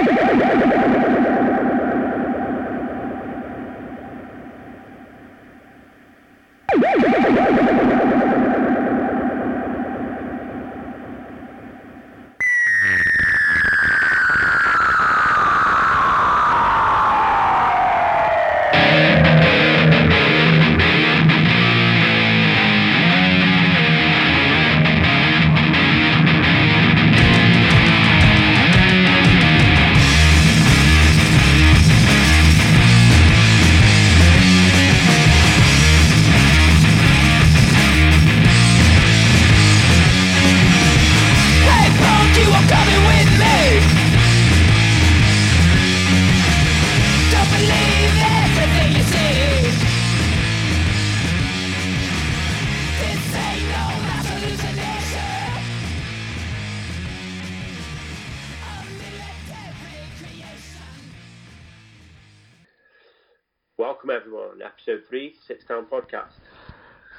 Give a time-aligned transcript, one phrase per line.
[0.00, 0.28] Hey,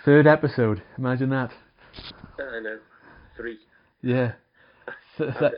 [0.10, 0.82] Third episode.
[0.98, 1.52] Imagine that.
[2.40, 2.80] I know,
[3.38, 3.60] three.
[4.02, 4.32] Yeah.
[5.20, 5.52] So-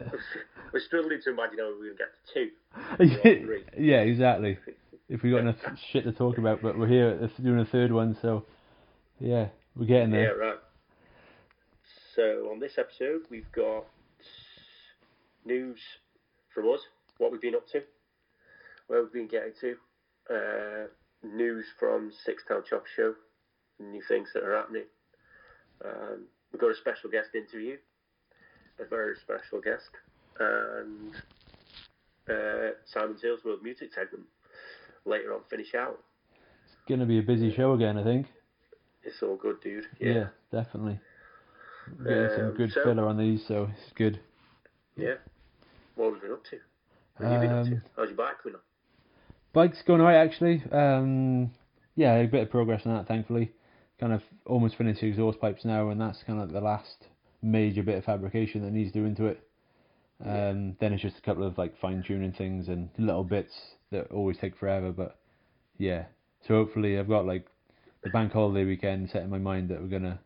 [0.73, 2.03] We're struggling to imagine how we're going to
[2.97, 3.63] get to two.
[3.81, 4.57] yeah, exactly.
[5.07, 5.55] If we got enough
[5.93, 8.43] shit to talk about, but we're here doing a third one, so
[9.21, 10.35] yeah, we're getting there.
[10.37, 10.57] Yeah, right.
[12.17, 13.85] So on this episode, we've got
[15.45, 15.79] news
[16.53, 16.81] from us,
[17.19, 17.83] what we've been up to,
[18.87, 19.75] where we've been getting to,
[20.29, 20.87] uh,
[21.23, 23.13] news from Six Town Chop Show,
[23.89, 24.83] new things that are happening.
[25.83, 27.77] Um, we've got a special guest interview,
[28.79, 29.89] a very special guest,
[30.39, 31.15] and
[32.29, 34.25] uh, Simon Erl's World Music segment
[35.05, 35.99] later on finish out.
[36.65, 38.27] It's Gonna be a busy show again, I think.
[39.03, 39.85] It's all good, dude.
[39.99, 40.99] Yeah, definitely.
[41.99, 44.19] We're getting some Um, good so- filler on these, so it's good.
[44.95, 45.15] Yeah.
[45.95, 46.57] What have you been up to?
[47.17, 47.71] What have you been up to?
[47.73, 48.61] Um, How's your bike going on?
[49.53, 50.63] Bike's going alright actually.
[50.71, 51.51] Um,
[51.95, 53.51] yeah, a bit of progress on that, thankfully.
[54.01, 57.05] Kind of almost finished the exhaust pipes now, and that's kind of the last
[57.41, 59.47] major bit of fabrication that needs doing to it.
[60.23, 63.53] Um, then it's just a couple of like fine tuning things and little bits
[63.91, 65.17] that always take forever, but
[65.77, 66.05] yeah.
[66.47, 67.47] So hopefully I've got like
[68.03, 70.19] the bank holiday weekend set in my mind that we're gonna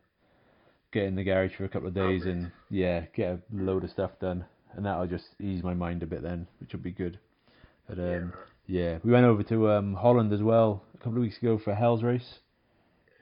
[0.92, 3.90] get in the garage for a couple of days and yeah, get a load of
[3.90, 4.44] stuff done,
[4.74, 7.18] and that'll just ease my mind a bit then, which will be good.
[7.88, 8.32] But um,
[8.66, 11.58] Yeah, yeah, we went over to um, Holland as well a couple of weeks ago
[11.62, 12.40] for a Hell's Race.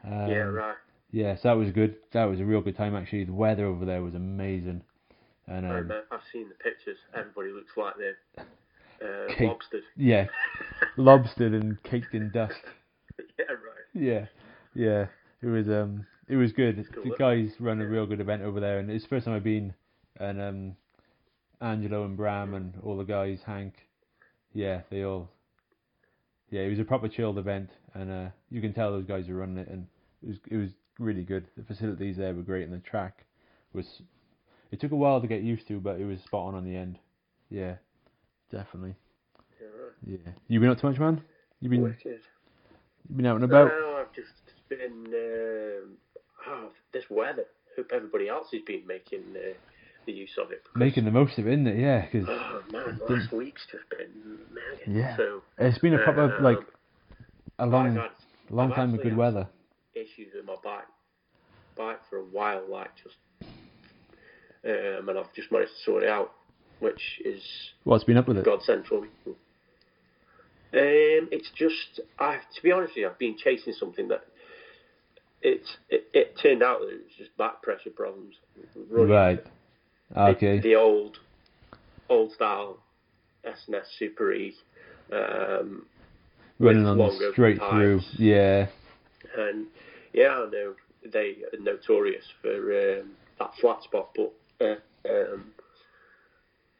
[0.04, 0.76] Um, yeah, right.
[1.10, 1.96] Yeah, so that was good.
[2.12, 3.24] That was a real good time actually.
[3.24, 4.82] The weather over there was amazing,
[5.46, 6.98] and um, I've seen the pictures.
[7.14, 8.46] Everybody looks like they're
[9.00, 9.48] uh, Cake.
[9.48, 9.82] lobstered.
[9.96, 10.26] yeah,
[10.98, 12.54] lobstered and caked in dust.
[13.38, 13.94] yeah, right.
[13.94, 14.26] Yeah,
[14.74, 15.06] yeah,
[15.40, 16.84] it was um, it was good.
[16.92, 19.34] cool, the guys run a real good event over there, and it's the first time
[19.34, 19.72] I've been.
[20.18, 20.76] And um,
[21.60, 23.74] Angelo and Bram and all the guys, Hank,
[24.52, 25.28] yeah, they all.
[26.50, 29.34] Yeah, it was a proper chilled event, and uh, you can tell those guys are
[29.34, 29.86] running it, and
[30.24, 31.46] it was it was really good.
[31.56, 33.24] The facilities there were great, and the track
[33.72, 33.86] was.
[34.70, 36.74] It took a while to get used to, but it was spot on on the
[36.74, 36.98] end.
[37.50, 37.74] Yeah,
[38.50, 38.94] definitely.
[39.60, 40.20] Yeah, right.
[40.24, 41.22] Yeah, you been up to much, man?
[41.60, 42.20] You been Wicked.
[43.08, 43.68] you been out and about?
[43.68, 44.30] No, I've just
[44.68, 45.06] been.
[45.06, 45.96] Um,
[46.48, 47.44] oh, this weather.
[47.76, 49.54] Hope everybody else has been making uh,
[50.06, 50.62] the use of it.
[50.74, 51.78] Making the most of it, isn't it?
[51.78, 54.78] Yeah, because Oh man, last week's just been mad.
[54.86, 55.16] Yeah.
[55.16, 56.58] So it's been a proper Um, like
[57.58, 58.10] a I've long, had
[58.50, 59.48] long I've time of good weather.
[60.04, 60.84] Issues with my bike,
[61.76, 63.16] bike for a while, like just,
[64.64, 66.32] um, and I've just managed to sort it out,
[66.80, 67.42] which is
[67.84, 68.44] What's been up with it?
[68.44, 69.08] godsend for me.
[69.26, 69.34] Um,
[71.30, 74.24] it's just, I to be honest with you, I've been chasing something that
[75.40, 78.34] it's it, it turned out that it was just back pressure problems.
[78.90, 79.44] Running Right.
[80.16, 80.58] Okay.
[80.60, 81.18] the old
[82.08, 82.78] old style
[83.44, 84.54] S&S Super E.
[85.12, 85.86] Um,
[86.58, 88.00] Running on straight through.
[88.18, 88.66] Yeah.
[89.36, 89.66] and
[90.14, 94.76] yeah, I know they are notorious for um, that flat spot, but uh,
[95.10, 95.52] um,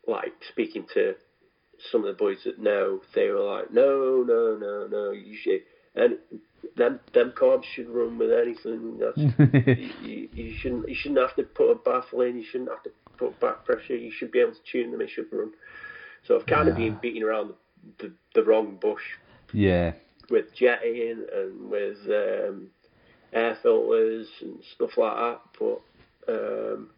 [0.06, 1.14] like speaking to
[1.90, 5.62] some of the boys that know, they were like, no, no, no, no, you should,
[5.94, 6.18] and
[6.76, 8.98] them them carbs should run with anything.
[8.98, 9.18] That's
[10.02, 12.38] you, you, shouldn't you shouldn't have to put a baffle in.
[12.38, 13.96] You shouldn't have to put back pressure.
[13.96, 15.00] You should be able to tune them.
[15.00, 15.52] It should run.
[16.26, 17.48] So I've kind of been beating around
[17.98, 19.02] the, the, the wrong bush
[19.52, 19.92] yeah.
[20.30, 22.70] with jetting and with um,
[23.34, 25.40] air filters and stuff like that.
[25.58, 26.90] But um,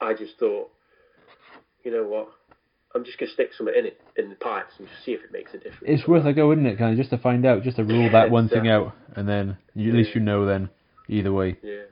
[0.00, 0.70] I just thought,
[1.84, 2.28] you know what?
[2.94, 5.32] I'm just gonna stick something in it in the pipes and just see if it
[5.32, 5.82] makes a difference.
[5.82, 6.78] It's worth a go, isn't it?
[6.78, 9.56] Kind of just to find out, just to rule that one thing out, and then
[9.74, 10.70] you, at least you know then.
[11.10, 11.56] Either way.
[11.62, 11.84] Yeah.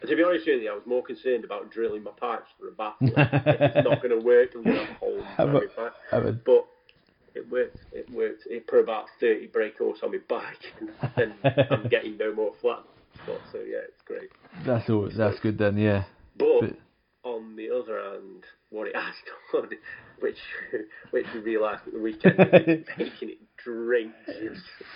[0.00, 2.68] And to be honest with you, I was more concerned about drilling my pipes for
[2.68, 5.60] a if it's not going to work, I'm going to have holes Have a-
[6.10, 6.66] have a- But
[7.34, 7.76] it worked.
[7.92, 8.46] It worked.
[8.46, 10.62] It put about thirty brake horse on my bike,
[11.16, 12.84] and, and I'm getting no more flat
[13.22, 13.42] spots.
[13.52, 14.30] So yeah, it's great.
[14.66, 15.08] That's all.
[15.16, 15.76] That's good then.
[15.78, 16.04] Yeah.
[16.38, 16.76] But, But-
[17.24, 19.14] on the other hand, what it has
[19.52, 19.70] done,
[20.20, 20.36] which
[21.10, 22.38] which we realised at the weekend,
[22.68, 24.12] is making it drink.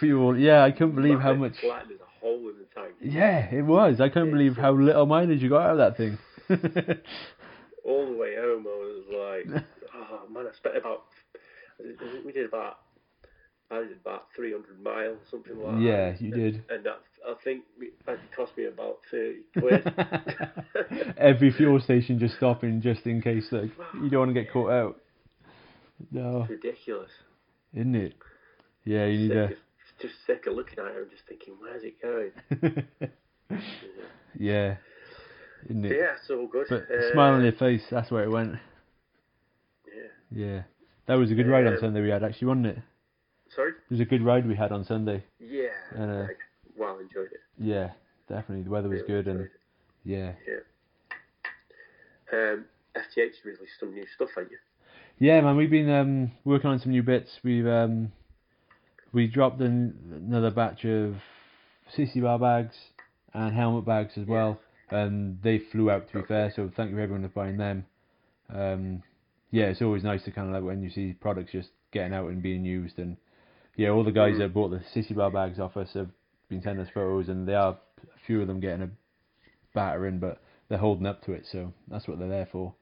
[0.00, 0.36] Fuel.
[0.38, 1.54] Yeah, I couldn't believe how much.
[1.66, 2.94] Like there's a hole in the tank.
[3.00, 4.00] Yeah, it was.
[4.00, 6.18] I couldn't believe how little mileage you got out of that thing.
[7.84, 11.04] All the way home, I was like, oh man, I spent about.
[11.80, 12.78] I think We did about.
[13.70, 16.20] I did about 300 miles, something like Yeah, that.
[16.22, 16.64] you And- did.
[16.70, 17.64] And that, I think
[18.06, 21.14] that cost me about 30 quid.
[21.18, 24.70] Every fuel station just stopping just in case like you don't want to get caught
[24.70, 25.00] out.
[26.12, 27.10] No, Ridiculous.
[27.74, 28.14] isn't it?
[28.84, 29.56] Yeah, you need Sick of-
[30.00, 32.30] just sick of looking at it and just thinking, where's it going?
[33.50, 33.56] a.
[34.38, 34.76] yeah,
[35.68, 35.92] isn't it?
[35.96, 36.66] Yeah, it's all good.
[36.70, 37.82] But Uh, smile on your face.
[37.90, 38.52] That's where it went.
[39.86, 40.10] Yeah.
[40.46, 40.62] Yeah,
[41.06, 42.78] that was a good ride on Um, Sunday we had actually, wasn't it?
[43.56, 43.70] Sorry?
[43.72, 45.24] It was a good ride we had on Sunday.
[45.40, 45.68] Yeah.
[45.92, 46.26] And, uh,
[46.78, 47.40] well enjoyed it.
[47.58, 47.90] Yeah,
[48.28, 48.64] definitely.
[48.64, 49.50] The weather was Really good and enjoyed
[50.04, 50.64] yeah, it.
[52.32, 52.52] Yeah.
[52.52, 52.64] Um,
[52.96, 54.58] FTH released some new stuff, haven't you?
[55.18, 55.56] yeah, man.
[55.56, 57.30] We've been um, working on some new bits.
[57.42, 58.12] We've um,
[59.12, 61.16] we dropped an, another batch of
[61.96, 62.74] sissy bar bags
[63.34, 64.60] and helmet bags as well,
[64.90, 66.08] and they flew out.
[66.12, 67.86] To be fair, so thank you everyone for buying them.
[68.54, 69.02] Um,
[69.50, 72.28] yeah, it's always nice to kind of like when you see products just getting out
[72.28, 73.16] and being used, and
[73.76, 74.38] yeah, all the guys Mhm.
[74.38, 76.10] that bought the sissy bar bags off us have
[76.48, 77.72] been sending us photos, and they are
[78.02, 78.90] a few of them getting a
[79.74, 82.74] battering, but they're holding up to it, so that's what they're there for.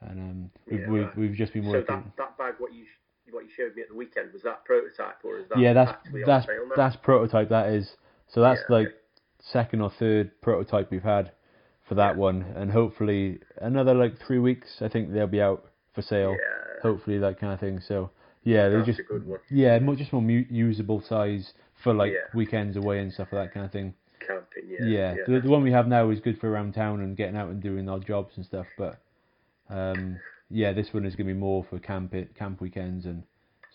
[0.00, 1.96] And um, we've, Yeah, we've, we've just been So working.
[1.96, 2.84] that, that bag, what you
[3.30, 5.92] what you showed me at the weekend, was that prototype or is that yeah, that's
[6.26, 6.76] that's on sale now?
[6.76, 7.48] that's prototype.
[7.50, 7.96] That is.
[8.28, 8.94] So that's Yeah, like okay.
[9.40, 11.32] second or third prototype we've had
[11.88, 12.20] for that Yeah.
[12.20, 14.80] one, and hopefully another like three weeks.
[14.80, 16.32] I think they'll be out for sale.
[16.32, 17.80] yeah, Hopefully that kind of thing.
[17.80, 18.10] So
[18.44, 19.40] yeah, they're that's just a good one.
[19.50, 22.26] yeah, more, just more mu- usable size for like Yeah.
[22.34, 23.94] weekends away and stuff like that kind of thing.
[24.20, 24.84] Camping, yeah.
[24.84, 27.48] Yeah, the, the one we have now is good for around town and getting out
[27.50, 28.66] and doing odd jobs and stuff.
[28.76, 29.00] But
[29.70, 30.18] um,
[30.50, 33.22] yeah, this one is going to be more for camp it, camp weekends, and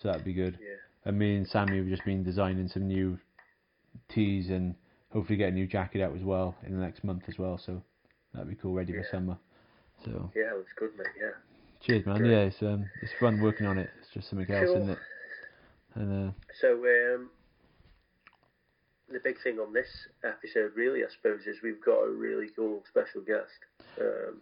[0.02, 0.58] so that'd be good.
[0.62, 0.76] Yeah.
[1.06, 3.18] And me and Sammy have just been designing some new
[4.10, 4.76] tees and
[5.12, 7.58] hopefully get a new jacket out as well in the next month as well.
[7.58, 7.82] So
[8.34, 9.38] that'd be cool, ready for summer.
[10.06, 11.08] So Yeah, it looks good, mate.
[11.20, 11.32] Yeah.
[11.82, 12.18] cheers, man.
[12.20, 12.32] Great.
[12.32, 13.90] Yeah, it's um, it's fun working on it.
[14.02, 14.78] It's just something else, Cool.
[14.78, 15.00] isn't it?
[15.96, 17.30] And uh, So um,
[19.14, 19.88] the big thing on this
[20.24, 23.52] episode, really, I suppose, is we've got a really cool special guest.
[24.00, 24.42] Um,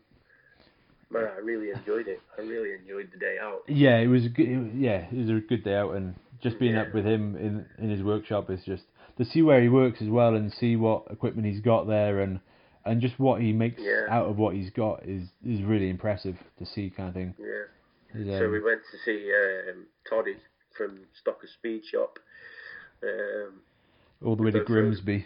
[1.09, 2.19] man, I really enjoyed it.
[2.37, 3.61] I really enjoyed the day out.
[3.67, 4.47] Yeah, it was a good.
[4.47, 6.83] It, was- yeah, it was a good day out, and just being Yeah.
[6.83, 8.83] up with him in in his workshop is just
[9.17, 12.39] to see where he works as well, and see what equipment he's got there, and
[12.85, 14.07] and just what he makes Yeah.
[14.09, 17.35] out of what he's got is is really impressive to see, kind of thing.
[17.37, 18.19] Yeah.
[18.19, 19.31] Is, So um, we went to see
[19.69, 20.35] um, Toddy
[20.75, 22.17] from Stocker Speed Shop.
[23.03, 23.61] Um,
[24.23, 25.25] all the way to Grimsby,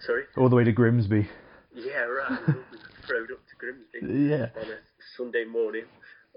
[0.00, 0.24] sorry.
[0.36, 1.28] all the way to Grimsby.
[1.74, 2.40] Yeah, right.
[2.48, 2.54] we
[3.14, 3.98] rode up to Grimsby
[4.30, 4.76] Yeah, on a
[5.16, 5.84] Sunday morning.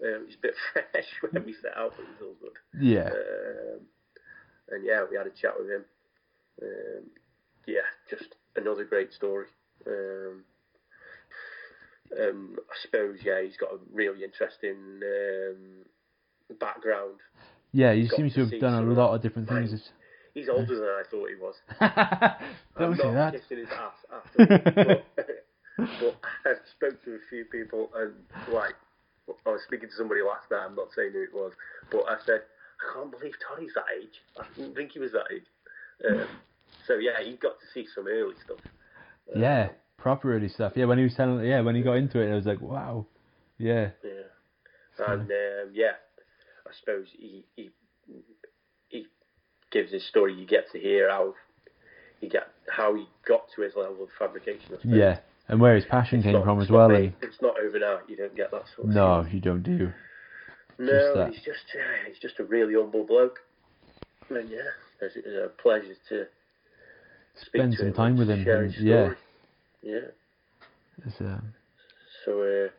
[0.03, 2.57] Um, it was a bit fresh when we set out, but it was all good.
[2.81, 3.79] yeah, Um,
[4.69, 5.85] and yeah, we had a chat with him.
[6.61, 7.03] Um,
[7.67, 9.47] yeah, just another great story.
[9.87, 10.43] Um,
[12.19, 17.19] um, I suppose, yeah, he's got a really interesting um, background.
[17.71, 17.93] yeah.
[17.93, 19.89] He got seems to have done a lot of different things.
[20.33, 21.55] He's older than I thought he was.
[22.77, 23.33] Don't I'm say not that.
[23.33, 25.35] kissing his ass afterwards, but,
[25.99, 28.13] but I spoke to a few people and
[28.53, 28.75] like
[29.45, 30.65] I was speaking to somebody last night.
[30.65, 31.51] I'm not saying who it was,
[31.91, 32.41] but I said
[32.79, 34.21] I can't believe Tony's that age.
[34.39, 35.45] I didn't think he was that age.
[36.07, 36.27] Um,
[36.87, 38.57] so yeah, he got to see some early stuff.
[39.35, 40.73] Uh, Yeah, proper early stuff.
[40.75, 43.05] Yeah, when he was telling, yeah, when he got into it, I was like, wow.
[43.59, 45.93] Yeah, Yeah, and um, yeah,
[46.65, 47.69] I suppose he he
[49.71, 50.33] gives his story.
[50.33, 51.33] You get to hear how
[52.19, 54.61] he get how he got to his level of fabrication.
[54.67, 54.85] I suppose.
[54.85, 56.89] yeah, and where his passion It's came not- from as well.
[56.89, 58.09] made- And it's not overnight.
[58.09, 59.33] You don't get that sort of no, thing.
[59.33, 59.91] you don't do.
[60.77, 63.39] no, just he's just uh, he's just a really humble bloke.
[64.29, 64.59] And yeah,
[65.01, 66.25] it's, it's a pleasure to
[67.35, 69.13] speak Spend some time with him and- yeah.
[69.81, 69.99] yeah.
[71.21, 71.53] Um,
[72.25, 72.69] So uh,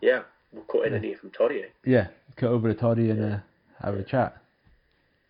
[0.00, 1.62] yeah, we'll cut in and hear from Toddy.
[1.62, 1.68] Eh?
[1.84, 3.38] yeah, cut over to Toddy and uh,
[3.82, 4.36] have a chat.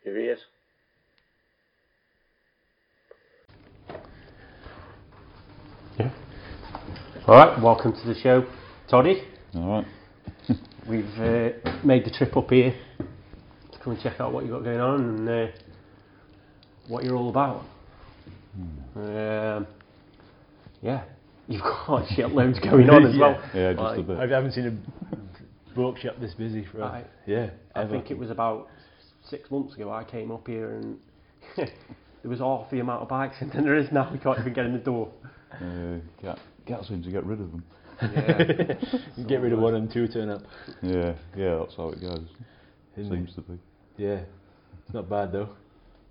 [0.03, 0.41] Here he is.
[7.27, 8.47] All right, welcome to the show,
[8.89, 9.23] Toddy.
[9.55, 9.87] All right.
[10.89, 11.51] We've uh,
[11.85, 15.01] made the trip up here to come and check out what you've got going on
[15.01, 15.47] and uh,
[16.89, 17.65] what you're all about.
[18.97, 19.67] Um,
[20.83, 21.05] yeah,
[21.49, 23.41] you've got shitloads going on as well.
[23.55, 24.19] Yeah, just a bit.
[24.19, 26.79] I haven't seen a workshop this busy for.
[26.79, 27.07] Right.
[27.27, 27.93] Yeah, I ever.
[27.93, 28.69] think it was about
[29.29, 30.99] six months ago, I came up here and
[31.57, 31.69] there
[32.25, 34.11] was half the amount of bikes than there is now.
[34.13, 35.11] We can't even get in the door.
[35.53, 37.65] Uh, get, get to get rid of them.
[38.03, 38.75] Yeah.
[39.29, 40.41] Get rid of one and two turn up.
[40.83, 42.25] Yeah, yeah, that's how it goes.
[42.97, 43.59] Isn't Seems to be.
[43.99, 44.21] Yeah.
[44.85, 45.51] It's not bad though.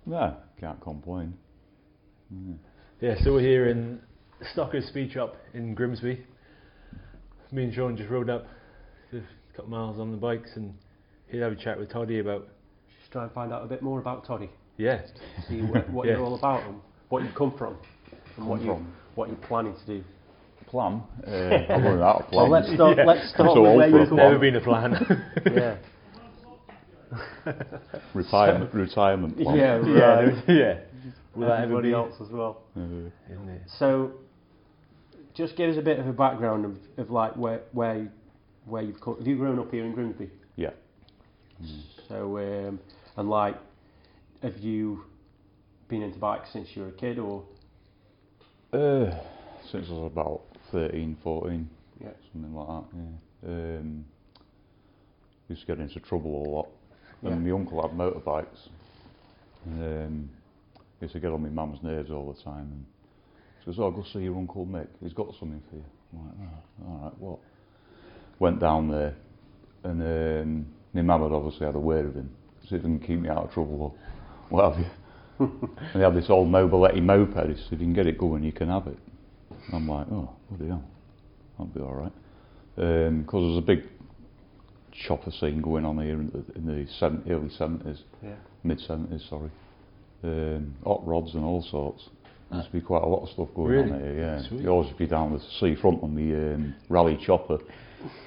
[0.06, 1.34] No, can't complain.
[3.00, 4.00] Yeah, so we're here in
[4.52, 6.24] Stockers Speed Shop in Grimsby.
[7.50, 8.46] Me and Sean just rode up
[9.12, 9.20] a
[9.56, 10.72] couple miles on the bikes and
[11.26, 12.46] he'd have a chat with Toddy about
[13.00, 14.50] Just try and find out a bit more about Toddy.
[14.76, 15.00] yeah,
[15.48, 16.14] See what, what Yeah.
[16.18, 16.76] you're all about and
[17.08, 17.76] what you come from
[18.36, 18.92] and what Come you from.
[19.14, 20.04] What you're planning to do.
[20.66, 21.02] Plan?
[21.26, 22.96] Uh, I'm running out of Well, let's start.
[22.96, 23.04] Yeah.
[23.04, 24.92] Let's start So with old where you a come never been a plan.
[25.52, 25.76] Yeah.
[28.14, 29.56] retirement, retirement plan.
[29.56, 29.80] Yeah.
[29.84, 30.24] yeah, Right.
[30.26, 30.78] there's- yeah.
[31.34, 32.62] Will Everybody else as well.
[32.76, 33.12] Isn't?
[33.78, 34.12] So,
[35.34, 38.10] just give us a bit of a background of, of like where where you-
[38.66, 39.16] where you've come.
[39.16, 40.30] Have you grown up here in Grimsby?
[40.56, 40.70] yeah.
[42.08, 42.80] So, um,
[43.16, 43.56] and like,
[44.42, 45.04] have you
[45.88, 47.42] been into bikes since you were a kid, or
[48.72, 49.10] Uh,
[49.70, 51.68] since I was about 13, 14,
[52.00, 52.10] Yeah.
[52.32, 53.78] something like that, yeah.
[53.78, 54.04] Um,
[55.48, 56.68] used to get into trouble a lot.
[57.22, 57.52] And Yeah.
[57.52, 58.68] my uncle had motorbikes.
[59.66, 60.30] And, um,
[61.00, 62.70] used to get on my mum's nerves all the time.
[62.70, 62.86] And
[63.58, 64.86] she says, oh, go see your Uncle Mick.
[65.00, 65.84] He's got something for you.
[66.12, 67.38] I'm like, oh, all right, what?
[68.38, 69.14] Went down there.
[69.82, 72.30] And um, my mum had obviously had a word of him.
[72.68, 73.92] So it didn't keep me out of trouble or
[74.48, 74.90] what have you.
[75.92, 77.48] and they had this old Mobiletti moped.
[77.48, 78.98] He said, if you can get it going, you can have it.
[79.72, 80.84] I'm like, oh, bloody hell.
[81.58, 82.12] That'll be all right.
[82.76, 83.84] Because there's a big
[84.92, 89.28] chopper scene going on here in the, in the seven, early 70s, yeah, mid 70s,
[89.28, 89.50] sorry.
[90.22, 92.08] Um, hot rods and all sorts.
[92.50, 93.90] There used to be quite a lot of stuff going Really?
[93.92, 94.48] on here, yeah.
[94.48, 94.62] Sweet.
[94.62, 97.70] You always be down the seafront on the um, rally chopper it's in 'em.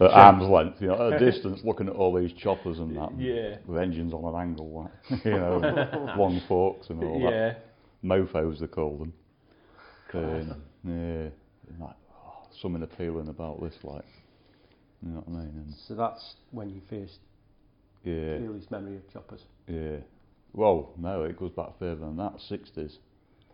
[0.00, 3.10] at arm's length, you know, at a distance, looking at all these choppers and that,
[3.10, 3.56] and Yeah.
[3.66, 7.54] with engines on an angle, like, you know, long forks and all that Yeah.
[8.04, 9.12] mofos they call them.
[10.14, 11.28] Um, yeah,
[11.78, 14.04] like oh, something appealing about this, like
[15.02, 15.74] you know what I mean?
[15.86, 17.18] So that's when you first
[18.04, 19.44] And yeah, earliest memory of choppers.
[19.66, 19.98] yeah.
[20.54, 22.98] Well, no, it goes back further than that, sixties.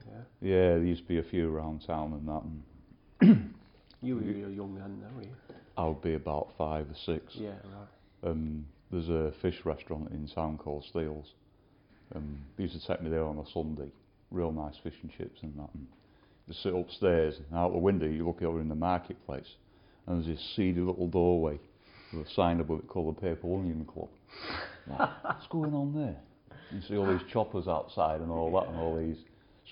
[0.06, 0.22] Yeah.
[0.40, 2.42] Yeah, there used to be a few around town and that,
[3.22, 3.54] and
[4.04, 5.34] You were real young then, though, were you?
[5.76, 7.34] I would be about five or six.
[7.34, 8.30] Yeah, right.
[8.30, 11.32] Um, there's a fish restaurant in town called Steele's.
[12.14, 13.90] Um, they used to take me there on a Sunday.
[14.30, 15.70] Real nice fish and chips and that.
[15.74, 15.86] And
[16.46, 19.48] you sit upstairs and out the window you look over in the marketplace
[20.06, 21.58] and there's this seedy little doorway
[22.12, 24.08] with a sign above it called the Purple Onion Club.
[24.86, 26.16] Like, what's going on there?
[26.70, 29.16] You see all these choppers outside and all that and all these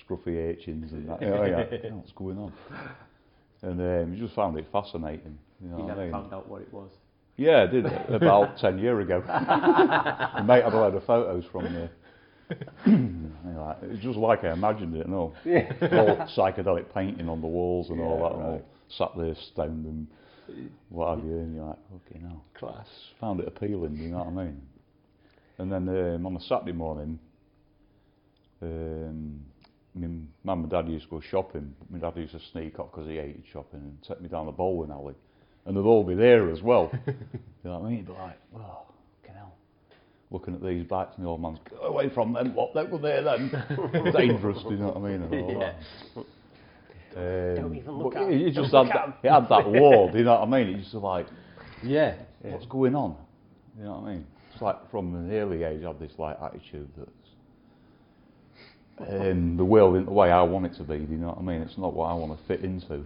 [0.01, 1.21] scruffy urchins and that.
[1.21, 1.65] Yeah, yeah.
[1.71, 2.51] yeah, what's going on?
[3.63, 5.39] And um, you just found it fascinating.
[5.63, 6.11] You know You what I never mean?
[6.13, 6.91] found out what it was.
[7.37, 9.23] Yeah, I did about ten years ago.
[9.27, 11.91] My mate had a load of photos from there.
[12.85, 15.33] And like, just like I imagined it, no.
[15.93, 18.65] All psychedelic painting on the walls and all Yeah, that, and all right.
[18.91, 20.07] sat there stoned and
[20.91, 21.79] what have you, and you're like,
[22.11, 22.87] okay, now Class.
[23.21, 24.61] found it appealing, you know what I mean?
[25.59, 27.19] And then um, on a Saturday morning,
[28.61, 29.41] um,
[29.95, 30.09] my
[30.45, 31.75] mum and dad used to go shopping.
[31.91, 34.53] My dad used to sneak up because he hated shopping and take me down the
[34.53, 35.15] bowling alley.
[35.67, 36.91] And they'd all be there as well.
[37.07, 37.15] you
[37.65, 37.97] know what I mean?
[37.99, 38.87] He'd be like, oh,
[39.23, 39.55] fucking hell.
[40.31, 42.99] Looking at these bikes and the old man's, go away from them, what, they were
[42.99, 43.51] there then.
[44.17, 45.23] Dangerous, you know what I mean?
[45.23, 45.77] And all that.
[47.15, 50.25] Um, Don't even look at it, it just had that, it had that ward, you
[50.25, 50.77] know what I mean?
[50.77, 51.27] It's just like,
[51.83, 52.15] Yeah.
[52.41, 53.17] what's going on?
[53.79, 54.27] You know what I mean?
[54.53, 57.09] It's like from an early age, I had this like attitude that
[58.99, 60.99] um, the world isn't the way I want it to be.
[60.99, 61.63] Do you know what I mean?
[61.63, 63.03] It's not what I want to fit into.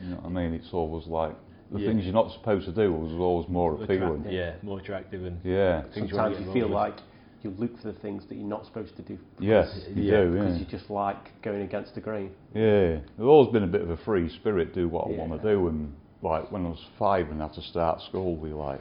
[0.00, 0.52] You know what I mean?
[0.54, 1.34] It's always like
[1.70, 1.88] the Yeah.
[1.88, 4.20] things you're not supposed to do was always more appealing.
[4.20, 4.32] Attractive.
[4.32, 7.02] Yeah, more attractive and Yeah, things you Sometimes get you feel involved like
[7.42, 10.32] you look for the things that you're not supposed to do yes, you Yeah, do.
[10.32, 12.30] because Yeah, you just like going against the grain.
[12.54, 12.98] yeah.
[13.18, 15.68] I've always been a bit of a free spirit, do what I want to do,
[15.68, 18.80] and like when I was five and had to start school, we like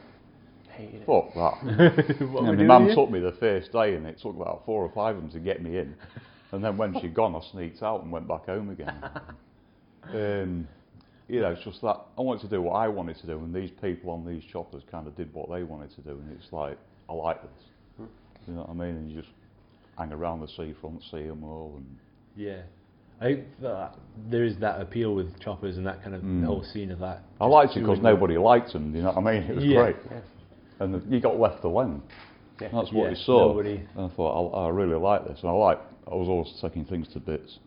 [0.70, 1.06] Hated it.
[1.06, 2.16] fuck that.
[2.20, 2.96] Yeah, my mum here?
[2.96, 5.40] took me the first day, and it took about four or five of them to
[5.40, 5.96] get me in.
[6.54, 8.94] And then when she'd gone, I sneaked out and went back home again.
[10.14, 10.68] um,
[11.28, 13.54] you know, it's just that I wanted to do what I wanted to do, and
[13.54, 16.54] these people on these choppers kind of did what they wanted to do, and it's
[16.54, 16.78] like
[17.10, 18.08] I like this.
[18.48, 18.96] You know what I mean?
[18.98, 19.34] And you just
[19.98, 21.98] hang around the seafront, see them all, and
[22.36, 22.62] Yeah.
[23.22, 23.96] I think that
[24.30, 26.44] there is that appeal with choppers and that kind of Mm.
[26.46, 27.22] whole scene of that.
[27.40, 28.94] I liked it because nobody liked them.
[28.96, 29.44] You know what I mean?
[29.50, 29.82] It was Yeah.
[29.84, 30.20] great, Yeah.
[30.82, 32.02] and the, you got left alone.
[32.62, 32.68] Yeah.
[32.74, 33.48] That's what Yeah, you saw.
[33.48, 35.80] nobody- And I thought I, I really like this, and I like.
[36.12, 37.60] I was always taking things to bits.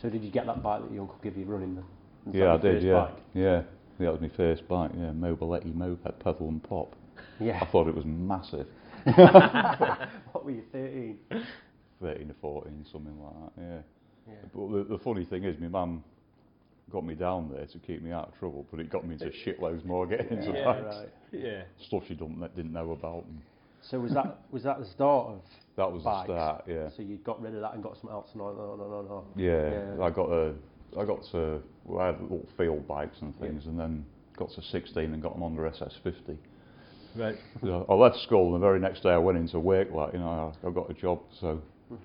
[0.00, 1.84] So did you get that bike that your uncle gave you running then?
[2.26, 2.82] Was Yeah, I did.
[2.82, 3.16] Yeah, bike?
[3.34, 3.62] yeah.
[3.98, 4.90] Yeah, that was my first bike.
[4.96, 6.96] Yeah, Mobiletti moped, pedal and pop.
[7.38, 7.58] Yeah.
[7.62, 8.66] I thought it was massive.
[9.04, 11.18] what were you, 13?
[12.00, 13.78] 13 or 14, something like that, yeah.
[14.28, 14.34] Yeah.
[14.54, 16.02] But the, the funny thing is, my mum
[16.90, 19.26] got me down there to keep me out of trouble, but it got me into
[19.26, 20.96] shitloads more getting into Yeah, bikes.
[20.96, 21.08] right.
[21.32, 21.62] Yeah.
[21.86, 23.24] Stuff she didn't, didn't know about.
[23.28, 23.40] And
[23.90, 25.42] So was that was that the start of
[25.76, 26.28] that was bikes?
[26.28, 26.88] the start, yeah.
[26.96, 28.30] So you got rid of that and got something else?
[28.34, 29.24] No, no, no, no, no.
[29.36, 30.04] Yeah, Yeah.
[30.04, 30.54] I got a,
[30.98, 34.04] I got to, well, I had little field bikes and things, and then
[34.36, 36.36] got to 16 and got an Honda SS50.
[37.16, 37.36] Right.
[37.62, 40.18] So I left school, and the very next day I went into work, like, you
[40.18, 41.96] know, I, I got a job, so hmm.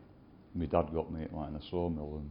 [0.56, 2.30] my dad got me like in a sawmill and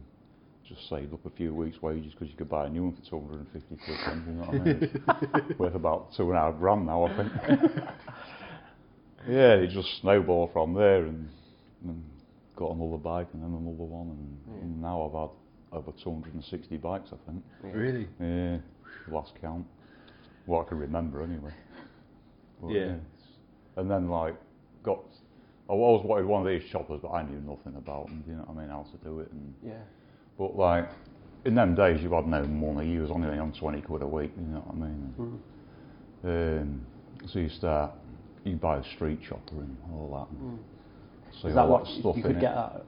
[0.67, 3.09] just saved up a few weeks' wages because you could buy a new one for
[3.09, 5.55] 250 quid, you know what I mean?
[5.57, 7.31] Worth about two and a half grand now, I think.
[9.27, 11.29] yeah, it just snowballed from there and,
[11.83, 12.03] and
[12.55, 17.09] got another bike and then another one, and, and now I've had over 260 bikes,
[17.13, 17.43] I think.
[17.61, 18.07] Really?
[18.19, 18.57] Yeah,
[19.07, 19.65] last count.
[20.45, 21.53] What I can remember anyway.
[22.61, 22.95] But, Yeah.
[23.77, 24.35] And then like
[24.83, 24.99] got.
[25.69, 28.23] I always wanted one of these choppers, but I knew nothing about them.
[28.27, 28.69] You know what I mean?
[28.69, 29.31] How to do it.
[29.31, 29.73] And Yeah.
[30.37, 30.89] but like
[31.45, 32.89] in them days, you had no money.
[32.89, 34.31] You was only on twenty quid a week.
[34.35, 35.41] You know what I mean?
[36.25, 36.61] Mm.
[36.61, 36.81] Um,
[37.27, 37.91] so you start.
[38.49, 40.37] You buy a street chopper and all that.
[40.39, 40.59] And
[41.41, 42.41] see Is that all what that stuff you could it.
[42.41, 42.83] get that?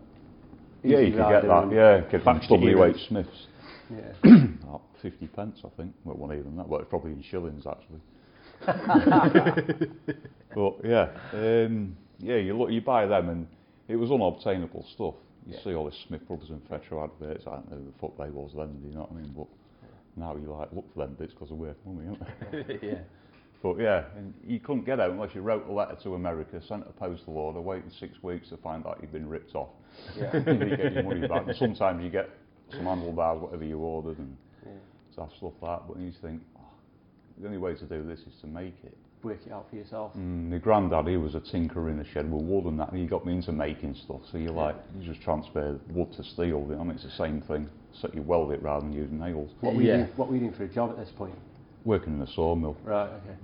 [0.84, 1.72] Yeah, you could get that.
[1.72, 2.68] Yeah, get from W.
[2.68, 3.06] Heroes.
[3.08, 3.48] Smiths.
[3.92, 4.14] Yeah.
[4.64, 5.94] About 50 pence, I think.
[6.04, 6.68] Well, wasn't even that.
[6.68, 8.02] Well, it's probably in shillings, actually.
[10.56, 13.48] but yeah, um, yeah, you look, you buy them, and
[13.88, 15.16] it was unobtainable stuff.
[15.48, 17.44] You see all this Smith Brothers and Fetters adverts.
[17.48, 18.80] I don't know who the fuck they was then.
[18.82, 19.34] Do you know what I mean?
[19.36, 19.48] But
[20.16, 22.88] now you like look for them bits because they're worth money, aren't they?
[22.88, 23.00] yeah.
[23.62, 26.84] But yeah, and you couldn't get out unless you wrote a letter to America, sent
[26.88, 29.70] a postal order, waited six weeks to find out you'd been ripped off.
[30.18, 30.32] Yeah.
[30.46, 31.46] and you get your money back.
[31.46, 32.30] And sometimes you get
[32.72, 34.72] some handlebars, whatever you ordered, and Yeah.
[35.14, 35.88] stuff, stuff like that.
[35.88, 36.62] But you just think, oh,
[37.38, 38.98] the only way to do this is to make it.
[39.24, 40.14] Work it out for yourself.
[40.18, 43.00] Mm, my granddad, he was a tinker in the shed with wood and that, and
[43.00, 44.22] he got me into making stuff.
[44.32, 46.68] So you're like, you just transfer wood to steel.
[46.72, 47.70] I mean, it's the same thing.
[47.94, 49.52] So you weld it rather than using nails.
[49.60, 49.98] What were, you Yeah.
[49.98, 51.36] doing, what were you doing for a job at this point?
[51.84, 52.78] Working in a sawmill.
[52.84, 53.36] Right, okay.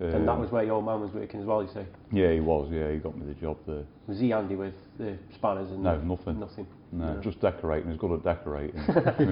[0.00, 1.86] Yeah, and that um, was where your man was working as well, you say?
[2.10, 2.68] Yeah, he was.
[2.72, 3.84] Yeah, he got me the job there.
[4.08, 6.40] Was he handy with the spanners and No, nothing.
[6.40, 6.66] nothing?
[6.90, 7.20] No, No.
[7.20, 7.90] just decorating.
[7.90, 8.82] He's good at decorating.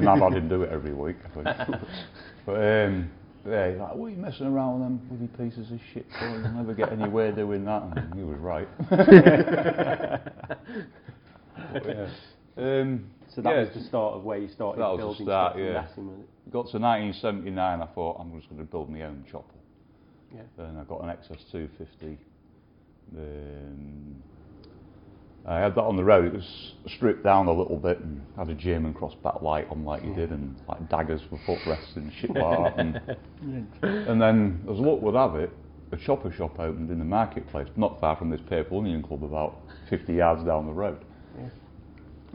[0.05, 1.43] Mum had him do it every week, I
[2.47, 3.11] but um,
[3.49, 6.27] yeah, he's like, what are you messing around with them bloody pieces of shit for?
[6.27, 7.83] You'll never get anywhere doing that.
[7.83, 8.69] And he was right.
[11.73, 12.09] But, yeah.
[12.59, 15.27] Um, So that yeah, was the start of where you started That was the building
[15.27, 15.73] start, stuff yeah.
[15.83, 16.51] messing with it.
[16.51, 19.59] got to 1979, I thought I'm just going to build my own chopper.
[20.35, 20.41] Yeah.
[20.57, 22.17] Then I got an XS250.
[23.15, 24.17] Um,
[25.45, 26.25] I had that on the road.
[26.25, 30.03] It was stripped down a little bit and had a German crossback light on like
[30.03, 32.41] you did, and like daggers for footrests and shit like
[32.77, 32.79] that.
[32.79, 35.51] And, and then, as luck would have it,
[35.93, 39.61] a chopper shop opened in the marketplace, not far from this Purple Onion Club, about
[39.91, 41.05] 50 yards down the road.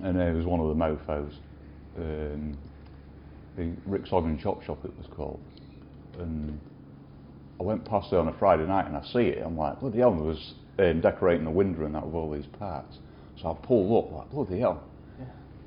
[0.03, 1.33] And it was one of the mofos.
[1.97, 2.57] Um,
[3.57, 5.39] the Rick's Hog and Chop Shop, it was called.
[6.19, 6.59] And
[7.59, 9.43] I went past there on a Friday night and I see it.
[9.45, 12.47] I'm like, bloody hell, there was um, decorating the window and that with all these
[12.57, 12.97] parts.
[13.39, 14.83] So I pulled up, like, bloody hell.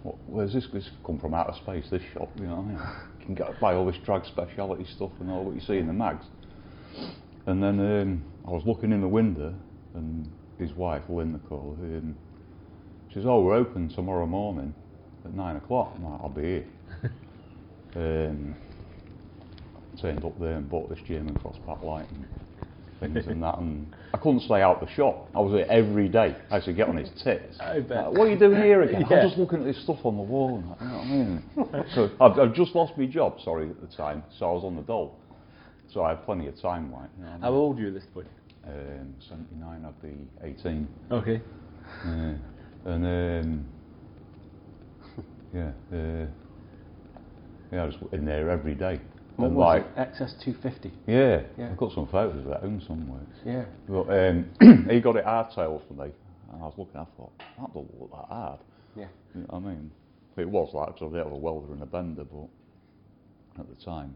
[0.03, 0.67] What, where's this?
[0.73, 2.79] This come from outer space, this shop, you know what I mean?
[3.25, 5.87] You can get, buy all this drag speciality stuff and all what you see in
[5.87, 6.27] the mags.
[7.47, 9.55] And then um, I was looking in the window
[9.95, 12.15] and his wife, Lynn, call her, um,
[13.15, 14.75] she says, oh, we're open tomorrow morning
[15.25, 15.93] at nine o'clock.
[15.95, 16.65] I'm like, I'll be here.
[17.95, 18.57] um,
[20.03, 22.27] turned up there and bought this German crossback light and
[22.99, 23.59] things and that.
[23.59, 25.29] And I couldn't stay out the shop.
[25.33, 26.37] I was there every day.
[26.51, 27.57] I used to get on his tits.
[27.61, 28.09] I bet.
[28.09, 29.07] Like, what are you doing here again?
[29.09, 29.19] Yeah.
[29.19, 30.57] I'm just looking at this stuff on the wall.
[30.57, 31.93] And that, you know what I mean?
[31.95, 34.25] so I've, I've just lost my job, sorry, at the time.
[34.41, 35.17] So I was on the dole.
[35.93, 37.11] So I had plenty of time, like.
[37.17, 37.61] You know what I How mean?
[37.61, 38.27] old are you at this point?
[38.67, 40.89] Um, 79, I'd be 18.
[41.13, 41.41] Okay.
[42.05, 42.35] Yeah.
[42.85, 43.65] And um,
[45.55, 46.27] yeah, uh,
[47.73, 49.01] yeah, I was in there every day.
[49.37, 50.15] What and was like, it?
[50.15, 50.91] XS250?
[51.07, 51.71] yeah, Yeah.
[51.71, 53.21] I've got some photos of that home somewhere.
[53.45, 53.65] Yeah.
[53.89, 56.13] But um, he got it hardtail for me,
[56.53, 57.01] and I was looking.
[57.01, 58.61] I thought that doesn't look that hard.
[58.97, 59.07] Yeah.
[59.35, 59.91] You know what I mean,
[60.37, 62.49] it was like because I did have a welder and a bender, but
[63.61, 64.15] at the time.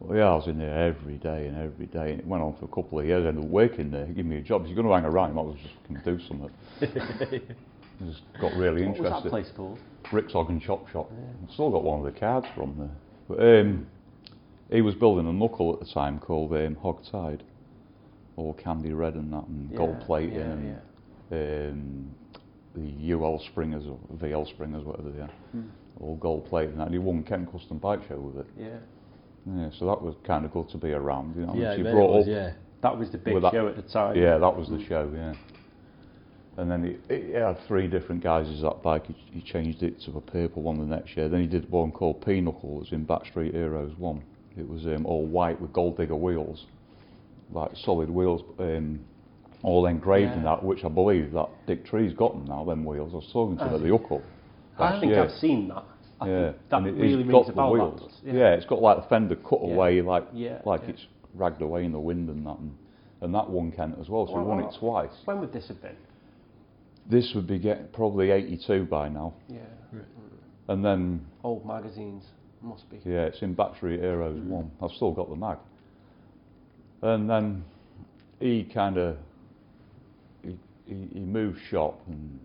[0.00, 2.56] Well, yeah, I was in there every day and every day, and it went on
[2.58, 3.24] for a couple of years.
[3.24, 4.06] I ended up working there.
[4.06, 4.62] He gave me a job.
[4.62, 5.58] If you're going to hang around, you might as well
[5.92, 6.50] just do something.
[6.80, 9.24] I just got really What was interested.
[9.24, 9.78] that place called?
[10.10, 11.10] Rick's Hog and Chop Shop.
[11.46, 12.90] I've still got one of the cards from there.
[13.28, 13.86] But um,
[14.70, 17.42] he was building a knuckle at the time called um, Hog Tide.
[18.36, 20.74] All candy red and that, and gold Yeah, plating,
[21.30, 22.14] yeah, and
[22.74, 25.30] um, the UL Springers or VL Springers, whatever they are.
[25.52, 25.62] Hmm.
[26.00, 26.84] All gold plated and that.
[26.84, 28.50] And he won Kent Custom Bike Show with it.
[28.58, 28.78] Yeah.
[29.46, 31.34] Yeah, so that was kind of good to be around.
[31.36, 32.52] You know, Yeah, I he bet it brought was, up yeah.
[32.82, 34.16] That was the big With that- show at the time.
[34.16, 35.34] Yeah, that was the show, yeah.
[36.56, 39.06] And then he, he had three different guises that bike.
[39.06, 41.28] He, he changed it to a purple one the next year.
[41.28, 44.22] Then he did one called Pinochle, it was in Backstreet Heroes 1.
[44.58, 46.66] It was um, all white with gold digger wheels,
[47.52, 49.00] like solid wheels, um,
[49.62, 53.12] all engraved in that, which I believe that Dick Tree's got them now, them wheels.
[53.12, 53.90] I was talking to him Has at he?
[53.90, 54.22] the Uckle.
[54.78, 55.22] I think yeah.
[55.24, 55.84] I've seen that.
[56.20, 57.72] I yeah, think that it- really it's rings got a bell.
[57.72, 58.00] wheels.
[58.02, 58.20] Does.
[58.24, 58.52] Yeah.
[58.54, 59.72] it's got like the fender cut Yeah.
[59.74, 60.90] away, like Yeah, like yeah.
[60.90, 62.74] it's ragged away in the wind and that, and,
[63.22, 64.26] and that one Kent as well.
[64.26, 64.68] So we Wow, won wow.
[64.68, 65.22] it twice.
[65.24, 65.96] When would this have been?
[67.08, 69.58] This would be getting probably 82 by now, Yeah.
[70.68, 72.24] and then Old magazines
[72.62, 72.98] must be.
[73.04, 74.48] yeah, it's in Backstreet Heroes Mm.
[74.48, 74.70] one.
[74.82, 75.58] I've still got the mag,
[77.02, 77.64] and then
[78.38, 79.16] he kind of
[80.42, 80.56] he,
[80.86, 82.38] he, he moved shop, and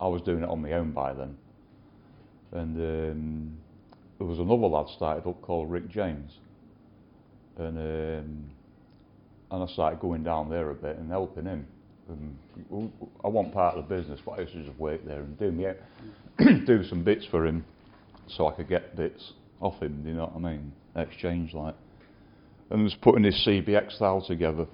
[0.00, 1.36] I was doing it on my own by then,
[2.54, 3.56] and um,
[4.18, 6.32] there was another lad started up called Rick James,
[7.58, 8.50] and um,
[9.50, 11.66] and I started going down there a bit and helping him.
[12.08, 12.92] And
[13.24, 15.50] I want part of the business, but I used to just work there and do
[15.50, 15.66] me
[16.66, 17.64] do some bits for him,
[18.28, 20.02] so I could get bits off him.
[20.02, 20.72] Do You know what I mean?
[20.96, 21.74] Exchange like,
[22.70, 24.66] and was putting this CBX style together,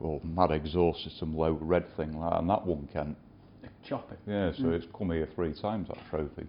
[0.00, 3.16] or mad exhaust system, low red thing like, that, and that one Kent.
[4.10, 4.18] it.
[4.26, 6.46] Yeah, so it's come here three times that trophy.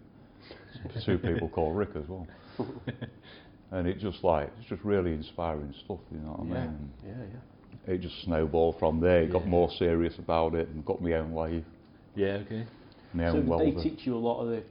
[1.06, 2.28] Two people called Rick as well.
[3.72, 6.66] and it just like it's just really inspiring stuff, you know what I Yeah.
[6.68, 6.92] mean?
[7.06, 7.94] Yeah, yeah.
[7.94, 9.26] It just snowballed from there.
[9.28, 9.50] Got Yeah.
[9.50, 11.64] more serious about it and got my own lathe,
[12.16, 12.66] Yeah, okay.
[13.14, 13.72] my So own did welder.
[13.72, 14.64] they teach you a lot of the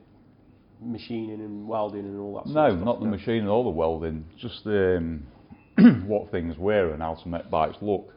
[0.81, 3.11] machining and welding and all that No, not the No.
[3.13, 4.25] machine or the welding.
[4.39, 5.27] Just um,
[6.07, 8.15] what things were and how to make bikes look.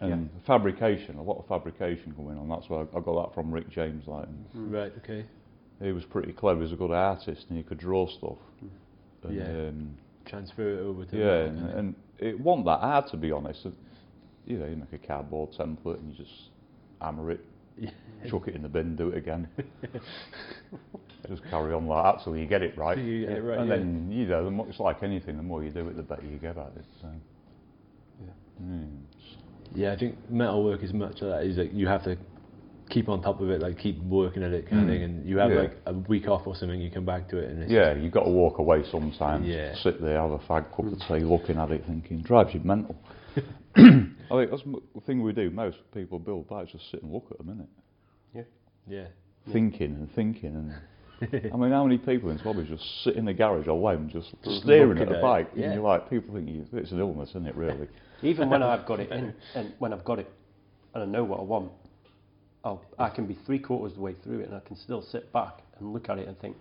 [0.00, 2.48] And fabrication, a lot of fabrication going on.
[2.48, 4.06] That's why I I got that from Rick James.
[4.06, 5.24] Like, Right, okay.
[5.82, 6.58] He was pretty clever.
[6.58, 8.38] He was a good artist and he could draw stuff.
[9.22, 9.68] And, Yeah.
[9.68, 13.66] Um, Transfer it over to yeah, and, and it wasn't that hard to be honest.
[14.46, 16.48] You know, you make a cardboard template and you just
[17.00, 17.44] hammer it,
[17.78, 17.90] Yeah.
[18.30, 19.48] chuck it in the bin, do it again.
[21.28, 22.96] just carry on like that till you get it right.
[22.96, 23.76] You get it right, and yeah.
[23.76, 25.36] then you know, the more, it's like anything.
[25.36, 26.84] The more you do it, the better you get at it.
[27.02, 27.08] So.
[28.22, 28.62] Yeah.
[28.62, 28.96] Mm.
[29.74, 31.44] Yeah, I think metal work is much of that.
[31.44, 32.16] Is that you have to
[32.90, 34.90] keep on top of it, like keep working at it, kind of Mm.
[34.90, 35.02] thing.
[35.02, 35.60] And you have Yeah.
[35.62, 38.12] like a week off or something, you come back to it, and it's Yeah, you've
[38.12, 39.46] got to walk away sometimes.
[39.46, 39.74] Yeah.
[39.76, 42.96] Sit there, have a fag, cup of tea, looking at it, thinking, drives you mental.
[43.76, 45.50] I think that's the thing we do.
[45.50, 47.66] Most people build bikes, just sit and look at them, innit?
[48.34, 48.42] yeah,
[48.86, 49.06] yeah.
[49.52, 50.72] Thinking and thinking and.
[51.52, 54.98] I mean, how many people in Swabbies just sit in the garage alone, just staring
[54.98, 55.66] at a bike, yeah.
[55.66, 57.54] and you're like, people think it's an illness, isn't it?
[57.54, 57.86] Really?
[58.22, 60.30] Even when I've got it in, and when I've got it,
[60.92, 61.70] and I know what I want,
[62.64, 65.02] I'll, I can be three quarters of the way through it, and I can still
[65.02, 66.56] sit back and look at it and think,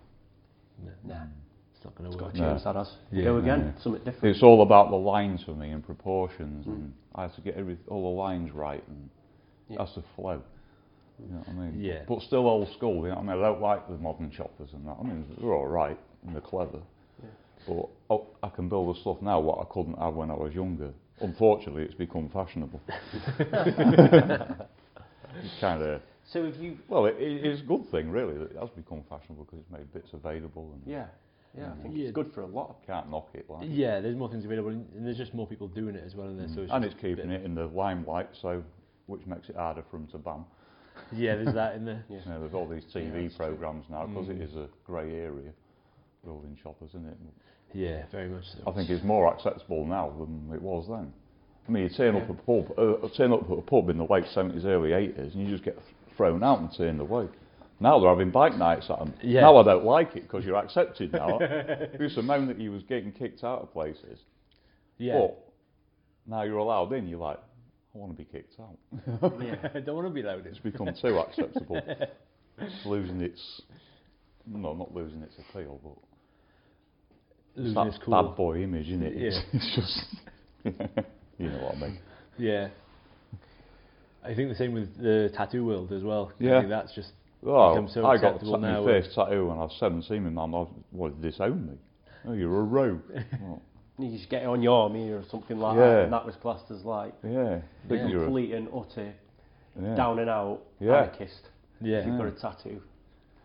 [0.83, 1.29] No, nah, mm.
[1.75, 2.33] it's not going it's to got work.
[2.33, 2.91] to change that as.
[3.11, 3.23] Yeah.
[3.23, 3.83] Go again, Yeah.
[3.83, 4.35] something different.
[4.35, 6.91] It's all about the lines for me and proportions, and mm.
[7.15, 9.09] I have to get every, all the lines right, and
[9.69, 9.75] Yeah.
[9.75, 10.41] it has to flow.
[11.19, 11.79] You know what I mean?
[11.81, 12.03] Yeah.
[12.07, 12.95] But still old school.
[13.03, 13.43] You know what I mean?
[13.43, 14.97] I don't like the modern choppers and that.
[14.99, 16.79] I mean, they're all right and they're clever.
[17.67, 20.53] But oh, I can build the stuff now what I couldn't have when I was
[20.53, 20.91] younger.
[21.21, 22.81] Unfortunately, it's become fashionable.
[25.43, 28.51] it's kind of So if you, well, it, it- it's a good thing really that
[28.51, 31.05] it has become fashionable because it's made bits available and yeah,
[31.57, 32.05] yeah, I think Yeah.
[32.05, 32.77] it's good for a lot.
[32.87, 33.49] Can't knock it.
[33.49, 33.67] Like.
[33.69, 36.27] Yeah, there's more things available, and there's just more people doing it as well.
[36.29, 38.63] In there, so it's and it's keeping it in the limelight, so
[39.07, 40.45] which makes it harder for them to ban.
[41.11, 42.03] Yeah, there's that in there.
[42.09, 42.19] Yeah.
[42.25, 43.45] You know, there's all these Yeah, TV true.
[43.47, 44.39] programs now because Mm.
[44.39, 45.51] it is a grey area,
[46.23, 47.17] building choppers, isn't it?
[47.73, 48.59] Yeah, very much so.
[48.67, 51.11] I think it's more acceptable now than it was then.
[51.67, 54.03] I mean, you turn up a pub, uh, turn up at a pub in the
[54.03, 55.77] late seventies, early eighties, and you just get
[56.17, 57.27] thrown out and turned away.
[57.79, 59.13] Now they're having bike nights at them.
[59.21, 59.41] Yeah.
[59.41, 61.39] Now I don't like it because you're accepted now.
[61.41, 64.19] I used to moan that you was getting kicked out of places,
[64.97, 65.53] yeah, but
[66.27, 67.07] now you're allowed in.
[67.07, 68.77] You're like, I want to be kicked out.
[69.41, 70.47] yeah, I don't want to be allowed in.
[70.47, 71.81] It's become too acceptable.
[72.57, 73.61] It's losing its,
[74.47, 75.97] no, not losing its appeal, but
[77.55, 78.23] it's losing that its cool.
[78.23, 79.13] bad boy image, isn't it?
[79.15, 79.41] Yeah.
[79.53, 80.77] it's just,
[81.37, 81.99] you know what I mean.
[82.37, 82.69] Yeah.
[84.23, 86.31] I think the same with the tattoo world as well.
[86.39, 86.59] I Yeah.
[86.59, 88.83] think that's just become so I got acceptable ta- my now.
[88.85, 90.23] first tattoo when I was 17.
[90.23, 91.77] My mum was, what, disowned me.
[92.25, 93.01] Oh, you're a rogue.
[93.99, 95.85] Well, you just get it on your arm here or something like Yeah.
[95.85, 98.07] that, and that was classed as like yeah, Yeah.
[98.07, 99.13] you're a, complete and utter
[99.79, 99.93] yeah.
[99.95, 101.03] down and out Yeah.
[101.03, 101.49] anarchist.
[101.79, 101.97] yeah.
[101.99, 102.81] if you've got a tattoo.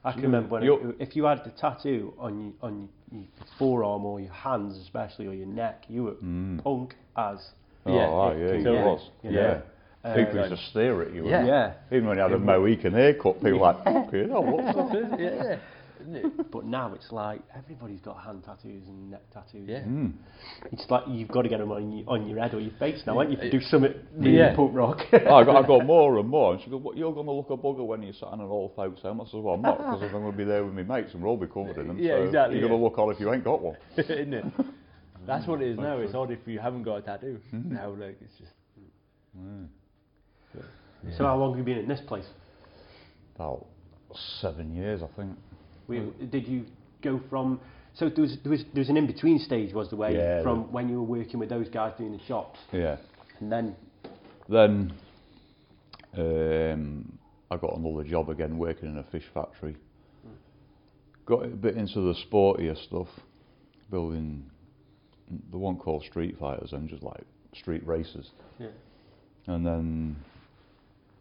[0.06, 3.24] I can remember when you're- if you had the tattoo on your, on your
[3.58, 6.62] forearm or your hands especially or your neck, you were Mm.
[6.64, 7.50] punk as.
[7.88, 8.08] Oh, Yeah.
[8.08, 9.10] ah, yeah, it was.
[9.22, 9.30] Yeah.
[9.30, 9.60] Yeah.
[10.04, 11.28] Uh, People used to stare at you.
[11.28, 11.44] Yeah.
[11.46, 11.72] yeah.
[11.90, 15.16] Even when you had a Mohican haircut, people were like, hell, what's that?
[15.18, 15.56] yeah.
[16.52, 19.68] But now it's like everybody's got hand tattoos and neck tattoos.
[19.68, 19.80] Yeah.
[19.80, 20.12] Mm.
[20.70, 23.02] It's like you've got to get them on your, on your head or your face
[23.04, 23.36] now, aren't you?
[23.38, 24.54] If you do something really Yeah.
[24.54, 25.00] punk rock.
[25.12, 26.54] I got, I got more and more.
[26.54, 28.46] And she goes, what, you're going to look a bugger when you're sat in an
[28.46, 29.20] old folks home.
[29.20, 31.22] I said, well, I'm not, because I'm going to be there with my mates and
[31.22, 31.98] we'll all be covered in them.
[32.00, 33.76] Yeah, so exactly, You're going to look odd if you ain't got one.
[33.96, 34.44] Isn't it?
[35.28, 35.98] That's what it is now.
[35.98, 37.38] It's odd if you haven't got a tattoo.
[37.52, 38.52] Now, like, it's just.
[41.16, 42.24] So how long have you been in this place?
[43.36, 43.66] About
[44.40, 45.36] seven years, I think.
[45.86, 46.64] We, did you
[47.02, 47.60] go from?
[47.94, 50.42] So there was there was there was an in between stage, was the way Yeah,
[50.42, 52.96] from when you were working with those guys doing the shops, Yeah.
[53.40, 53.76] and then
[54.48, 54.92] Then
[56.16, 57.18] um,
[57.50, 59.76] I got another job again, working in a fish factory.
[61.26, 63.08] Got a bit into the sportier stuff,
[63.90, 64.50] building
[65.50, 67.22] the one called Street Fighters and just like
[67.54, 68.30] street races.
[68.58, 68.68] Yeah.
[69.46, 70.16] And then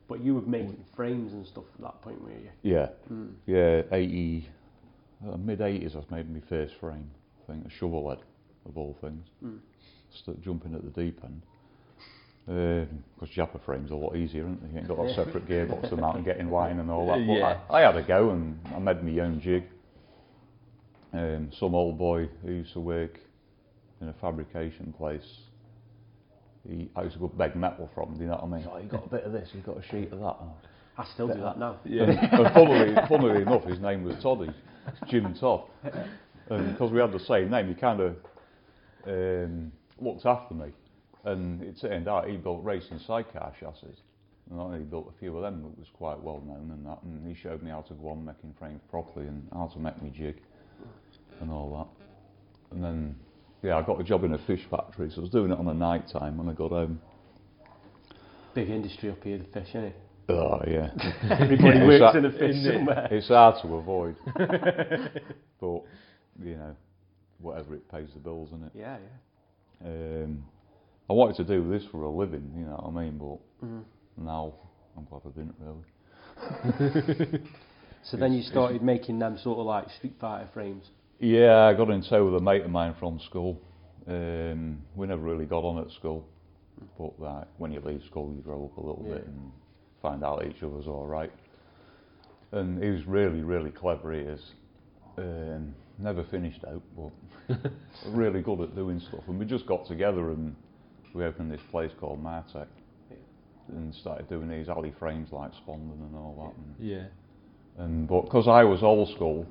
[0.08, 2.50] but you were making frames and stuff at that point, were you?
[2.64, 3.34] yeah, Mm.
[3.46, 4.48] yeah, eighty,
[5.28, 5.96] uh, mid eighties.
[5.96, 7.10] I made my first frame.
[7.44, 8.20] I think a shovel head
[8.66, 9.26] of all things.
[9.44, 9.60] Mm.
[10.14, 11.42] Start jumping at the deep end.
[12.46, 14.72] Because Japa frame's are a lot easier, isn't it?
[14.72, 17.28] You ain't got a separate gearbox to mount and get in line and all that.
[17.28, 17.60] But Yeah.
[17.70, 19.64] I, I had a go and I made my own jig.
[21.12, 23.20] Um, some old boy who used to work
[24.02, 25.26] in a fabrication place.
[26.68, 28.16] He, I used to go beg metal from.
[28.16, 28.68] Do you know what I mean?
[28.72, 29.50] Oh, you got a bit of this.
[29.54, 30.38] You got a sheet of that.
[30.40, 30.54] Oh,
[30.98, 31.80] I still do that now.
[31.86, 34.50] and, and funnily, funnily enough, his name was Toddy,
[35.08, 35.64] Jim Todd.
[36.50, 38.16] And because we had the same name, he kind of
[39.06, 40.68] um, looked after me.
[41.26, 43.96] And it turned out he built racing sidecar chassis.
[44.50, 47.04] And I only built a few of them that was quite well known and that.
[47.04, 50.02] And he showed me how to go on making frames properly and how to make
[50.02, 50.38] me jig
[51.42, 52.76] and all that.
[52.76, 53.16] And then,
[53.68, 55.68] yeah, I got a job in a fish factory, so I was doing it on
[55.68, 57.02] a night time when I got home.
[58.54, 59.96] Big industry up here, the fish, isn't it?
[60.30, 60.92] Oh, yeah.
[61.38, 63.08] Everybody It's works in a fish somewhere.
[63.12, 64.16] It's hard to avoid.
[65.60, 65.82] but,
[66.42, 66.76] you know,
[67.40, 68.72] whatever it pays the bills, isn't it?
[68.74, 68.98] Yeah,
[69.84, 69.88] yeah.
[69.90, 70.44] Um,
[71.10, 73.18] I wanted to do this for a living, you know what I mean?
[73.18, 73.84] But Mhm.
[74.18, 74.54] now
[74.96, 75.84] I'm glad I didn't really.
[78.04, 80.86] So then you started making them sort of like Street Fighter frames.
[81.20, 83.60] Yeah, I got in tow with a mate of mine from school.
[84.08, 86.28] Um, we never really got on at school.
[86.98, 89.52] But like, when you leave school, you grow up a little bit and
[90.02, 91.32] find out each other's all right.
[92.52, 94.14] And he was really, really clever.
[94.14, 94.42] He is.
[95.18, 97.58] Um, never finished out, but
[98.10, 99.24] really good at doing stuff.
[99.28, 100.56] And we just got together and
[101.16, 102.68] we opened this place called Martech
[103.70, 106.64] and started doing these alley frames like Spondon and all that.
[106.64, 107.84] And, Yeah.
[107.84, 109.48] and but because I was old school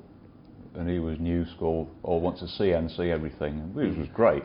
[0.77, 4.43] and he was new school, all went to CNC everything, and which was great.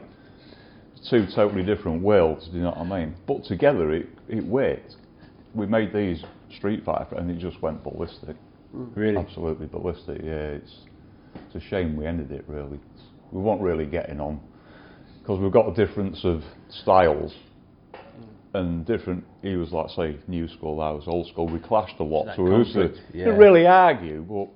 [1.10, 3.14] Two totally different worlds, do you know what I mean?
[3.26, 4.96] But together it, it worked.
[5.54, 6.24] We made these
[6.56, 8.36] Street Fighter and it just went ballistic.
[8.74, 8.96] Mm.
[8.96, 9.16] Really?
[9.18, 10.58] Absolutely ballistic, yeah.
[10.58, 10.72] It's,
[11.34, 12.78] it's a shame we ended it really.
[13.32, 14.40] We weren't really getting on
[15.20, 17.34] because we've got a difference of styles
[17.94, 18.00] mm.
[18.54, 19.24] and different.
[19.42, 21.48] He was like say new school, I was old school.
[21.48, 23.24] We clashed a lot, so we used to yeah.
[23.26, 24.48] really argue, but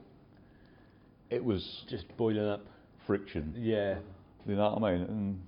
[1.31, 2.65] it was Just boiling up.
[3.07, 3.55] friction.
[3.57, 3.97] Yeah.
[4.47, 5.03] You know what I mean?
[5.07, 5.41] And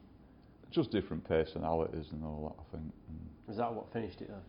[0.70, 2.62] just different personalities and all that.
[2.62, 2.92] I think.
[3.08, 3.18] And
[3.50, 4.40] Is that what finished it then?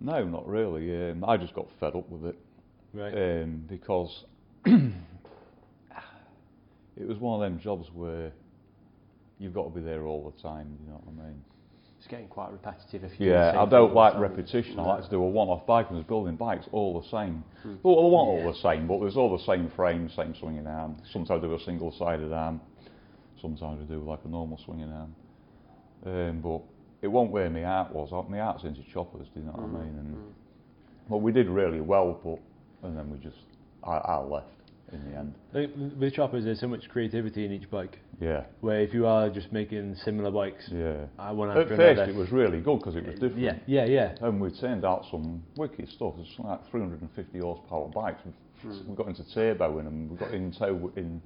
[0.00, 1.10] no, not really.
[1.10, 2.36] Um, I just got fed up with it.
[2.94, 3.42] Right.
[3.42, 4.24] um, because
[4.64, 4.92] it
[7.06, 8.32] was one of them jobs where
[9.38, 10.76] you've got to be there all the time.
[10.84, 11.44] You know what I mean?
[12.08, 13.04] It's getting quite repetitive.
[13.04, 14.80] If you Yeah, I don't like repetition.
[14.80, 17.44] I like to do a one-off bike, and there's building bikes all the same.
[17.62, 17.74] Hmm.
[17.82, 20.96] Well, they weren't all the same, but there's all the same frame, same swinging arm.
[21.12, 22.62] Sometimes I do a single-sided arm.
[23.42, 25.14] Sometimes I do like a normal swinging arm.
[26.06, 26.62] Um, but
[27.02, 28.10] it wasn't where my heart was.
[28.30, 29.26] My heart's into choppers.
[29.34, 29.74] Do you know what I hmm.
[29.74, 29.98] mean?
[29.98, 30.30] And hmm.
[31.10, 33.36] well, we did really well, but and then we just
[33.84, 34.57] I, I left
[34.92, 35.34] in the end.
[35.52, 37.98] Like, with choppers, there's so much creativity in each bike.
[38.20, 41.06] Yeah, Where if you are just making similar bikes, yeah.
[41.18, 43.38] I want At to first, it was really good because it was different.
[43.38, 44.14] Yeah, yeah, yeah.
[44.20, 46.14] And we turned out some wicked stuff.
[46.18, 48.22] It's like 350 horsepower bikes.
[48.64, 50.08] We've, we got into turbo in them.
[50.10, 51.22] We got into in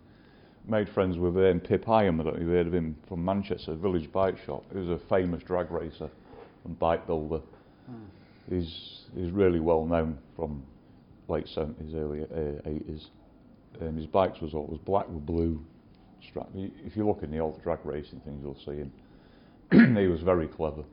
[0.69, 2.21] made friends with um, Pip Hyam.
[2.21, 4.65] I don't know if you heard of him from Manchester, Village Bike Shop.
[4.73, 6.09] He was a famous drag racer
[6.65, 7.41] and bike builder.
[8.49, 10.63] He's he's really well known from
[11.29, 13.07] late 70s, early uh, 80s.
[13.81, 15.65] Um, his bikes was always black with blue
[16.29, 16.49] strap.
[16.55, 18.93] If you look in the old drag racing things, you'll see him.
[19.97, 20.85] he was very clever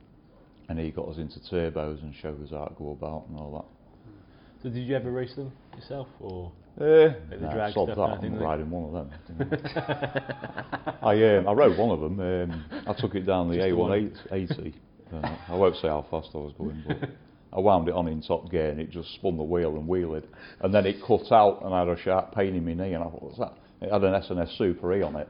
[0.70, 3.52] and he got us into turbos and showed us how to go about and all
[3.52, 4.62] that.
[4.62, 6.52] So did you ever race them yourself, or.
[6.80, 9.10] Uh, nah, drag that, I'm riding one of them.
[11.02, 12.20] I um, I rode one of them.
[12.20, 13.90] Um, I took it down the Just the one.
[13.90, 14.74] A180.
[15.12, 17.10] Uh, I won't say how fast I was going, but
[17.52, 20.26] I wound it on in top gear and it just spun the wheel and wheeled.
[20.60, 23.02] And then it cut out and I had a sharp pain in my knee and
[23.02, 23.54] I thought, what's that?
[23.80, 25.28] It had an S&S Super E on it,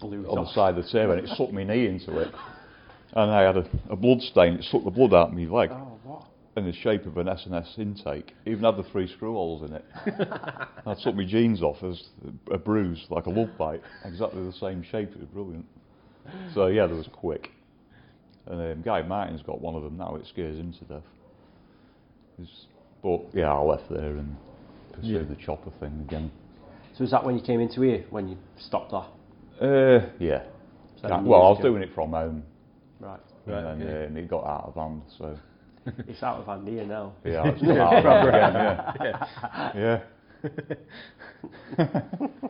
[0.00, 2.28] Blew on the side of the table and it sucked my knee into it.
[3.14, 5.70] And I had a, a blood stain, it sucked the blood out of my leg
[5.72, 6.24] Oh, what?
[6.56, 8.34] in the shape of an S&S intake.
[8.44, 9.84] Even had the three screw holes in it.
[10.86, 12.02] I took my jeans off as
[12.52, 15.10] a bruise, like a love bite, exactly the same shape.
[15.12, 15.64] It was brilliant.
[16.54, 17.50] So yeah, there was quick.
[18.46, 20.16] And um, Guy Martin's got one of them now.
[20.16, 21.02] It scares him to death.
[23.02, 24.36] But yeah, I left there and
[24.92, 25.34] pursued Yeah.
[25.34, 26.30] the chopper thing again.
[26.96, 29.64] So is that when you came into here, when you stopped that?
[29.64, 30.42] Uh, yeah.
[31.00, 31.68] Seven well, I was ago?
[31.70, 32.42] doing it from home,
[32.98, 33.18] Right.
[33.46, 34.06] Right, and then okay.
[34.06, 35.02] um, it got out of hand.
[35.16, 35.38] So
[36.08, 37.12] It's out of hand here now.
[37.24, 38.52] yeah, it's out of hand again.
[39.00, 39.72] Yeah.
[39.74, 40.00] Yeah.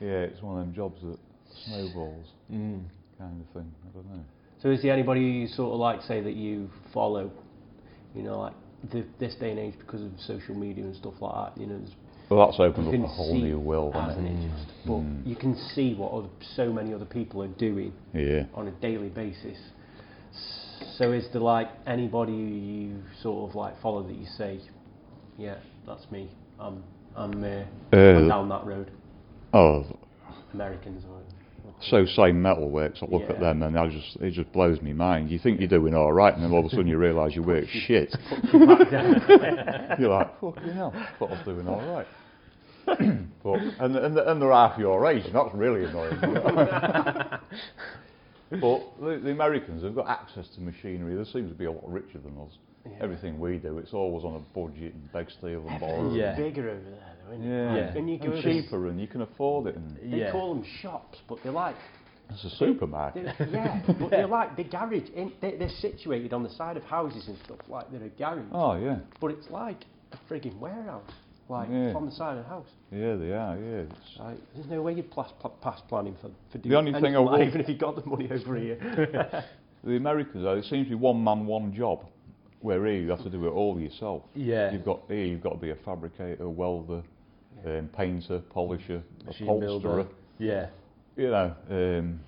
[0.00, 1.18] yeah, it's one of them jobs that
[1.64, 2.82] snowballs, Mm.
[3.18, 3.72] kind of thing.
[3.88, 4.24] I don't know.
[4.62, 7.30] So is there anybody you sort of like say that you follow,
[8.16, 8.54] you know, like
[8.90, 11.60] the, this day and age because of social media and stuff like that?
[11.60, 11.80] You know,
[12.30, 14.30] Well, that's opened up a whole new world, hasn't it?
[14.32, 14.50] it?
[14.50, 15.26] Just, but Mm.
[15.26, 18.44] you can see what other, so many other people are doing Yeah.
[18.54, 19.58] on a daily basis.
[20.98, 24.60] So is there like anybody you sort of like follow that you say,
[25.36, 26.30] yeah, that's me.
[26.58, 26.82] I'm
[27.14, 28.90] I'm, uh, I'm Uh, down that road.
[29.54, 29.84] oh,
[30.52, 31.20] Americans or
[31.82, 33.00] Sosa Metal Works.
[33.02, 33.34] I look Yeah.
[33.34, 35.30] at them and I just it just blows me mind.
[35.30, 37.42] You think you're doing all right, and then all of a sudden you realise you
[37.42, 38.14] work shit.
[38.52, 42.06] You're like, fucking hell, thought I was doing all right.
[43.42, 46.18] but and and and they're half your age, and that's really annoying.
[48.50, 51.16] but the, the Americans have got access to machinery.
[51.16, 52.52] They seem to be a lot richer than us.
[53.00, 56.12] Everything we do, it's always on a budget and big steel and borrow.
[56.14, 56.36] Yeah.
[56.36, 57.74] bigger over there, though, isn't Yeah.
[57.74, 57.76] it?
[57.94, 57.98] Yeah.
[57.98, 60.32] And you go and cheaper, and you can afford it, and They Yeah.
[60.32, 61.76] call them shops, but they're like
[62.30, 63.26] it's a supermarket.
[63.38, 65.08] They're, yeah, but they're like the garage.
[65.14, 68.44] In, they, they're situated on the side of houses and stuff, like they're a garage.
[68.52, 71.08] Oh yeah, But it's like a frigging warehouse,
[71.48, 71.92] like Yeah.
[71.94, 72.66] on the side of the house.
[72.90, 73.56] yeah, they are.
[73.56, 73.82] Yeah,
[74.18, 75.30] Like, there's no way you'd pass,
[75.62, 77.94] pass planning for, for doing The only thing I like, will- even if you got
[77.94, 78.76] the money over here.
[79.84, 82.06] the Americans, though, it seems to be one man, one job.
[82.66, 84.24] Where here you have to do it all yourself.
[84.34, 84.72] Yeah.
[84.72, 87.00] You've got here you've got to be a fabricator, welder,
[87.64, 90.02] um, painter, polisher, Machine upholsterer.
[90.02, 90.08] builder.
[90.40, 90.66] Yeah.
[91.14, 92.20] You know, um,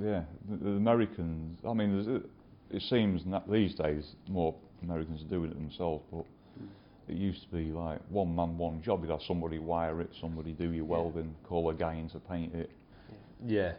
[0.00, 0.22] yeah.
[0.48, 1.58] The, the Americans.
[1.68, 2.22] I mean,
[2.70, 6.24] it seems that these days more Americans are doing it themselves, but
[7.08, 9.02] it used to be like one man, one job.
[9.02, 12.54] You'd have somebody wire it, somebody do your welding, call a guy in to paint
[12.54, 12.70] it.
[13.44, 13.72] Yeah.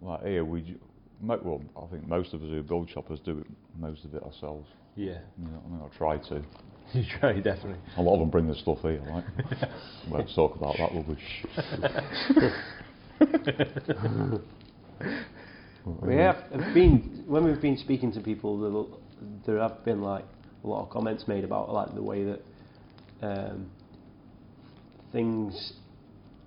[0.00, 0.76] Like here, we.
[1.20, 3.46] Ju- Mo- well, I think most of us who build choppers do it,
[3.78, 4.68] most of it ourselves.
[4.96, 5.18] Yeah.
[5.38, 6.42] You know, I mean, I try to.
[6.92, 7.78] You try definitely.
[7.96, 9.24] A lot of them bring the stuff here, like.
[10.06, 11.44] we won't talk about that rubbish.
[16.02, 18.84] we have have been when we've been speaking to people, there,
[19.46, 20.24] there have been like
[20.62, 22.42] a lot of comments made about like the way that
[23.22, 23.70] um,
[25.12, 25.72] things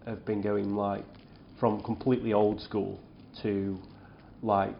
[0.05, 1.03] have been going like
[1.59, 2.99] from completely old school
[3.41, 3.77] to
[4.41, 4.75] like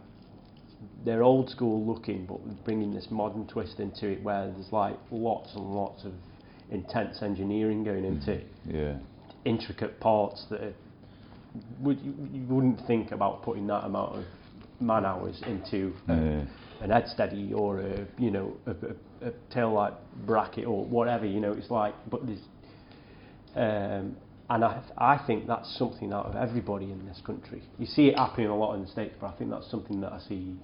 [1.06, 5.56] they're old school looking, but bringing this modern twist into it, where there's like lots
[5.56, 6.14] and lots of
[6.70, 8.98] intense engineering going into it, Yeah.
[9.46, 10.74] intricate parts that are,
[11.80, 14.26] would you, you wouldn't think about putting that amount of
[14.80, 16.44] man hours into Yeah.
[16.82, 19.94] an head steady or a you know a, a, a tail light
[20.26, 21.26] bracket or whatever.
[21.26, 22.40] You know, it's like, but there's.
[23.56, 24.16] Um,
[24.50, 27.62] and I, I think that's something out of everybody in this country.
[27.78, 30.14] You see it happening a lot in the States, but I think that's something that
[30.14, 30.56] I see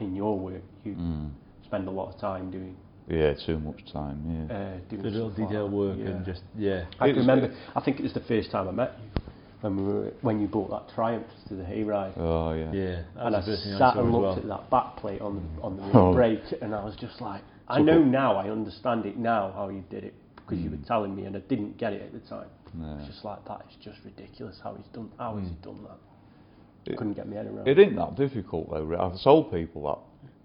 [0.00, 0.62] in your work.
[0.84, 1.30] You Mm.
[1.64, 2.76] spend a lot of time doing,
[3.08, 4.54] Yeah, too much time, yeah.
[4.56, 6.06] uh, doing The little stuff like detail work Yeah.
[6.10, 6.84] and just yeah.
[7.00, 7.54] I It's- can remember.
[7.74, 9.22] I think it was the first time I met you
[9.62, 12.12] when we were when you brought that Triumph to the hayride.
[12.18, 12.72] Oh, yeah.
[12.72, 13.02] Yeah.
[13.16, 14.36] And I was the first thing I sat and looked well.
[14.36, 16.12] at that back plate on the on the Oh.
[16.12, 19.82] brake, and I was just like, I know now, I understand it now how you
[19.90, 20.78] did it because you Mm.
[20.80, 22.48] were telling me, and I didn't get it at the time.
[22.74, 22.96] No.
[23.00, 23.62] It's just like that.
[23.66, 25.10] It's just ridiculous how he's done.
[25.18, 26.90] How has he done that?
[26.92, 27.68] It- Couldn't get me head around.
[27.68, 28.96] It isn't that difficult, though.
[28.98, 29.82] I've sold people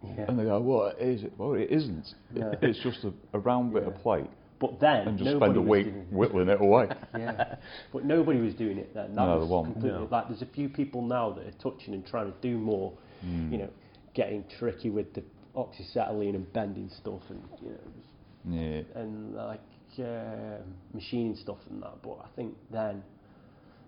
[0.04, 0.10] that.
[0.18, 0.26] yeah.
[0.28, 1.34] And they go, what is it?
[1.38, 2.14] Well, it isn't.
[2.36, 2.54] Yeah.
[2.62, 5.88] It's just a, a round bit of plate But then and just spend a week
[6.12, 6.90] whittling it away.
[7.18, 7.56] Yeah,
[7.94, 9.16] but nobody was doing it then.
[9.16, 10.08] That No, was completely No.
[10.12, 10.28] like.
[10.28, 12.94] There's a few people now that are touching and trying to do more.
[13.26, 13.52] Mm.
[13.52, 13.70] You know,
[14.14, 15.24] getting tricky with the
[15.56, 18.82] oxyacetylene and bending stuff and you know Yeah.
[19.02, 19.62] and like
[20.00, 20.58] uh,
[20.94, 22.02] machining stuff and that.
[22.02, 23.04] But I think then,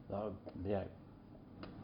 [0.10, 0.32] that,
[0.66, 0.84] yeah,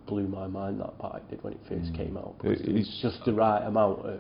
[0.08, 1.98] blew my mind that part I did when it first Mm.
[1.98, 2.36] came out.
[2.40, 4.20] It- Because it was it's- just the right amount of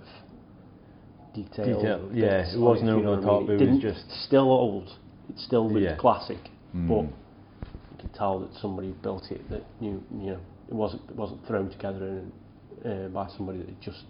[1.33, 1.65] detail.
[1.77, 3.49] Detail, yeah, it wasn't over the I top, mean.
[3.49, 4.97] it was didn't- just- still old.
[5.29, 5.95] It's still looked Yeah.
[5.95, 6.87] classic, Mm.
[6.87, 10.39] but you could tell that somebody built it that knew, you know,
[10.69, 12.31] it wasn't it wasn't thrown together and,
[12.85, 14.05] uh, by somebody that just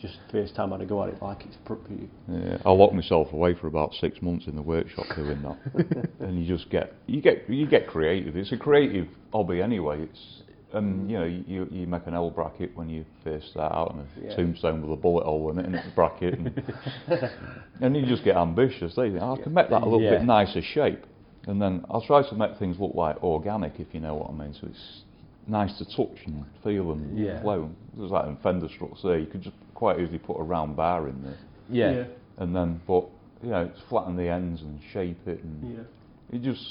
[0.00, 1.92] just first time I had a go at it, like it's proper.
[2.28, 6.38] Yeah, I locked myself away for about six months in the workshop doing that, and
[6.42, 8.36] you just get you get you get creative.
[8.36, 10.02] It's a creative hobby anyway.
[10.02, 10.42] It's
[10.72, 14.02] and you know you you make an L bracket when you first start out and
[14.02, 14.36] a Yeah.
[14.36, 16.62] tombstone with a bullet hole in it in the bracket, and,
[17.80, 18.94] and you just get ambitious.
[18.94, 20.10] They think, "Oh, I can make that a little Yeah.
[20.10, 21.04] bit nicer shape,
[21.46, 24.32] and then I'll try to make things look like organic, if you know what I
[24.34, 24.54] mean.
[24.54, 25.02] So it's
[25.48, 27.40] nice to touch and feel and Yeah.
[27.42, 27.70] flow.
[27.96, 29.18] It was like in fender struts there.
[29.18, 31.36] You could just quite easily put a round bar in there
[31.70, 32.04] Yeah.
[32.38, 33.06] and then but
[33.42, 36.64] you know it's flatten the ends and shape it and yeah, it just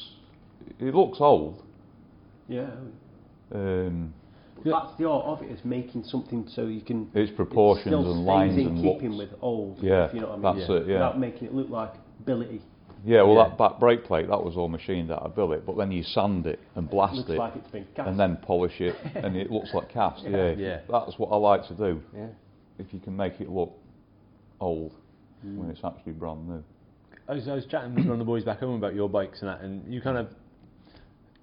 [0.79, 1.63] it looks old
[2.49, 2.69] yeah.
[3.53, 4.13] um,
[4.65, 7.09] That's the art of it, is making something so you can.
[7.13, 9.77] its proportions still and lines in and keeping looks with old.
[9.81, 10.59] Yeah, if you know what I mean.
[10.59, 10.93] that's it, yeah.
[10.95, 12.61] Without making it look like ability.
[13.07, 13.47] Yeah well Yeah.
[13.49, 16.45] that back brake plate that was all machined out of billet but then you sand
[16.45, 18.07] it and blast looks it like it's been cast.
[18.09, 20.51] and then polish it and it looks like cast yeah.
[20.51, 20.79] Yeah.
[20.89, 22.27] that's what I like to do yeah.
[22.77, 23.73] if you can make it look
[24.59, 24.93] old
[25.45, 25.57] Mm.
[25.57, 26.63] when it's actually brand new
[27.29, 29.41] I was, I was chatting with one of the boys back home about your bikes
[29.41, 30.29] and that, and you kind of,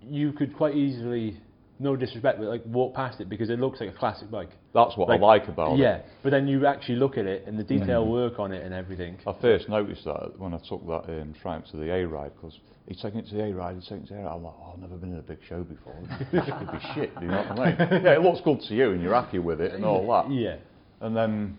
[0.03, 1.37] you could quite easily,
[1.79, 4.51] no disrespect, but like walk past it because it looks like a classic bike.
[4.73, 7.45] that's what Like, I like about it Yeah, but then you actually look at it
[7.47, 9.19] and the detail work on it and everything.
[9.27, 13.01] I first noticed that when I took that um, Triumph to the Hayride because he's
[13.01, 14.37] taking it to the Hayride, he's taking it to the Hayride.
[14.37, 15.97] I'm like, oh, I've never been in a big show before.
[16.31, 18.05] This could be shit, do you know what I mean?
[18.05, 20.31] Yeah, it looks good to you and you're happy with it and all that.
[20.33, 20.57] Yeah,
[21.01, 21.59] And then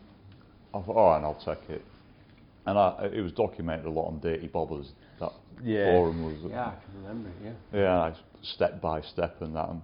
[0.74, 1.84] I thought, all right, I'll take it.
[2.66, 4.88] And I, it was documented a lot on Dirty Bobbers.
[5.20, 5.32] That
[5.64, 5.92] Yeah.
[5.92, 7.54] forum was, Yeah, I can remember it.
[7.74, 7.80] Yeah.
[7.80, 9.70] yeah, I, step by step and that.
[9.70, 9.82] And,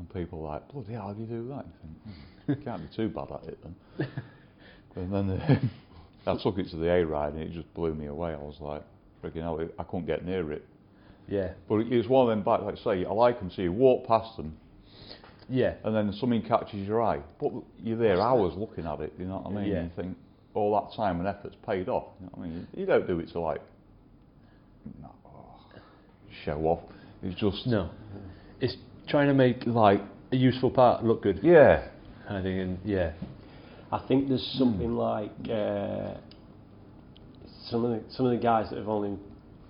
[0.00, 1.64] and people were like, bloody hell, how do you do that?
[1.66, 4.08] You think, hmm, can't be too bad at it then.
[4.96, 5.60] and then uh,
[6.32, 8.32] I took it to the Hayride and it just blew me away.
[8.32, 8.82] I was like,
[9.22, 10.66] freaking hell, I couldn't get near it.
[11.28, 13.62] yeah, But it was one of them bikes, like I say, I like them, so
[13.62, 14.56] you walk past them
[15.50, 17.20] yeah, and then something catches your eye.
[17.40, 19.72] But you're there hours looking at it, you know what I mean?
[19.72, 19.78] Yeah.
[19.78, 20.16] And you think,
[20.54, 22.06] all that time and effort's paid off.
[22.20, 22.66] You know what I mean?
[22.74, 23.60] You don't do it to like,
[25.02, 25.80] no, oh,
[26.44, 26.80] show off.
[27.22, 27.90] It's just, no.
[28.60, 28.76] It's
[29.10, 30.00] trying to make like,
[30.32, 31.40] a useful part look good.
[31.42, 31.88] yeah.
[32.28, 33.10] I think, and yeah,
[33.90, 36.14] I think there's something like uh,
[37.68, 39.18] some of the some of the guys that have only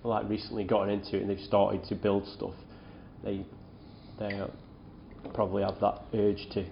[0.03, 2.53] like recently gotten into it and they've started to build stuff.
[3.23, 3.43] They
[4.19, 4.47] they uh,
[5.33, 6.65] probably have that urge to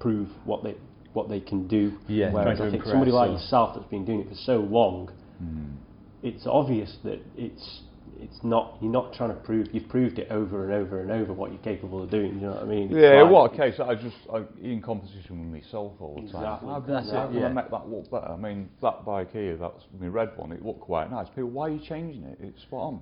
[0.00, 0.74] prove what they
[1.12, 1.92] what they can do.
[2.08, 5.10] Yeah, Whereas I think somebody like yourself that's been doing it for so long,
[5.42, 5.74] Mm.
[6.22, 7.82] it's obvious that it's
[8.20, 11.32] it's not you're not trying to prove you've proved it over and over and over
[11.32, 12.34] what you're capable of doing.
[12.34, 12.84] You know what I mean?
[12.90, 13.80] It's Yeah, like- what a case.
[13.80, 16.42] I just I, in competition with myself all the time.
[16.42, 16.68] Exactly.
[16.68, 17.46] How, can- That's how it, can yeah.
[17.46, 18.28] I make that look better?
[18.28, 20.52] I mean, that bike here, that's my red one.
[20.52, 21.28] It looked quite nice.
[21.28, 22.38] People, why are you changing it?
[22.40, 23.00] It's spot on.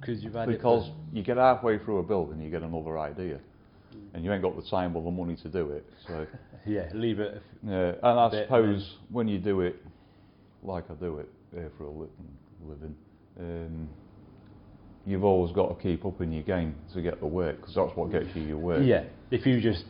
[0.00, 2.98] because you've had Because it you get halfway through a build and you get another
[2.98, 3.38] idea,
[4.14, 5.84] and you ain't got the time or the money to do it.
[6.06, 6.26] So,
[6.66, 7.42] yeah, leave it.
[7.66, 9.76] yeah, and I Bit, suppose when you do it,
[10.62, 12.08] like I do it uh, for a li-
[12.66, 12.94] living,
[13.38, 13.88] um,
[15.10, 17.94] you've always got to keep up in your game to get the work because that's
[17.96, 18.82] what gets you your work.
[18.84, 19.84] Yeah, if you just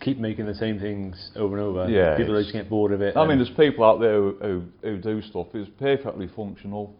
[0.00, 3.00] keep making the same things over and over, Yeah, people it's- just get bored of
[3.00, 3.16] it.
[3.16, 5.46] I mean, there's people out there who, who, who do stuff.
[5.54, 6.94] It's perfectly functional.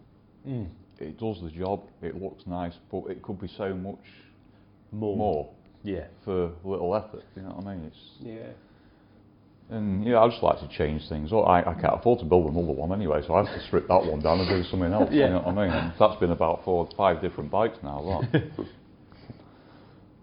[0.49, 0.69] Mm,
[0.99, 1.83] It does the job.
[2.01, 3.99] It looks nice, but it could be so much
[4.93, 5.51] more, more
[5.85, 7.25] Yeah, for little effort.
[7.37, 7.85] You know what I mean?
[7.85, 8.49] It's, Yeah.
[9.69, 11.33] And yeah, I just like to change things.
[11.33, 13.89] Well, I, I can't afford to build another one anyway, so I have to strip
[13.89, 15.11] that one down and do something else.
[15.13, 15.27] Yeah.
[15.27, 15.75] You know what I mean?
[15.77, 18.29] And that's been about four, five different bikes now.
[18.33, 18.51] That.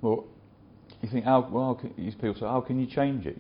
[0.02, 0.20] but
[1.02, 1.80] you think, how well?
[1.98, 3.38] These people say, how can you change it?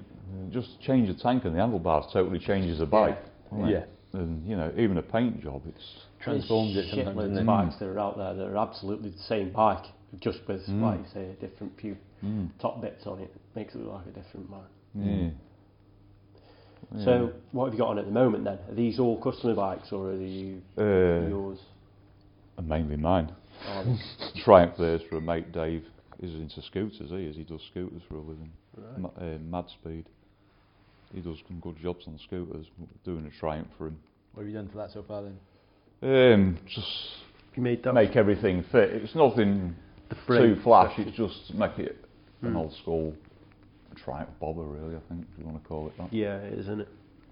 [0.51, 3.17] Just change the tank and the handlebars totally changes a bike.
[3.51, 3.69] doesn't?
[3.69, 3.83] Yeah.
[4.13, 5.83] And you know, even a paint job, it's
[6.21, 7.17] transforms it sometimes.
[7.17, 9.85] shitloads of bikes that are out there that are absolutely the same bike,
[10.19, 10.81] just with, Mm.
[10.81, 13.33] like you say, a different few mm, top bits on it.
[13.55, 14.59] Makes it look like a different bike.
[14.95, 15.29] yeah.
[17.03, 18.59] So, what have you got on at the moment then?
[18.69, 21.59] Are these all customer bikes or are you uh, yours?
[22.61, 23.31] mainly mine.
[23.67, 23.83] Are?
[24.43, 25.85] Triumph there's for a mate Dave
[26.21, 27.09] is into scooters.
[27.09, 27.35] He is.
[27.35, 28.51] He does scooters for a living.
[28.97, 30.05] Ma- uh, mad speed.
[31.13, 32.67] He does some good jobs on scooters.
[33.03, 33.97] Doing a Triumph for him.
[34.33, 36.33] What have you done for that so far then?
[36.33, 36.87] Um, just
[37.55, 38.91] You made that make everything fit.
[38.91, 39.75] It's nothing
[40.09, 40.93] the too flash.
[40.97, 41.97] It's just make it
[42.41, 42.57] an Hmm.
[42.57, 43.15] old school
[43.95, 44.95] Triumph bobber, really.
[44.95, 46.13] I think if you want to call it that.
[46.13, 46.87] Yeah, it is, isn't it?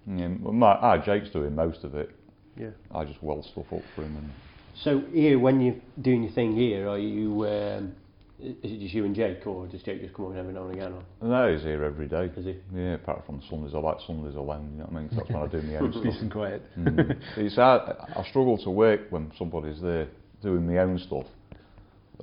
[0.08, 2.10] Yeah, well, my, ah, Jake's doing most of it.
[2.58, 2.70] Yeah.
[2.94, 4.18] I just weld stuff up for him.
[4.18, 4.32] And
[4.76, 7.46] So here, when you're doing your thing here, are you?
[7.48, 7.94] Um,
[8.42, 10.74] is it just you and Jake, or does Jake just come on every now and
[10.74, 10.94] again?
[11.22, 12.32] Or no, he's here every day.
[12.36, 12.56] is he?
[12.74, 14.72] Yeah, apart from Sundays, I like Sundays alone.
[14.74, 15.10] You know what I mean?
[15.12, 16.04] that's when I do my own stuff.
[16.04, 16.64] Peace and quiet.
[16.80, 17.20] Mm.
[17.38, 20.08] it's I, I struggle to work when somebody's there
[20.42, 21.28] doing my own stuff.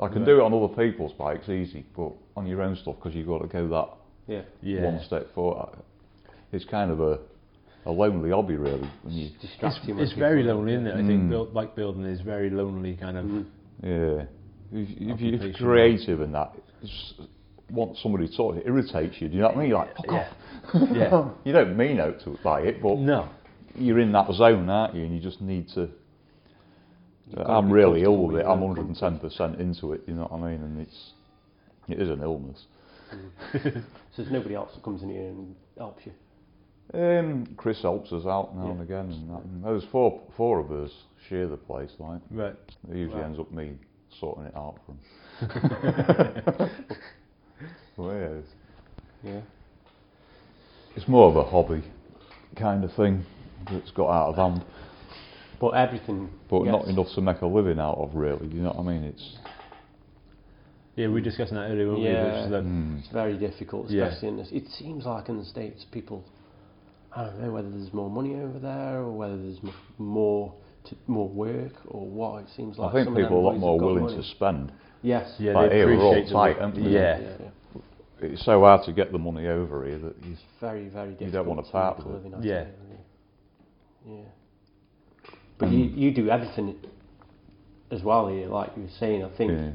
[0.00, 3.14] I can do it on other people's bikes easy, but on your own stuff because
[3.14, 3.88] you've got to go that
[4.28, 4.42] Yeah.
[4.62, 4.84] Yeah.
[4.84, 5.78] one step forward.
[6.52, 7.18] It's kind of a
[7.86, 8.88] a lonely hobby really.
[9.02, 10.94] When you, It's, Distracting when it's very lonely, isn't it?
[10.94, 11.06] I Mm.
[11.06, 13.24] think build, bike building is very lonely kind of.
[13.24, 13.44] Mm.
[13.82, 14.24] yeah,
[14.78, 14.88] if,
[15.20, 16.52] if you're creative and that,
[16.82, 17.14] it's,
[17.70, 19.28] want somebody to talk, it irritates you.
[19.28, 19.68] Do you know what I mean?
[19.70, 20.28] You're like, fuck Yeah.
[20.74, 20.88] off.
[20.92, 21.30] Yeah.
[21.44, 23.28] you don't mean out to by it, but No.
[23.74, 25.04] you're in that zone, aren't you?
[25.04, 25.88] And you just need to.
[27.30, 28.46] You've I'm really ill with with it.
[28.48, 30.02] I'm 110 percent into it.
[30.06, 30.62] You know what I mean?
[30.62, 31.12] And it's
[31.88, 32.64] it is an illness.
[33.52, 33.58] So
[34.16, 36.12] there's nobody else that comes in here and helps you.
[36.94, 38.70] Um, Chris helps us out now Yeah.
[38.72, 40.90] and again, and, that, and there's four four of us
[41.28, 41.90] share the place.
[41.98, 42.56] Like Right.
[42.90, 43.26] it usually Right.
[43.26, 43.76] ends up me
[44.18, 45.00] sorting it out for him.
[47.96, 48.48] well, yeah, it's,
[49.22, 49.40] Yeah.
[50.96, 51.82] it's more of a hobby
[52.56, 53.24] kind of thing
[53.70, 54.64] that's got out of hand,
[55.60, 56.30] But everything.
[56.48, 58.14] but gets- not enough to make a living out of.
[58.14, 59.04] Really, you know what I mean?
[59.04, 59.36] It's
[60.98, 62.06] Yeah, we were discussing that earlier, weren't we?
[62.06, 62.24] Yeah.
[62.24, 64.06] Which is that- mm, It's very difficult, Yeah.
[64.06, 64.50] especially in this.
[64.50, 66.24] It seems like in the states, people.
[67.14, 69.60] I don't know whether there's more money over there or whether there's
[69.98, 70.52] more
[70.84, 72.42] to, more work or what.
[72.42, 74.16] It seems like I think some people are a lot more willing money.
[74.16, 74.72] to spend.
[75.02, 75.36] Yes.
[75.38, 76.82] yeah, Like they here, we're all appreciate the tight, aren't we?
[76.82, 77.18] Yeah.
[77.20, 77.80] yeah, yeah.
[78.20, 81.26] It's so hard to get the money over here that you, It's very, very difficult.
[81.28, 82.32] You don't want to to part with it.
[82.44, 82.62] Yeah.
[82.62, 82.68] of
[84.04, 84.18] really.
[84.18, 85.34] Yeah.
[85.58, 86.74] But you, you do everything
[87.92, 89.24] as well here, like you were saying.
[89.24, 89.70] I think yeah.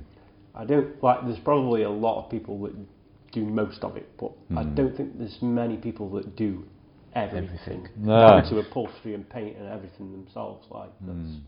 [0.56, 1.26] I don't like.
[1.26, 2.74] There's probably a lot of people that
[3.32, 4.76] do most of it, but I Mm.
[4.76, 6.64] don't think there's many people that do
[7.16, 7.88] everything, Everything.
[7.98, 8.20] No.
[8.28, 10.66] down to upholstery and paint and everything themselves.
[10.70, 11.40] Like that's, Mm.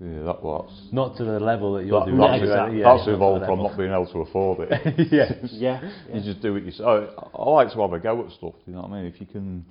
[0.00, 0.70] Yeah, that was.
[0.92, 2.18] Not to the level that you're That, doing.
[2.18, 2.78] that's, exactly.
[2.78, 5.08] yeah, that's not evolved from not being able to afford it.
[5.12, 5.32] yeah.
[5.50, 7.10] yeah, You just do it yourself.
[7.34, 8.52] I, I like to have a go at stuff.
[8.64, 9.06] Do you know what I mean?
[9.06, 9.64] If you can,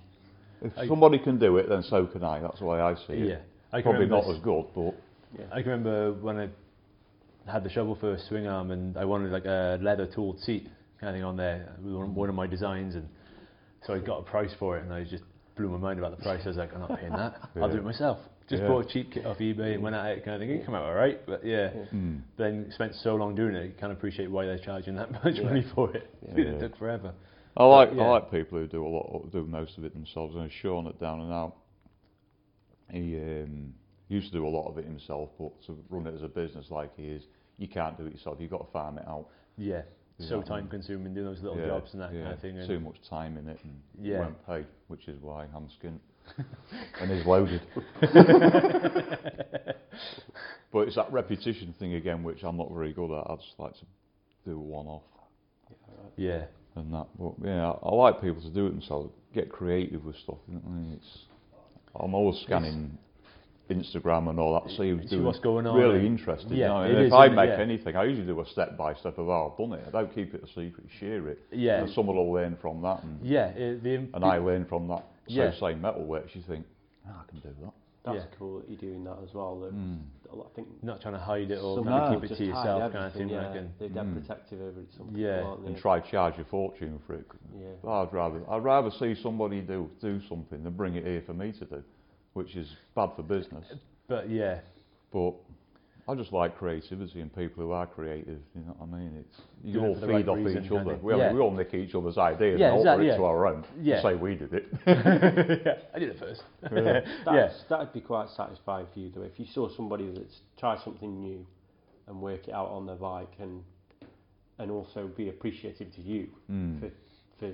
[0.62, 2.40] if I- somebody can do it, then so can I.
[2.40, 3.30] That's the way I see it.
[3.30, 3.38] Yeah.
[3.72, 4.96] I Probably not as good, but
[5.52, 6.50] I can remember when I
[7.48, 10.68] had the shovel a swing arm and I wanted like a leather tooled seat
[11.00, 13.08] kind of thing on there with one, one of my designs and
[13.86, 15.24] so I got a price for it and I just
[15.56, 16.42] blew my mind about the price.
[16.46, 17.36] I was like, I'm not paying that.
[17.62, 18.20] I'll do it myself.
[18.50, 18.70] Just Yeah.
[18.70, 20.58] bought a cheap kit off eBay and went at it kind of thing.
[20.58, 21.72] It came out alright, but yeah.
[21.94, 25.36] mm, Then spent so long doing it, you can't appreciate why they're charging that much
[25.36, 25.44] Yeah.
[25.44, 26.10] money for it.
[26.28, 26.34] Yeah.
[26.44, 27.14] it took forever.
[27.56, 28.04] I like yeah.
[28.04, 30.36] I like people who do a lot, do most of it themselves.
[30.36, 31.56] And Sean at Down and Out,
[32.92, 33.74] he um,
[34.10, 36.68] used to do a lot of it himself, but to run it as a business
[36.70, 37.24] like he is,
[37.58, 38.38] you can't do it yourself.
[38.40, 39.28] You've got to farm it out.
[39.58, 39.82] Yeah.
[40.20, 42.58] So time consuming doing those little Yeah, jobs and that yeah, kind of thing.
[42.58, 44.20] And Too much time in it and Yeah.
[44.20, 46.00] won't pay, which is why I'm skint
[47.02, 47.62] and he's loaded.
[50.72, 53.30] but it's that repetition thing again, which I'm not very good at.
[53.30, 53.86] I just like to
[54.44, 55.04] do one off
[56.16, 56.46] yeah.
[56.76, 57.06] and that.
[57.20, 60.38] But yeah, I, I like people to do it themselves, get creative with stuff.
[60.48, 60.94] You know what I mean?
[60.94, 61.18] It's,
[61.96, 62.98] I'm always scanning
[63.70, 66.54] Instagram and all that, see who's See doing what's going on really and- interesting.
[66.54, 66.82] Yeah, you know?
[66.84, 67.58] it and is, if I isn't make Yeah.
[67.60, 69.86] anything, I usually do a step by step of how I've done it.
[69.88, 71.40] I don't keep it a secret, share it.
[71.52, 71.82] Yeah.
[71.82, 73.48] And someone will learn from that, and, Yeah.
[73.50, 75.04] It, the, and I learn from that.
[75.28, 75.52] So Yeah.
[75.52, 76.66] say metalworks, you think,
[77.08, 77.74] "Ah, I can do that.
[78.06, 78.38] That's Yeah.
[78.40, 79.60] cool that you're doing that as well.
[79.60, 80.00] That Mm.
[80.32, 82.94] I think not trying to hide it or some kind of keep it to yourself
[82.94, 83.28] kind of thing.
[83.30, 84.14] Yeah, Like, and, they're Mm.
[84.14, 84.94] protective over it.
[84.94, 87.26] Some Yeah, people, aren't And try charge a fortune for it.
[87.58, 87.90] Yeah.
[87.92, 91.52] I'd rather I'd rather see somebody do do something than bring it here for me
[91.54, 91.84] to do,
[92.38, 93.66] which is bad for business.
[94.08, 94.60] but yeah,
[95.12, 95.34] But
[96.08, 98.40] I just like creativity and people who are creative.
[98.56, 99.12] You know what I mean?
[99.20, 100.96] It's you all feed right off reason each other.
[101.02, 103.18] We, all- we all nick each other's ideas Yeah, and alter exactly, it yeah.
[103.18, 103.66] to our own.
[103.82, 104.02] Yeah.
[104.04, 104.66] Say we did it.
[105.96, 106.44] I did it first.
[107.34, 107.50] Yeah.
[107.70, 109.24] That'd be quite satisfying for you, though.
[109.24, 111.46] If you saw somebody that's tried something new
[112.08, 113.64] and work it out on their bike and
[114.60, 116.80] and also be appreciative to you Mm.
[116.80, 116.90] for,
[117.40, 117.52] for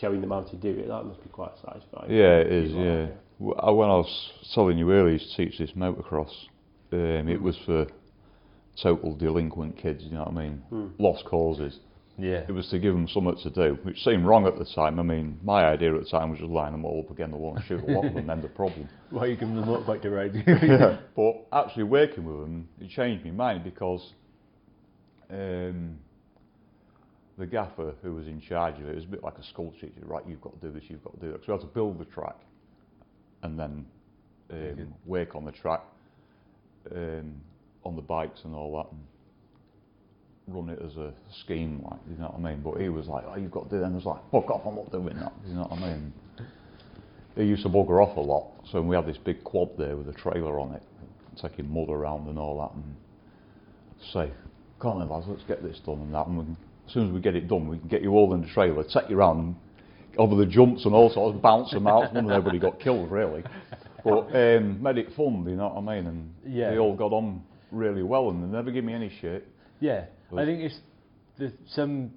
[0.00, 2.10] showing them how to do it, that must be quite satisfying.
[2.10, 2.52] Yeah, it is.
[2.52, 2.70] for you is.
[2.70, 3.06] as well, Yeah.
[3.38, 6.32] When I was telling you earlier to teach this motocross,
[6.92, 7.86] um, it was for
[8.82, 10.04] total delinquent kids.
[10.04, 10.62] You know what I mean?
[10.72, 10.92] Mm.
[10.98, 11.78] Lost causes.
[12.18, 14.98] yeah, It was to give them something to do, which seemed wrong at the time.
[14.98, 17.38] I mean, my idea at the time was just line them all up against the
[17.38, 18.88] wall and shoot a lot of them, end the problem.
[19.10, 20.34] Why are you giving them motorbike to ride?
[20.46, 20.98] yeah.
[21.14, 24.14] But actually working with them, it changed my mind because
[25.30, 25.98] um,
[27.36, 30.00] the gaffer who was in charge of it was a bit like a school teacher.
[30.02, 31.40] Right, you've got to do this, you've got to do that.
[31.44, 32.36] So we had to build the track
[33.46, 33.86] and then
[34.50, 35.82] um, work on the track,
[36.94, 37.40] um,
[37.84, 38.92] on the bikes and all that.
[38.92, 39.00] And,
[40.48, 42.62] run it as a scheme, like you know what I mean.
[42.62, 44.50] But he was like, "Oh, you've got to do that." And I was like, "Fuck
[44.50, 44.62] off!
[44.64, 46.12] I'm not doing that." You know what I mean?
[47.34, 50.08] He used to bugger off a lot, so we had this big quad there with
[50.08, 50.82] a trailer on it,
[51.40, 52.96] taking mud around and all that, and
[54.12, 54.30] say,
[54.80, 56.44] "Come on, lads, let's get this done and that." And we,
[56.86, 58.84] as soon as we get it done, we can get you all in the trailer,
[58.84, 59.56] take you around
[60.18, 62.12] over the jumps and all sorts, bounce them out.
[62.14, 63.42] None of nobody got killed really,
[64.04, 65.44] but um, made it fun.
[65.48, 66.06] You know what I mean?
[66.06, 66.70] And Yeah.
[66.70, 69.46] they all got on really well, and they never give me any shit.
[69.80, 70.06] yeah.
[70.30, 70.80] But- I think it's
[71.38, 72.10] the, some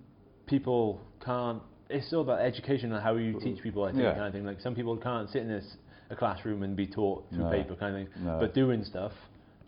[0.48, 3.84] people can't it's all about education and how you teach people.
[3.84, 4.14] I think Yeah.
[4.14, 4.46] kind of thing.
[4.46, 5.66] Like some people can't sit in this
[6.12, 7.50] a classroom and be taught through No.
[7.52, 8.24] paper kind of thing.
[8.26, 8.38] No.
[8.40, 9.12] But doing stuff,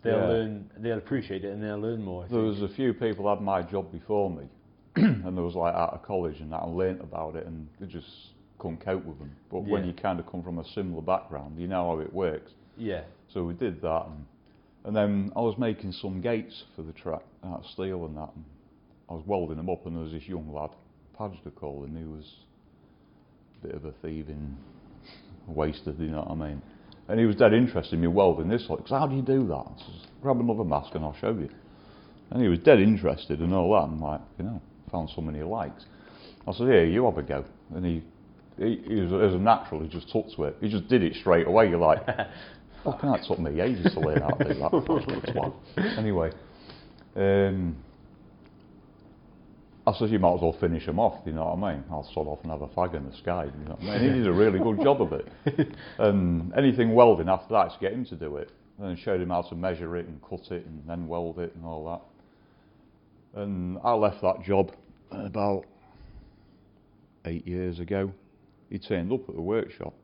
[0.02, 0.26] they'll Yeah.
[0.28, 0.70] learn.
[0.78, 2.24] They'll appreciate it and they'll learn more.
[2.24, 2.60] I There think.
[2.60, 4.44] was a few people had my job before me,
[4.96, 7.86] and there was like out of college and that, and learnt about it, and they
[7.86, 8.06] just
[8.58, 9.32] couldn't cope with them.
[9.50, 12.52] But when you kind of come from a similar background, you know how it works.
[12.76, 13.02] Yeah.
[13.32, 14.24] So we did that, and,
[14.84, 18.30] and then I was making some gates for the track out of steel and that.
[18.34, 18.44] And
[19.08, 20.70] I was welding them up, and there was this young lad,
[21.44, 22.24] to call him, he was
[23.62, 24.56] a bit of a thieving,
[25.46, 26.62] wasted, you know what I mean?
[27.08, 29.54] And he was dead interested in me welding this, like, how do you do that?
[29.54, 31.48] I says, grab another mask and I'll show you.
[32.30, 34.60] And he was dead interested and all that, and like, you know,
[34.92, 35.84] found someone he likes.
[36.46, 37.44] I said, here, you have a go.
[37.74, 38.02] And he,
[38.58, 40.56] he, he was, as a natural, he just took to it.
[40.60, 41.68] He just did it straight away.
[41.68, 42.04] You're like,
[42.84, 44.70] fucking that took me ages to learn how to do that.
[45.34, 45.98] Fucking.
[45.98, 46.30] Anyway,
[47.16, 47.76] um,
[49.86, 51.84] I said, you might as well finish him off, you know what I mean?
[51.90, 54.12] I'll sod off and have a fag in the sky, you know what I mean?
[54.12, 55.28] He did a really good job of it.
[55.98, 58.50] And anything welding after that, to get him to do it.
[58.80, 61.64] And showed him how to measure it and cut it and then weld it and
[61.64, 61.84] all
[63.32, 63.40] that.
[63.42, 64.72] And I left that job
[65.20, 65.64] about
[67.24, 68.12] eight years ago.
[68.70, 69.94] He turned up at the workshop.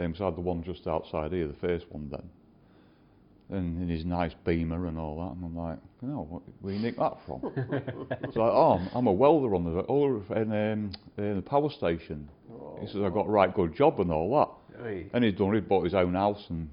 [0.00, 2.30] Um, so I had the one just outside here, the first one then.
[3.50, 5.36] And in his nice beamer and all that.
[5.36, 7.42] And I'm like, no, what, where you nick that from?
[8.22, 11.68] It's like, oh, I'm, I'm a welder on the, oh, in, um, in the power
[11.68, 12.28] station.
[12.80, 14.78] He says, I got a right good job and all that.
[15.12, 16.70] And he'd done, he'd bought his own house and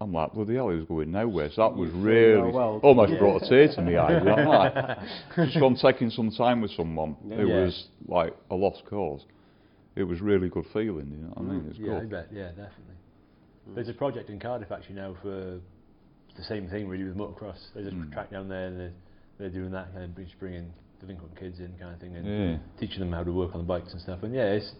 [0.00, 1.50] I'm like, bloody hell, he was going nowhere.
[1.50, 3.18] So that was really, well, almost yeah.
[3.18, 4.22] brought a tear to me eyes.
[4.26, 4.98] I'm like,
[5.36, 7.36] just from taking some time with someone Yeah.
[7.36, 7.64] who Yeah.
[7.64, 9.24] was like a lost cause.
[9.94, 11.66] It was really good feeling, you know what I mean?
[11.70, 12.28] It's Yeah, I bet.
[12.30, 12.94] Yeah, definitely.
[13.74, 15.60] There's a project in Cardiff actually now for
[16.36, 17.58] the same thing we do with motocross.
[17.74, 18.12] There's a Mm.
[18.12, 18.92] track down there, and they're,
[19.38, 20.70] they're doing that kind of just bringing
[21.00, 22.58] delinquent kids in, kind of thing, and Yeah.
[22.78, 24.22] teaching them how to work on the bikes and stuff.
[24.22, 24.72] And yeah, it's,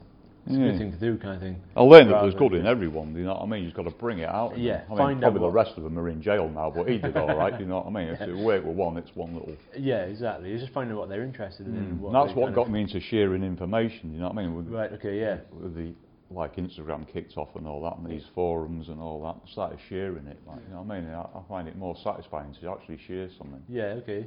[0.47, 1.61] it's a good thing to do, kind of thing.
[1.77, 3.65] I learned that there's good in everyone, you know what I mean?
[3.65, 4.57] You've got to bring it out.
[4.57, 4.83] Yeah.
[4.87, 6.99] I mean, find out probably the rest of them are in jail now, but he
[6.99, 8.09] did all right, you know what I mean?
[8.15, 9.57] If it worked with one, it's one little.
[9.77, 10.53] Yeah, exactly.
[10.53, 11.77] It's just finding out what they're interested in.
[11.77, 14.43] and And what that's what got of- me into sharing information, you know what I
[14.43, 14.55] mean?
[14.57, 14.93] With, Right.
[14.93, 15.19] Okay.
[15.21, 15.39] Yeah.
[15.53, 15.93] with the
[16.29, 19.79] like Instagram kicked off and all that, and these forums and all that, I started
[19.89, 20.39] sharing it.
[20.47, 21.11] Like, you know what I mean?
[21.11, 23.63] I, I find it more satisfying to actually share something.
[23.69, 23.95] Yeah.
[24.03, 24.27] Okay.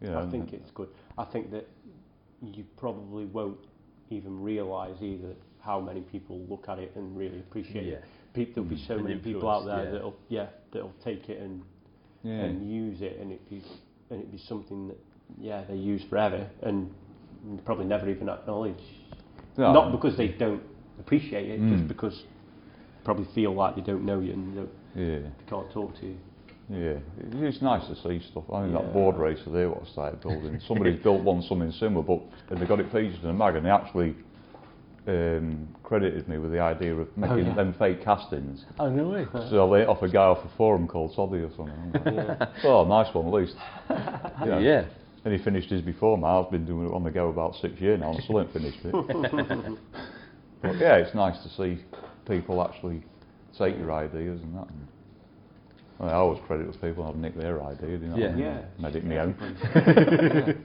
[0.00, 0.88] You know, I think it's good.
[1.18, 1.66] I think that
[2.42, 3.58] you probably won't
[4.10, 7.92] even realise either how many people look at it and really appreciate Yeah.
[7.94, 8.04] it.
[8.34, 9.90] Pe- there'll be so And many people out there yeah.
[9.90, 11.62] that'll yeah that'll take it and
[12.22, 12.32] yeah.
[12.44, 13.62] and use it and it be
[14.10, 14.98] and it be something that
[15.40, 16.90] yeah they use forever and
[17.64, 18.82] probably never even acknowledge.
[19.56, 20.62] No, Not because they don't
[21.00, 21.76] appreciate it, Mm.
[21.76, 22.24] just because
[23.04, 26.16] probably feel like they don't know you and don't, yeah, they can't talk to you.
[26.68, 26.98] Yeah.
[27.18, 28.44] It's nice to see stuff.
[28.52, 28.82] I mean, Yeah.
[28.82, 30.60] that board racer there, what I started building.
[30.66, 32.22] Somebody's built one something similar, but
[32.58, 34.14] they got it featured in a mag, and they actually
[35.06, 37.54] um, credited me with the idea of making yeah.
[37.54, 38.64] them fake castings.
[38.78, 39.26] Oh no way.
[39.32, 41.92] So they off a guy off a forum called Toddy or something.
[42.04, 43.54] I'm oh, nice one at least.
[44.40, 44.58] You know.
[44.58, 44.84] Yeah.
[45.24, 46.24] And he finished his before me.
[46.24, 48.78] I've been doing it on the go about six years now and still ain't finished
[48.84, 48.92] it.
[50.62, 51.82] but yeah, it's nice to see
[52.28, 53.02] people actually
[53.58, 54.68] take your ideas and that.
[55.98, 58.12] And, I always credit those people I've nicked their idea, you know.
[58.14, 58.32] what I Yeah.
[58.32, 58.44] mean?
[58.44, 58.62] Yeah.
[58.78, 60.64] Made it my own.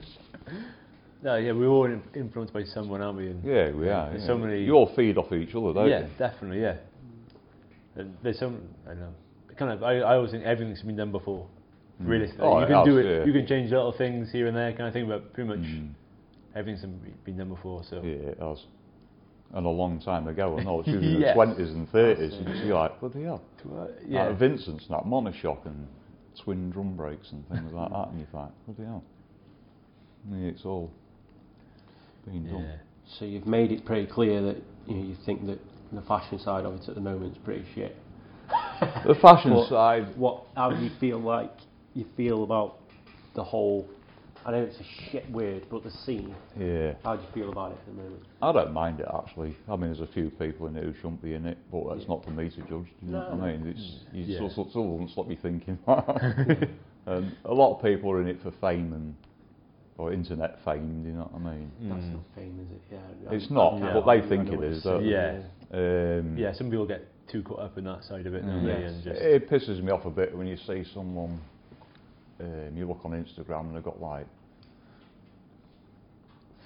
[1.22, 1.36] No.
[1.36, 1.52] Yeah.
[1.52, 3.28] We're all influenced by someone, aren't we?
[3.28, 4.12] And Yeah, we are.
[4.12, 4.26] Yeah.
[4.26, 6.06] so many- You all feed off each other, don't yeah, you?
[6.18, 6.76] definitely, yeah.
[7.94, 9.14] And there's some, I don't know,
[9.56, 9.82] kind of.
[9.84, 11.46] I, I always think everything's been done before.
[12.00, 13.06] Realistically, Oh, you can has, do it.
[13.06, 13.24] yeah.
[13.24, 15.06] You can change little things here and there, kind of thing.
[15.06, 15.90] But pretty much Mm.
[16.56, 17.84] everything's been- been done before.
[17.84, 18.64] So Yeah, it has.
[19.54, 22.66] And a long time ago, I know it's usually in the 20s and 30s, and
[22.66, 23.42] you're like, what the hell?
[23.70, 24.28] uh, Yeah.
[24.28, 25.86] Like Vincent's, that monoshock and
[26.42, 29.04] twin drum brakes and things like that, and you think, what the hell?
[30.30, 30.90] Yeah, it's all
[32.24, 32.62] been done.
[32.62, 32.76] yeah,
[33.18, 35.58] So you've made it pretty clear that you, know, you think that
[35.92, 37.94] the fashion side of it at the moment is pretty shit.
[39.06, 40.44] The fashion side, What?
[40.56, 41.50] How do you feel like
[41.94, 42.78] you feel about
[43.34, 43.86] the whole?
[44.44, 46.34] I know it's a shit word, but the scene.
[46.58, 48.22] yeah, How do you feel about it at the moment?
[48.42, 49.56] I don't mind it actually.
[49.68, 52.02] I mean, there's a few people in it who shouldn't be in it, but that's
[52.02, 52.08] Yeah.
[52.08, 52.68] not for me to judge.
[52.68, 53.44] Do you know No, what.
[53.48, 53.66] I mean?
[53.68, 54.48] It's you Yeah.
[54.48, 55.78] still, still doesn't stop me thinking.
[55.86, 59.14] and a lot of people are in it for fame and
[59.98, 61.02] or internet fame.
[61.04, 61.70] Do you know what I mean?
[61.82, 62.12] That's Mm.
[62.14, 62.80] not fame, is it?
[63.24, 63.30] Yeah.
[63.36, 63.92] It's not, Yeah.
[63.92, 64.54] but they I think it is.
[64.54, 64.84] it what is.
[64.84, 66.18] you're don't saying, Yeah.
[66.18, 66.52] Um, yeah.
[66.52, 68.66] Some people get too caught up in that side of it, Mm.
[68.66, 68.92] Yes.
[68.92, 71.38] And just It pisses me off a bit when you see someone,
[72.42, 74.26] um, you look on Instagram and they've got like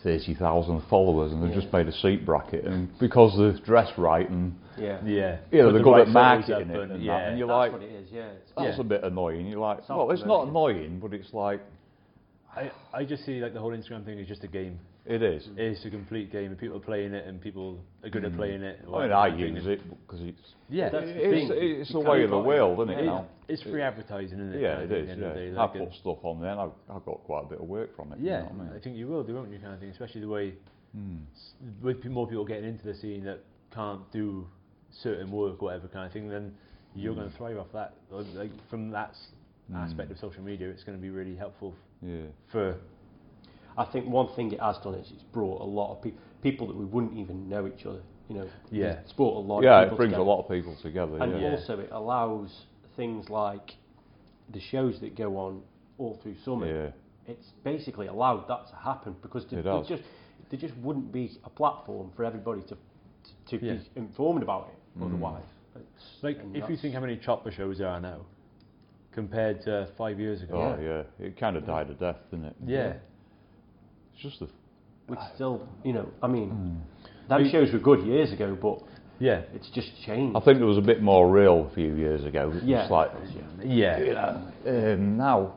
[0.03, 1.61] 30,000 followers and they've Yeah.
[1.61, 4.99] just made a seat bracket and because they're dressed right and Yeah.
[5.05, 7.49] yeah, you know, they're the good right at marketing it and, that, yeah, and you're
[7.49, 8.13] That's like, what it is.
[8.13, 8.27] Yeah.
[8.29, 8.81] It's that's Yeah.
[8.81, 9.47] a bit annoying.
[9.47, 11.61] You're like, Self well, it's not annoying, but it's like,
[12.55, 14.79] I, I just see like the whole Instagram thing is just a game.
[15.07, 15.49] It is.
[15.57, 18.63] It's a complete game, and people are playing it, and people are good at playing
[18.63, 18.81] it.
[18.93, 22.31] I mean, I use it because it's Yeah, That's the it's, it's the way of
[22.31, 23.03] the world, isn't it?
[23.03, 23.27] It- now?
[23.49, 24.61] It's free advertising, isn't it?
[24.61, 25.07] Yeah, kind it of, at is.
[25.07, 25.51] the end of the Yeah.
[25.51, 27.67] day, I like, put stuff on there, and I've, I've got quite a bit of
[27.67, 28.19] work from it.
[28.19, 28.73] you Yeah, know I mean?
[28.77, 29.91] I think you will do, won't you, kind of thing.
[29.91, 30.55] Especially the way
[30.97, 31.25] Mm.
[31.83, 33.41] with more people getting into the scene that
[33.71, 34.47] can't do
[34.91, 36.55] certain work or whatever kind of thing, then
[36.95, 37.17] you're Mm.
[37.17, 37.93] going to thrive off that.
[38.11, 39.33] Like from that s-
[39.75, 40.13] aspect Mm.
[40.13, 42.27] of social media, it's going to be really helpful Yeah.
[42.47, 42.77] for
[43.77, 46.67] I think one thing it has done is it's brought a lot of people, people
[46.69, 48.01] that we wouldn't even know each other.
[48.31, 48.93] You know, Yeah.
[49.01, 49.63] it's brought a lot.
[49.65, 50.23] Yeah, of it brings together.
[50.23, 51.19] a lot of people together.
[51.19, 51.51] and yeah.
[51.51, 52.65] also it allows
[52.97, 53.73] things like
[54.53, 55.63] the shows that go on
[55.99, 56.67] all through summer.
[56.67, 56.91] Yeah.
[57.33, 60.03] It's basically allowed that to happen because there, It there just
[60.51, 62.77] there just wouldn't be a platform for everybody to
[63.49, 63.73] to, to Yeah.
[63.75, 65.07] be informed about it Mm.
[65.07, 65.43] otherwise.
[65.75, 68.21] It's- like if you think how many chopper shows there are now
[69.13, 70.77] compared to five years ago.
[70.79, 72.57] Oh yeah, it kind of died a death, didn't it?
[72.65, 72.95] Yeah.
[74.13, 74.49] It's just a.
[75.09, 77.29] which still, you know, I mean, Mm.
[77.29, 78.83] them shows were good years ago, but
[79.19, 79.43] Yeah.
[79.55, 80.37] it's just changed.
[80.37, 82.53] I think there was a bit more real a few years ago.
[82.55, 82.83] It Yeah.
[82.83, 83.11] was like,
[83.65, 83.99] Yeah.
[83.99, 85.53] you know, um, now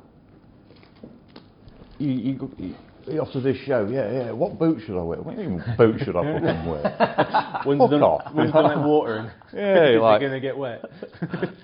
[1.98, 2.76] you, you, you,
[3.08, 4.32] you after this show, yeah, yeah.
[4.32, 5.22] What boot should I wear?
[5.22, 7.62] What do you mean boot should I fucking wear?
[7.66, 8.34] One's Fuck done, off.
[8.34, 9.26] one's done like watering.
[9.26, 10.86] Yeah, They're you're like going to get wet.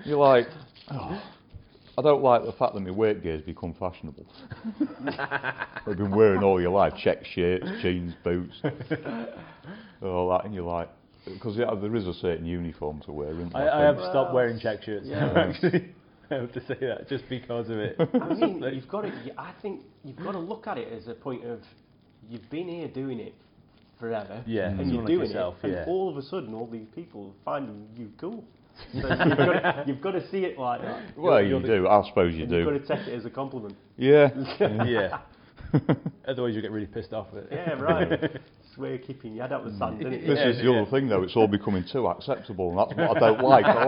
[0.04, 0.46] you're like.
[0.90, 1.22] Oh,
[1.98, 4.26] I don't like the fact that my work gear's become fashionable.
[5.86, 8.54] I've been wearing all your life check shirts, jeans, boots,
[10.02, 10.90] all that, and you're like,
[11.26, 13.30] because yeah, there is a certain uniform to wear.
[13.32, 14.08] Isn't I, there, I have think?
[14.10, 15.38] stopped wearing check shirts now, Yeah.
[15.48, 15.90] actually.
[16.30, 17.96] I have to say that just because of it.
[18.20, 19.12] I mean, you've got to.
[19.38, 21.60] I think you've got to look at it as a point of
[22.28, 23.34] you've been here doing it
[24.00, 25.76] forever, Yeah, and you're doing yourself, it, yeah.
[25.82, 28.44] and all of a sudden, all these people are finding you cool.
[28.92, 29.08] So you've,
[29.38, 31.16] got to, you've got to see it like that.
[31.16, 31.88] Well, you're you the- do.
[31.88, 32.56] I suppose you do.
[32.56, 33.74] You've got to take it as a compliment.
[33.96, 34.28] Yeah.
[34.60, 35.20] yeah.
[36.28, 37.52] Otherwise, you get really pissed off with it.
[37.52, 38.40] Yeah, right.
[38.76, 39.54] It's where you're keeping your head mm.
[39.54, 40.26] out the sand, isn't it?
[40.26, 40.80] This Yeah, is the yeah.
[40.82, 41.22] other thing, though.
[41.22, 43.64] It's all becoming too acceptable, and that's what I don't like.
[43.64, 43.84] I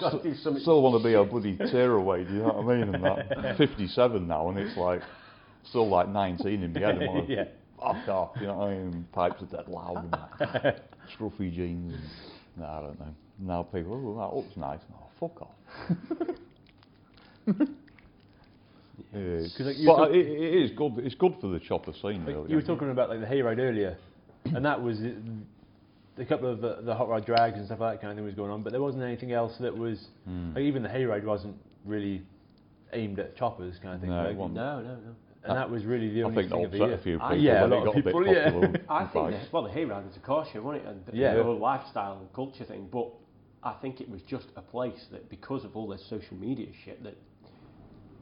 [0.00, 0.60] like- do something.
[0.62, 2.24] still want to be a bloody tearaway.
[2.24, 2.92] Do you know what I mean?
[2.96, 5.00] And that 57 now, and it's like
[5.68, 6.96] still like 19 in my head.
[6.98, 7.44] And want to Yeah.
[7.78, 8.30] fuck off.
[8.40, 9.06] You know what I mean?
[9.12, 10.88] Pipes are dead loud and that.
[11.16, 11.94] scruffy jeans.
[11.94, 12.02] And,
[12.56, 13.14] no, I don't know.
[13.38, 14.80] Now people, oh, that looks nice.
[14.92, 16.36] Oh, fuck off.
[19.14, 20.98] Yeah, 'Cause, like, but talk- it, it is good.
[20.98, 22.50] It's good for the chopper scene, Like, really.
[22.50, 23.96] you were talking about like the hayride earlier,
[24.46, 24.98] and that was
[26.18, 28.24] a couple of the, the hot rod drags and stuff like that kind of thing
[28.24, 30.54] was going on, but there wasn't anything else that was Mm.
[30.54, 32.22] like even the hayride wasn't really
[32.92, 34.10] aimed at choppers kind of thing.
[34.10, 34.36] No, like.
[34.36, 34.96] No, no, no.
[35.44, 36.94] and that was really the I only thing that of the upset year.
[36.98, 37.36] a few people.
[37.36, 38.48] yeah, a lot of got a bit people, yeah.
[38.88, 39.44] I think, bikes.
[39.44, 40.88] that, well, the Hayride was a car show, wasn't it?
[40.88, 41.34] And the, Yeah.
[41.34, 42.88] the whole lifestyle and culture thing.
[42.92, 43.08] But
[43.64, 47.02] I think it was just a place that, because of all this social media shit,
[47.04, 47.16] that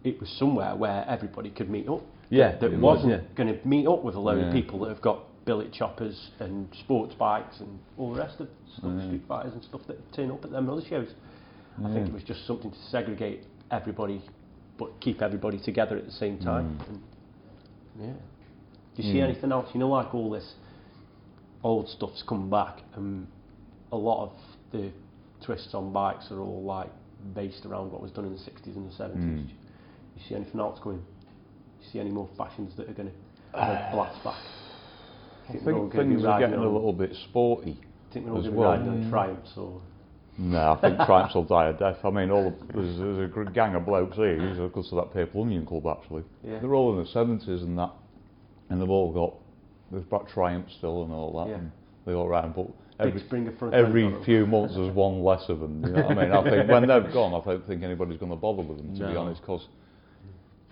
[0.05, 2.01] it was somewhere where everybody could meet up.
[2.31, 3.21] Yeah, That it was, wasn't yeah.
[3.35, 4.47] going to meet up with a load Yeah.
[4.47, 8.49] of people that have got billet choppers and sports bikes and all the rest of
[8.79, 9.07] stuff, Yeah.
[9.07, 11.09] street fighters and stuff that turn up at them other shows.
[11.85, 13.41] I think it was just something to segregate
[13.73, 14.23] everybody,
[14.79, 16.79] but keep everybody together at the same time.
[16.79, 16.89] Mm.
[16.89, 17.03] And,
[18.01, 18.13] yeah.
[18.95, 19.25] Do you see Mm.
[19.25, 19.69] anything else?
[19.75, 20.55] You know, like all this
[21.65, 23.27] old stuff's come back, and
[23.91, 24.33] a lot of
[24.71, 24.93] the
[25.41, 26.91] twists on bikes are all like
[27.35, 29.25] based around what was done in the 60s and the 70s.
[29.25, 29.49] Mm.
[30.17, 31.03] You see anything else going?
[31.81, 33.15] You see any more fashions that are going to
[33.59, 34.39] a blast back?
[35.51, 37.77] I Think we're think gonna be things are riding getting a little bit sporty.
[38.13, 38.71] think we're all going to well.
[38.73, 39.81] on or
[40.39, 41.99] No, I think Triumphs will die a death.
[42.05, 44.37] I mean, all the, there's, there's a gang of blokes here
[44.69, 46.23] goes to that Purple Onion Club actually.
[46.45, 46.61] Yeah.
[46.61, 47.91] They're all in the seventies and that,
[48.69, 49.35] and they've all got
[49.93, 51.51] they've got Triumphs still and all that.
[51.51, 51.59] Yeah.
[51.59, 51.73] And
[52.07, 53.23] they all ride, but every
[53.73, 55.83] every on few months there's one less of them.
[55.85, 56.33] You know what I mean?
[56.33, 59.09] I think when they've gone, I don't think anybody's going to bother with them to
[59.11, 59.67] be honest, because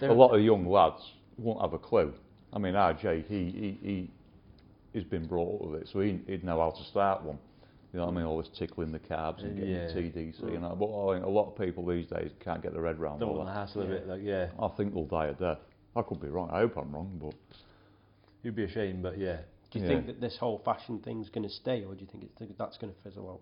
[0.02, 1.02] a lot of young lads
[1.36, 2.12] won't have a clue.
[2.52, 4.10] I mean, RJ, he he, he
[4.98, 7.38] he's been brought up with it, so he, he'd know how to start one.
[7.92, 8.26] You know what I mean?
[8.26, 9.88] Always tickling the carbs and getting Yeah.
[9.88, 10.52] TDC.
[10.52, 12.98] You know, but I think a lot of people these days can't get the red
[12.98, 13.20] round.
[13.20, 13.66] Don't all want the that.
[13.66, 14.06] hassle of it.
[14.06, 15.58] Like, yeah, I think they'll die a death.
[15.96, 16.50] I could be wrong.
[16.52, 17.34] I hope I'm wrong, but
[18.42, 19.38] you'd be ashamed, but yeah.
[19.70, 19.90] Do you Yeah.
[19.90, 22.76] think that this whole fashion thing's going to stay, or do you think, it's, that's
[22.78, 23.40] going to fizzle out?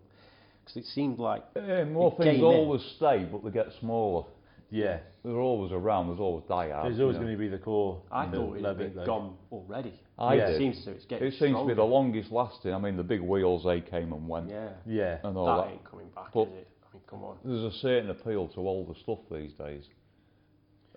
[0.63, 2.43] Because it seemed like yeah, more things came in.
[2.43, 4.25] always stay, but they get smaller.
[4.69, 6.07] Yeah, They're always around.
[6.07, 6.89] There's always diehards.
[6.89, 7.27] there's always you know.
[7.27, 8.01] going to be the core.
[8.11, 9.93] I you thought know, it love had like- gone already.
[10.19, 10.47] I Yeah.
[10.49, 10.91] It seems to.
[10.91, 12.73] It's getting It seems to be the longest lasting.
[12.73, 15.71] I mean, the big wheels they came and went Yeah, Yeah, and all that that.
[15.71, 16.67] ain't coming back, But- is it?
[16.83, 17.37] I mean, come on.
[17.45, 19.83] There's a certain appeal to older stuff these days.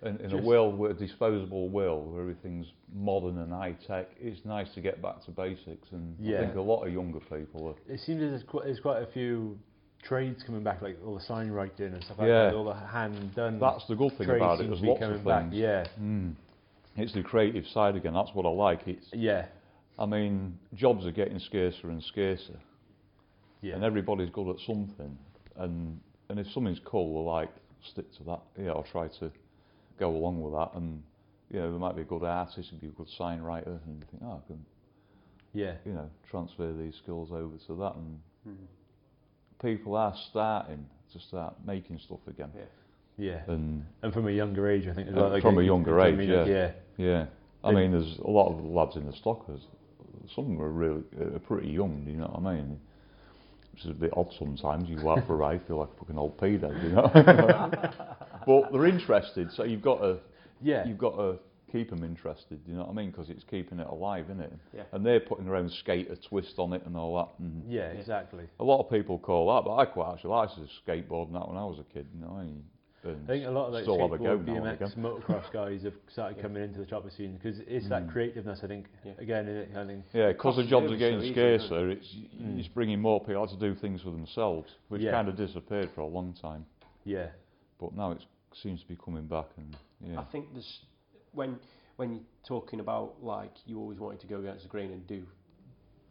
[0.03, 4.43] In, in a world, where a disposable world where everything's modern and high tech, it's
[4.43, 5.87] nice to get back to basics.
[5.91, 6.39] And Yeah.
[6.39, 7.93] I think a lot of younger people are.
[7.93, 9.59] it seems there's quite, there's quite a few
[10.01, 12.45] trades coming back, like all the sign writing and stuff like Yeah.
[12.45, 13.59] that, all the hand done.
[13.59, 14.63] That's the good thing about it.
[14.63, 15.45] seem There's to be lots coming of back.
[15.51, 16.33] Yeah, Mm.
[16.97, 18.13] it's the creative side again.
[18.13, 18.87] That's what I like.
[18.87, 19.45] It's, Yeah.
[19.99, 22.59] I mean, jobs are getting scarcer and scarcer,
[23.61, 23.75] Yeah.
[23.75, 25.17] and everybody's good at something.
[25.55, 25.99] And
[26.29, 27.49] and if something's cool, they'll like
[27.83, 28.39] stick to that.
[28.57, 29.31] You know, or try to
[29.99, 30.73] go along with that.
[30.75, 31.03] And
[31.49, 33.99] you know, there might be a good artist, could be a good sign writer, and
[33.99, 34.65] you think, oh, I can
[35.53, 35.75] yeah.
[35.85, 37.95] you know transfer these skills over to that.
[37.95, 38.19] And
[39.61, 42.49] people are starting to start making stuff again.
[42.55, 42.61] Yeah.
[43.17, 43.41] Yeah.
[43.53, 45.09] And And from a younger age, I think.
[45.15, 46.45] Uh, like, from a you- younger age, mean, yeah.
[46.45, 46.71] yeah.
[46.97, 47.25] Yeah,
[47.63, 49.61] I mean, there's a lot of lads in the stockers.
[50.35, 52.03] Some of them are really uh, pretty young.
[52.05, 52.79] Do You know what I mean?
[53.73, 54.87] Which is a bit odd sometimes.
[54.89, 57.09] You go out for a ride, feel like a fucking old pedo, you know.
[58.45, 60.17] but they're interested, so you've got to
[60.61, 60.85] Yeah.
[60.85, 61.39] you've got to
[61.71, 62.59] keep them interested.
[62.67, 63.11] You know what I mean?
[63.11, 64.53] Because it's keeping it alive, isn't it?
[64.75, 64.83] Yeah.
[64.91, 67.43] And they're putting their own skater twist on it and all that.
[67.43, 68.45] And Yeah, exactly.
[68.59, 71.47] a lot of people call that, but I quite actually liked to skateboard and that
[71.47, 72.07] when I was a kid.
[72.13, 72.63] You know, I mean?
[73.03, 76.39] I think a lot of those still have a skateboard, BMX, motocross guys have started
[76.39, 78.11] coming into the chopper scene because it's that mm.
[78.11, 78.59] creativeness.
[78.63, 79.13] I think Yeah.
[79.17, 82.15] again, in it, I think Yeah, because the jobs are getting so easy, scarcer, it's,
[82.39, 82.59] mm.
[82.59, 85.11] it's bringing more people out to do things for themselves, which Yeah.
[85.11, 86.65] kind of disappeared for a long time.
[87.03, 87.29] yeah,
[87.79, 90.81] But now it seems to be coming back, and yeah, I think there's
[91.33, 91.59] when
[91.97, 95.23] when you're talking about like you always wanted to go against the grain and do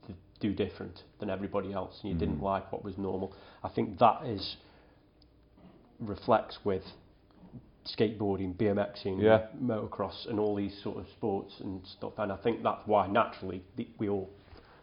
[0.07, 2.43] to do different than everybody else, and you didn't Mm.
[2.43, 3.35] like what was normal.
[3.62, 4.57] I think that is
[6.01, 6.83] reflects with
[7.87, 9.47] skateboarding, BMXing, Yeah.
[9.61, 12.12] motocross, and all these sort of sports and stuff.
[12.18, 14.31] And I think that's why naturally the, we all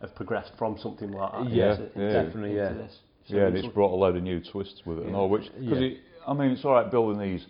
[0.01, 2.73] have progressed from something like that Yeah, into, into, definitely, into yeah.
[2.73, 2.99] this.
[3.27, 5.29] So yeah, and it's it's brought a load of new twists with it and all.
[5.29, 5.97] Which because Yeah.
[6.27, 7.45] I mean, it's all right building these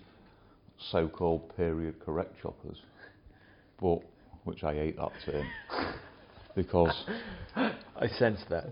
[0.92, 2.78] so-called period correct choppers,
[3.82, 4.00] but
[4.44, 5.46] which I hate that term
[6.56, 7.06] because
[7.56, 8.70] I sense that.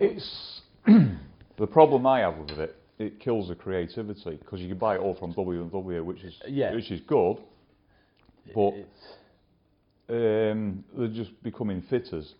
[0.00, 2.76] it's the problem I have with it.
[2.98, 6.24] It kills the creativity because you can buy it all from W and W, which
[6.24, 6.74] is Yeah.
[6.74, 7.36] which is good,
[8.54, 8.74] but
[10.10, 12.34] um, they're just becoming fitters,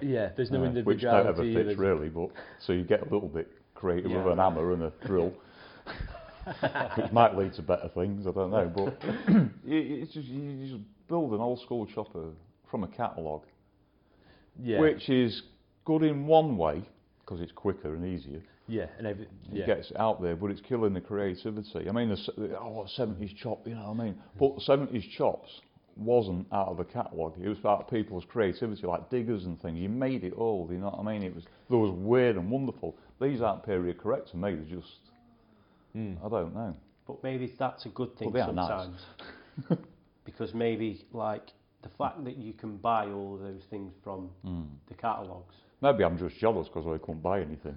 [0.00, 1.54] yeah, there's no uh, which don't ever individuality.
[1.68, 2.08] fits really.
[2.08, 4.24] But so you get a little bit creative Yeah.
[4.24, 5.32] with an hammer and a drill,
[6.96, 8.26] which might lead to better things.
[8.26, 9.02] I don't know, but
[9.64, 12.30] you- it's just you just build an old school chopper
[12.70, 13.44] from a catalogue,
[14.62, 15.42] yeah, which is
[15.84, 16.82] good in one way
[17.20, 18.42] because it's quicker and easier.
[18.66, 21.88] yeah, and every, It gets out there, but it's killing the creativity.
[21.88, 24.16] I mean, the, oh, 70s chop, you know what I mean?
[24.38, 25.60] But 70s chops
[25.96, 27.34] wasn't out of the catalogue.
[27.40, 29.78] It was about people's creativity, like diggers and things.
[29.78, 31.22] You made it all, you know what I mean?
[31.22, 32.96] It was there was weird and wonderful.
[33.20, 34.54] These aren't period correct to me.
[34.56, 34.88] They're just,
[35.94, 36.74] I don't know.
[37.06, 38.88] But maybe that's a good thing Well, they are nice.
[39.68, 39.86] sometimes.
[40.24, 41.48] because maybe like
[41.82, 44.62] the fact that you can buy all of those things from Hmm.
[44.88, 45.54] the catalogues.
[45.80, 47.76] Maybe I'm just jealous because I couldn't buy anything.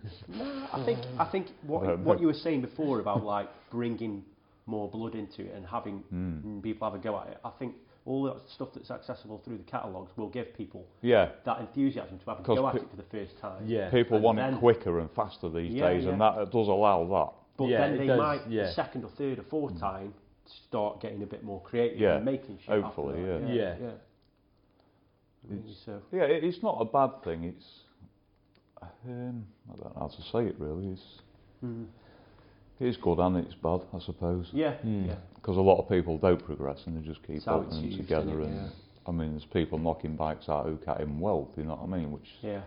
[0.71, 4.23] I think I think what don't what you were saying before about like bringing
[4.67, 7.37] more blood into it and having mm, people have a go at it.
[7.43, 11.59] I think all that stuff that's accessible through the catalogues will give people Yeah, that
[11.59, 13.63] enthusiasm to have a 'Cause go at pe- it for the first time.
[13.65, 16.35] yeah, people And want then- it quicker and faster these Yeah, days, and yeah.
[16.35, 17.33] that does allow that.
[17.57, 18.63] But Yeah, then they does, might yeah.
[18.67, 20.13] the second or third or fourth time
[20.67, 22.69] start getting a bit more creative Yeah, and making shit.
[22.83, 23.41] hopefully, that.
[23.47, 23.53] yeah.
[23.53, 23.75] Yeah.
[23.81, 23.91] yeah.
[25.47, 26.01] Maybe so.
[26.11, 27.43] Yeah, it's not a bad thing.
[27.45, 27.65] It's
[28.81, 30.87] um, I don't know how to say it really.
[30.93, 31.21] It's
[31.63, 31.85] Mm.
[32.79, 34.49] it's good and it's bad, I suppose.
[34.51, 35.07] Yeah, Mm.
[35.07, 35.15] yeah.
[35.35, 37.97] Because a lot of people don't progress and they just keep It's putting them used,
[37.97, 38.41] together.
[38.41, 38.69] And Yeah.
[39.07, 41.53] I mean, there's people knocking bikes out who can't even weld.
[41.55, 42.11] You know what I mean?
[42.11, 42.61] Which Yeah.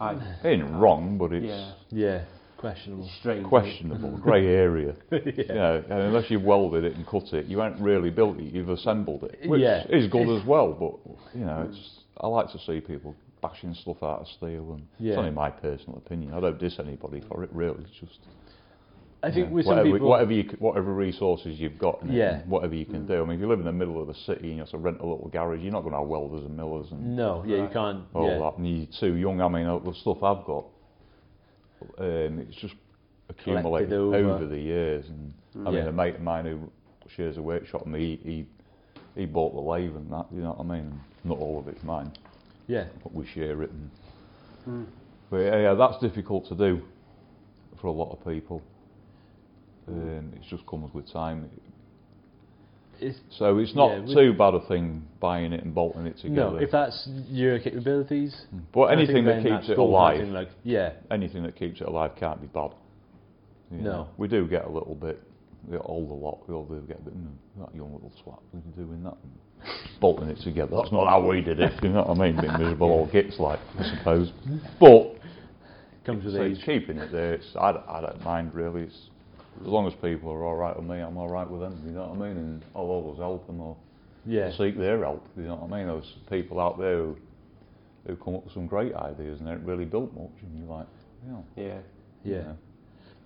[0.00, 1.72] I, ain't wrong, but it's yeah.
[1.90, 2.24] yeah,
[2.68, 3.10] questionable.
[3.20, 3.46] Strange.
[3.46, 4.94] questionable, grey area.
[5.10, 8.52] You know, and unless you've welded it and cut it, you haven't really built it.
[8.54, 9.86] You've assembled it, which Yeah.
[9.88, 10.72] is good as well.
[10.72, 14.86] But you know, it's I like to see people bashing stuff out of steel, and
[14.98, 15.12] Yeah.
[15.12, 16.32] it's only my personal opinion.
[16.32, 17.50] I don't diss anybody for it.
[17.52, 18.18] Really, it's just
[19.22, 19.54] I think Yeah.
[19.54, 22.42] with some whatever, people, whatever, you, whatever resources you've got, and Yeah.
[22.46, 23.22] whatever you can do.
[23.22, 24.76] I mean, if you live in the middle of the city and you have to
[24.78, 27.56] rent a little garage, you're not going to have welders and millers and no, yeah,
[27.62, 28.04] you can't.
[28.12, 28.58] all yeah, that.
[28.58, 29.40] And you're too young.
[29.40, 30.66] I mean, the stuff I've got,
[31.98, 32.74] um, it's just
[33.28, 34.16] accumulated over.
[34.16, 34.46] over.
[34.46, 35.08] the years.
[35.08, 35.32] And
[35.66, 35.88] I mean, Yeah.
[35.88, 36.70] a mate of mine who
[37.08, 38.46] shares a workshop with me, he
[39.14, 40.26] he bought the lathe and that.
[40.32, 41.00] You know what I mean?
[41.24, 42.12] Not all of it's mine,
[42.66, 43.70] yeah, but we share it.
[43.70, 43.90] And,
[44.66, 44.86] Mm.
[45.28, 46.80] But yeah, yeah, that's difficult to do
[47.76, 48.62] for a lot of people.
[49.86, 51.50] Um, it just comes with time.
[53.04, 56.52] It's, So it's not Yeah, too bad a thing buying it and bolting it together.
[56.52, 61.54] no, if that's your capabilities, but anything that keeps it alive, Like, yeah, anything that
[61.56, 62.70] keeps it alive can't be bad.
[63.70, 63.90] You No.
[63.90, 65.20] know, we do get a little bit,
[65.84, 68.62] All the lot, we all do get a bit, mm, that young little twat, was
[68.76, 69.16] doing that?
[70.00, 70.76] Bolting it together.
[70.76, 72.38] That's not how we did it, you know what I mean?
[72.38, 74.30] Being miserable old gits, like, I suppose.
[74.78, 75.14] But,
[76.04, 76.58] comes with so age.
[76.66, 78.82] keeping it there, it's, I, don't, I don't mind really.
[78.82, 79.08] It's,
[79.60, 82.16] as long as people are alright with me, I'm alright with them, you know what
[82.26, 82.36] I mean?
[82.36, 83.76] And I'll always help them or
[84.26, 84.50] Yeah.
[84.56, 85.26] seek their help.
[85.36, 85.86] You know what I mean?
[85.88, 87.16] There's people out there who,
[88.06, 90.68] who come up with some great ideas and they haven't really built much, and you're
[90.76, 90.86] like,
[91.26, 91.64] yeah, Yeah.
[92.24, 92.36] Yeah.
[92.36, 92.52] Yeah.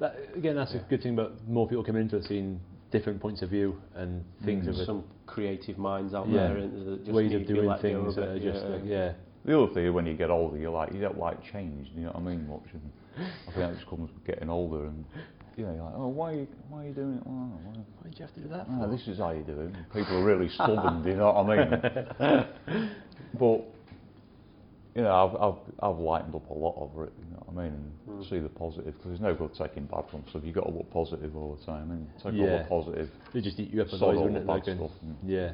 [0.01, 2.61] That, again, that's a good thing about more people coming into it, seeing
[2.93, 4.69] different points of view and things Mm.
[4.71, 6.49] of Some creative minds out Yeah.
[6.49, 8.71] there and just ways of doing let things a that are just yeah.
[8.71, 9.13] like, yeah,
[9.45, 11.91] The other thing, when you get older, you're like, you don't like change.
[11.95, 12.47] You know what I mean?
[12.49, 12.83] Much, and
[13.19, 15.05] I think that just comes with getting older, and
[15.59, 17.25] yeah, you're like, oh, why, are you, why are you doing it?
[17.25, 17.31] that?
[17.31, 18.87] Why, why did you have to do that for?
[18.87, 19.75] this is how you do it.
[19.93, 22.89] People are really stubborn, do you know what I mean?
[23.39, 23.65] but
[24.95, 27.13] you know, I've, I've I've lightened up a lot over it.
[27.19, 27.93] You know what I mean?
[28.07, 28.31] And hmm.
[28.31, 30.43] see the positive because there's no good taking bad from stuff.
[30.45, 32.63] You've got to look positive all the time, and take all Yeah.
[32.63, 34.91] the positive, They just eat you up sod all the bad Like, stuff.
[35.03, 35.53] And, yeah,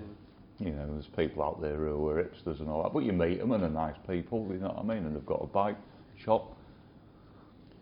[0.61, 3.39] you know, there's people out there who are hipsters and all that, but you meet
[3.39, 4.47] them and they're nice people.
[4.51, 5.07] You know what I mean?
[5.07, 5.77] And they've got a bike
[6.17, 6.57] shop.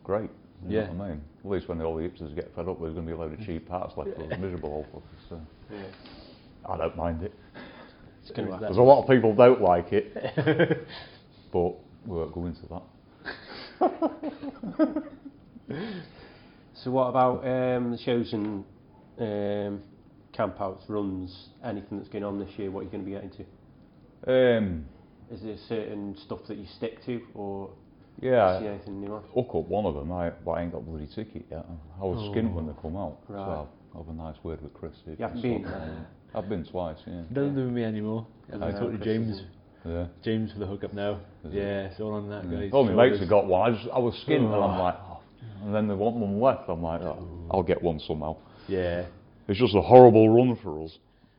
[0.04, 0.30] Great.
[0.68, 0.86] You Yeah.
[0.86, 1.20] know what I mean?
[1.44, 3.32] At least when all the hipsters get fed up, there's going to be a load
[3.32, 5.28] of cheap parts left for the miserable old fuckers.
[5.28, 5.40] So
[5.70, 5.82] Yeah.
[6.68, 7.32] I don't mind it.
[8.22, 8.66] It's gonna There is happen.
[8.68, 10.14] There's a lot of people don't like it,
[11.52, 11.74] but
[12.06, 12.82] we won't go into that.
[16.74, 18.64] So what about um, the shows and
[19.18, 19.82] um,
[20.36, 22.70] campouts, runs, anything that's going on this year?
[22.72, 23.30] What are you going to be getting
[24.26, 24.58] to?
[24.58, 24.84] Um,
[25.30, 27.70] Is there certain stuff that you stick to, or
[28.22, 29.22] see yeah, anything new on?
[29.34, 31.66] hook up one of them, I, but I ain't got a bloody ticket yet.
[32.00, 32.56] I was skint oh.
[32.56, 33.38] when they come out, Right.
[33.44, 34.92] so I'll have a nice word with Chris.
[35.04, 35.64] see if You he haven't been?
[35.64, 35.86] sorts.
[36.34, 37.22] I've been twice, yeah.
[37.32, 38.26] doesn't do me anymore.
[38.52, 39.42] I Yeah, talked to Chris James,
[39.84, 40.06] Yeah.
[40.22, 41.18] James for the hookup now.
[41.44, 41.56] Is it?
[41.58, 42.70] Yeah, it's all on that, guys.
[42.72, 43.72] All my mates have got one.
[43.72, 44.82] I, just, I was skint and I'm Oh.
[44.82, 45.20] like, oh.
[45.64, 46.68] and then they want one left.
[46.68, 48.36] I'm like, oh, I'll get one somehow.
[48.68, 49.04] Yeah,
[49.48, 50.96] It's just a horrible run for us.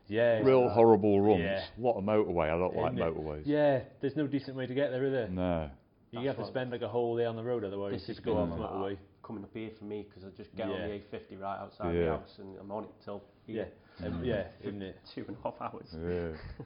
[0.07, 1.39] yeah, Real horrible runs.
[1.41, 1.63] Yeah.
[1.79, 2.47] A lot of motorway.
[2.53, 3.15] I don't like Isn't it?
[3.17, 3.41] motorways.
[3.45, 5.27] Yeah, there's no decent way to get there, is there?
[5.29, 5.69] No.
[6.13, 8.19] You That's have to spend like a whole day on the road, otherwise This just
[8.19, 8.97] is go off going the motorway.
[9.23, 10.75] coming up here for me because I just get Yeah.
[10.75, 10.87] on the
[11.17, 12.03] A50 right outside Yeah.
[12.05, 13.63] the house and I'm on it till Yeah,
[14.05, 14.95] um, yeah, isn't it?
[15.15, 15.87] two and a half hours.
[15.93, 16.37] Yeah.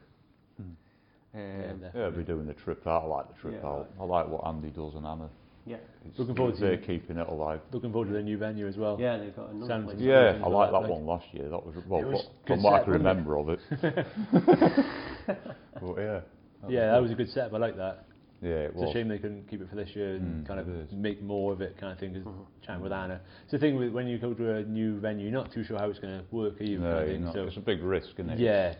[1.34, 3.02] Um, Yeah, Yeah, I'll be doing the trip out.
[3.04, 3.90] I like the trip Yeah, out.
[4.00, 5.28] I like what Andy does and Anna.
[5.66, 5.76] yeah,
[6.06, 7.60] It's, Looking forward to They're keeping it alive.
[7.70, 8.96] Looking forward to the new venue as well.
[8.98, 9.18] yeah.
[9.18, 9.98] They've got another Sounds place.
[10.00, 11.48] Yeah, Yeah, I like liked that, that like- one last year.
[11.50, 13.08] That was well, It was what- from what I can wasn't it?
[13.08, 13.60] remember of it.
[15.26, 16.20] but yeah,
[16.68, 17.52] Yeah, that was a good setup.
[17.54, 18.06] I like that.
[18.40, 18.90] Yeah, it It's was.
[18.90, 21.52] a shame they couldn't keep it for this year and Mm, kind of make more
[21.52, 22.12] of it, kind of thing.
[22.12, 22.46] Because Mhm.
[22.62, 25.32] chatting with Anna, it's the thing with when you go to a new venue, you're
[25.32, 26.78] not too sure how it's going to work, are you?
[26.78, 27.32] No, kind of you're not.
[27.34, 28.38] So it's a big risk, isn't it?
[28.38, 28.74] yeah,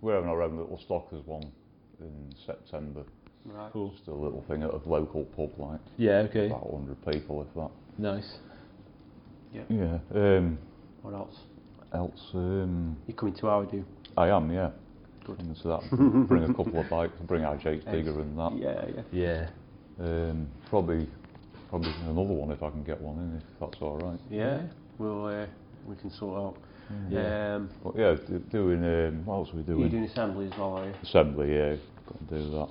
[0.00, 1.52] We're having our own little stockers one
[2.00, 3.04] in September.
[3.44, 3.72] Right.
[3.72, 3.90] cool.
[3.92, 7.54] Just a little thing at a local pub, like Yeah, okay, about 100 people, if
[7.54, 7.70] that.
[7.98, 8.38] nice.
[9.52, 9.98] Yeah.
[10.14, 10.58] Um,
[11.02, 11.36] What else?
[11.92, 13.84] else, um, You coming to our do?
[14.16, 14.70] I am, yeah.
[15.28, 15.40] Good.
[15.40, 16.26] Into that.
[16.28, 18.52] bring a couple of bikes, bring our Jake digger and that.
[18.56, 19.48] Yeah, yeah.
[20.00, 21.06] Yeah, Um, probably,
[21.68, 24.18] probably another one if I can get one in, if that's all right.
[24.30, 24.62] Yeah.
[24.98, 25.46] We'll uh,
[25.86, 26.56] we can sort out.
[27.10, 27.56] Yeah.
[27.56, 28.82] Um, But yeah, d- doing.
[28.82, 29.80] Um, what else are we doing?
[29.80, 30.00] you're doing?
[30.02, 30.94] doing assembly as well, are you?
[31.02, 31.76] Assembly, yeah.
[32.06, 32.68] Got to do that.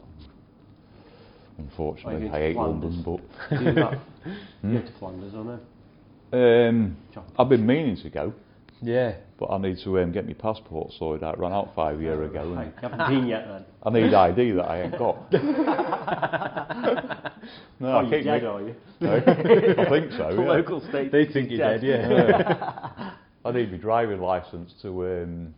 [1.59, 3.03] Unfortunately, I hate going to London,
[3.49, 3.99] but Do you that?
[4.23, 4.73] Hmm?
[4.73, 6.69] You go to Flanders, or no?
[6.69, 6.97] um,
[7.37, 8.33] I've been meaning to go,
[8.81, 9.15] yeah.
[9.39, 11.39] but I need to um, get my passport sorted out.
[11.39, 13.65] Ran out five year ago, and Right, You haven't been yet then?
[13.83, 15.31] I need ID that I ain't got.
[17.79, 18.75] no, oh, I you're dead, me- are you?
[18.99, 20.29] No, I think so.
[20.29, 20.47] Yeah.
[20.47, 21.11] local state.
[21.11, 22.09] They think you're dead, yeah.
[22.09, 23.11] Yeah.
[23.45, 25.53] I need my driving license to um,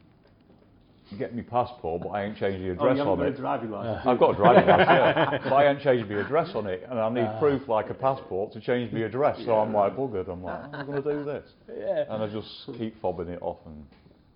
[1.18, 3.28] get my passport, but I ain't changed the Oh, address you haven't on got a
[3.30, 3.38] it.
[3.38, 4.06] driving license?
[4.08, 7.00] I've got a driving license, yeah, but I ain't changed my address on it, and
[7.00, 9.40] I need proof like a passport to change my address.
[9.46, 10.30] So I'm like buggered.
[10.30, 11.46] I'm like, I'm going to do this?
[11.78, 12.06] yeah.
[12.14, 12.48] And I just
[12.78, 13.58] keep fobbing it off.
[13.66, 13.86] And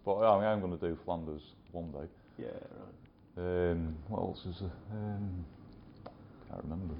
[0.05, 2.07] but I mean, I'm going to do Flanders one day.
[2.39, 2.47] Yeah,
[3.37, 3.71] right.
[3.71, 4.71] Um, what else is there?
[4.91, 5.45] Um,
[6.49, 6.93] can't remember.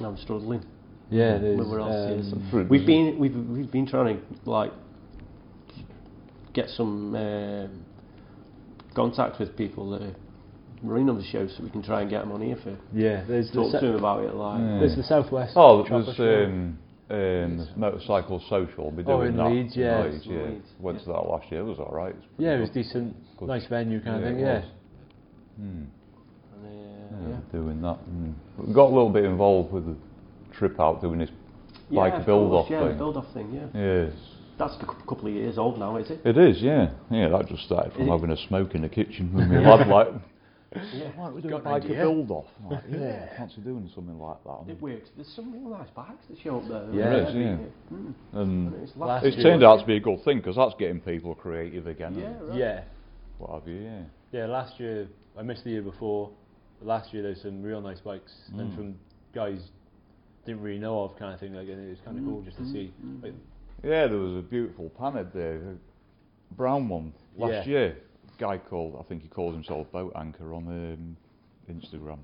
[0.00, 0.64] I'm struggling.
[1.10, 4.72] Yeah, there's, Where else is- um, We've been we've we've been trying to like
[6.54, 7.84] get some um,
[8.94, 10.14] contact with people that are
[10.82, 13.24] running on the show, so we can try and get them on here for yeah,
[13.28, 14.34] there's the, talk to se- them about it.
[14.34, 14.78] Like, Yeah.
[14.80, 15.52] there's the Southwest.
[15.56, 16.44] Oh, it Chopper was Show.
[16.44, 16.78] um,
[17.10, 18.90] um, motorcycle social.
[18.90, 19.50] Be Oh, doing in that.
[19.50, 20.04] Leeds, yeah.
[20.04, 20.42] Leeds, yeah.
[20.42, 21.60] Leeds, Went to that last year.
[21.60, 22.14] It was all right.
[22.16, 22.82] It's pretty yeah, it was good.
[22.82, 23.48] decent, Good.
[23.48, 24.38] nice venue kind of thing.
[24.38, 24.64] it Yeah, was.
[25.56, 25.64] Hmm.
[25.64, 27.36] and, uh, Yeah, yeah.
[27.52, 27.98] doing that.
[28.10, 28.32] Mm.
[28.66, 29.96] We got a little bit involved with the
[30.52, 31.30] trip out, doing this
[31.90, 32.88] bike yeah, of build course, off yeah, thing.
[32.88, 33.52] the build off thing.
[33.74, 34.12] Yeah, Yes.
[34.58, 36.20] That's a couple of years old now, is it?
[36.24, 36.90] It is, yeah.
[37.10, 38.10] Yeah, that just started from Is it?
[38.10, 40.08] having a smoke in the kitchen with my lad, like,
[40.94, 41.96] Yeah, why don't we do Got a an bike idea.
[41.98, 42.46] build off?
[42.70, 44.70] Like, yeah, I fancy doing something like that.
[44.70, 45.08] it works.
[45.16, 46.88] There's some real nice bikes that show up there.
[46.92, 47.10] Yeah.
[47.10, 47.40] There is, yeah.
[47.96, 48.14] Mm.
[48.32, 50.56] And And it's Last last it's year- turned out to be a good thing because
[50.56, 52.14] that's getting people creative again.
[52.18, 52.58] Yeah, right.
[52.58, 52.84] yeah,
[53.38, 54.02] What have you, yeah.
[54.32, 54.46] yeah.
[54.46, 56.30] Last year, I missed the year before.
[56.78, 58.76] but Last year, there's some real nice bikes and Mm.
[58.76, 58.94] from
[59.34, 59.60] guys
[60.46, 61.54] didn't really know of kind of thing.
[61.54, 62.92] Like, and it was kind of cool just to see.
[63.22, 63.32] Like,
[63.82, 67.72] Yeah, there was a beautiful panhead there, a brown one, last Yeah.
[67.72, 67.96] year.
[68.38, 71.16] guy called, I think he calls himself Boat Anchor on um,
[71.70, 72.18] Instagram.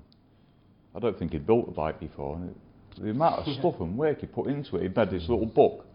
[0.95, 2.35] I don't think he'd built a bike before.
[2.35, 5.29] And it, the amount of stuff and work he put into it, he made this
[5.29, 5.85] little book.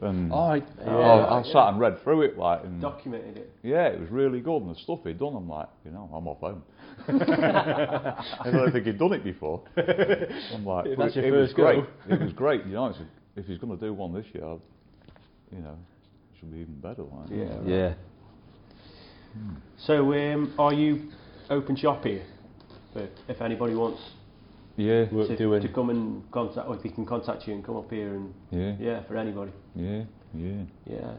[0.00, 3.52] And Oh, I, I, I sat and read through it, like, and Documented it.
[3.62, 4.62] yeah, it was really good.
[4.62, 6.62] And the stuff he'd done, I'm like, you know, I'm off home.
[7.08, 9.62] I don't think he'd done it before.
[9.76, 11.84] I'm like, it, it was great.
[12.08, 12.64] It was great.
[12.66, 14.56] You know, it's a, if he's going to do one this year,
[15.52, 17.02] you know, it should be even better.
[17.02, 17.60] Like, Yeah.
[17.66, 17.94] yeah.
[19.78, 21.08] So, um, are you
[21.50, 22.22] open shop here?
[22.94, 24.00] But if anybody wants
[24.76, 25.62] yeah, Work to, doing.
[25.62, 28.34] to come and contact, or if they can contact you and come up here and
[28.50, 29.52] yeah, yeah, for anybody.
[29.74, 30.62] yeah, yeah.
[30.86, 31.14] Yeah.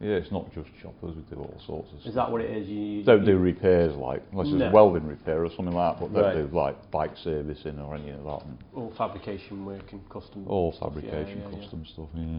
[0.00, 1.16] Yeah, it's not just shoppers.
[1.16, 2.14] We do all sorts of Is stuff.
[2.14, 2.68] that what it is?
[2.68, 4.68] You Don't you, do repairs like unless it's No.
[4.68, 6.00] a welding repair or something like that.
[6.00, 6.48] But don't Right.
[6.50, 8.42] do like bike servicing or any of that.
[8.76, 10.44] All fabrication work and custom.
[10.46, 11.60] all fabrication, yeah, yeah.
[11.60, 12.08] custom stuff.
[12.14, 12.38] Yeah.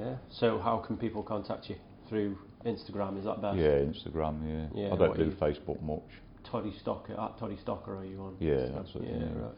[0.00, 0.16] Yeah.
[0.30, 1.76] So how can people contact you
[2.08, 3.18] through Instagram?
[3.18, 3.56] Is that best?
[3.58, 4.70] Yeah, Instagram.
[4.74, 4.82] Yeah.
[4.88, 6.02] Yeah, I don't do Facebook much.
[6.44, 8.36] Toddy Stocker at Toddy Stocker are you on?
[8.40, 8.74] Yeah, Instagram?
[8.74, 9.42] that's it, Yeah, yeah.
[9.42, 9.54] right.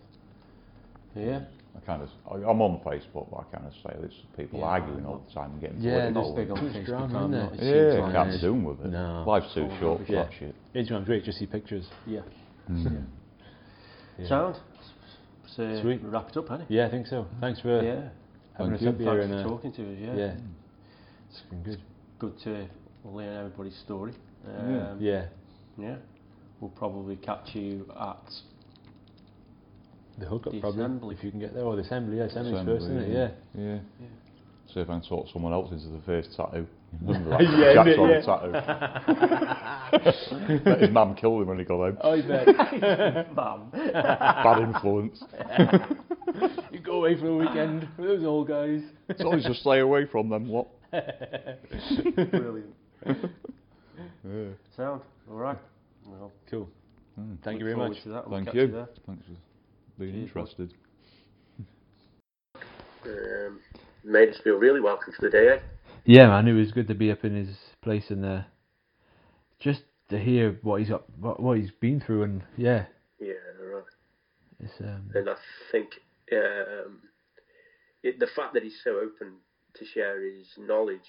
[1.15, 1.41] Yeah.
[1.75, 4.67] I kind of, I, I'm on Facebook, but I kind of say it's people Yeah,
[4.67, 6.23] arguing all the time and getting Yeah, political.
[6.23, 6.87] Just big on Too Facebook.
[6.87, 7.63] drama, I'm isn't not- it?
[7.63, 8.41] it yeah, like can't it is.
[8.43, 8.87] do with it.
[8.91, 9.25] No.
[9.27, 10.39] Life's too All short for rubbish.
[10.39, 10.55] that shit.
[10.75, 11.89] Instagram's great, just see pictures.
[12.07, 12.21] Yeah.
[12.71, 13.05] Mm.
[14.19, 14.29] Yeah.
[14.29, 14.57] Sound.
[15.57, 16.01] So Sweet.
[16.03, 16.65] wrap it up, honey.
[16.69, 17.27] Yeah, I think so.
[17.41, 18.09] Thanks for Yeah.
[18.57, 18.89] Having Thank us you.
[18.91, 19.21] up here.
[19.21, 19.99] And, uh, talking to us.
[20.01, 20.15] Yeah.
[20.15, 20.35] yeah,
[21.31, 21.81] it's been good.
[22.19, 22.67] Good to
[23.05, 24.13] learn everybody's story.
[24.47, 24.95] Um, Yeah.
[25.01, 25.25] Yeah,
[25.79, 25.97] yeah.
[26.61, 28.19] We'll probably catch you at
[30.19, 31.17] the hookup The probably, assembly.
[31.19, 31.65] if you can get there.
[31.65, 33.09] Or the assembly, yeah, assembly's Assembly, first, isn't it?
[33.09, 33.31] Yeah.
[33.61, 33.79] Yeah.
[34.01, 34.07] Yeah.
[34.73, 36.67] See if I can talk someone else into the first tattoo.
[37.03, 37.43] Remember that?
[37.43, 38.09] Yeah, Jack's on
[38.53, 38.61] the
[39.99, 40.59] tattoo.
[40.65, 41.99] Bet his mum killed him when he got home.
[42.05, 42.47] I bet.
[43.35, 43.71] mum.
[43.73, 45.23] Bad influence.
[46.93, 48.81] You go away for a weekend with those old guys.
[49.09, 50.49] It's always just stay away from them.
[50.49, 50.69] What?
[50.91, 52.75] Brilliant.
[53.07, 54.49] Yeah.
[54.77, 55.01] Sound.
[55.31, 55.59] All right.
[56.07, 56.69] Well, Cool.
[57.19, 57.37] Mm.
[57.45, 58.03] Thank you very much.
[58.05, 58.29] To that.
[58.29, 58.67] We'll Thank catch you.
[58.69, 58.89] there.
[59.07, 59.33] Thanks for
[59.99, 60.75] being Cheers, interested.
[63.05, 63.61] Um,
[64.05, 65.49] made us feel really welcome for the day.
[65.49, 65.59] Eh?
[66.05, 68.43] Yeah, man, it was good to be up in his place and uh,
[69.61, 72.87] just to hear what he's got, what, what he's been through, and yeah,
[73.21, 73.33] Yeah,
[73.73, 73.85] right.
[74.61, 75.35] it's um, And I
[75.71, 75.89] think
[76.33, 77.01] um,
[78.03, 79.35] it, the fact that he's so open
[79.75, 81.01] to share his knowledge.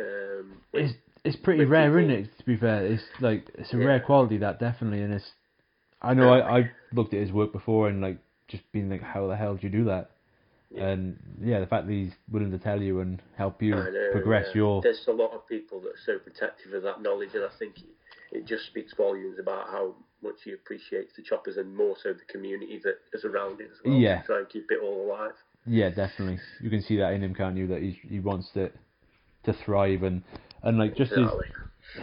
[0.00, 0.94] Um, with- it's
[1.24, 2.38] it's pretty rare, people- isn't it?
[2.38, 3.84] To be fair, it's like it's a Yeah.
[3.86, 5.32] rare quality that definitely, and it's.
[6.02, 8.18] I know I I looked at his work before and like
[8.48, 10.10] just been like, how the hell do you do that?
[10.70, 10.88] Yeah.
[10.88, 14.46] And yeah, the fact that he's willing to tell you and help you know, progress
[14.48, 14.56] yeah.
[14.56, 17.48] your There's a lot of people that are so protective of that knowledge, and I
[17.58, 19.94] think it, it just speaks volumes about how
[20.24, 23.78] much he appreciates the choppers and more so the community that is around it as
[23.84, 23.94] well.
[23.94, 24.22] Yeah.
[24.22, 25.34] To try and keep it all alive.
[25.66, 26.40] Yeah, definitely.
[26.60, 27.66] You can see that in him, can't you?
[27.68, 28.70] That he he wants to
[29.44, 30.22] to thrive and
[30.62, 31.28] and like just his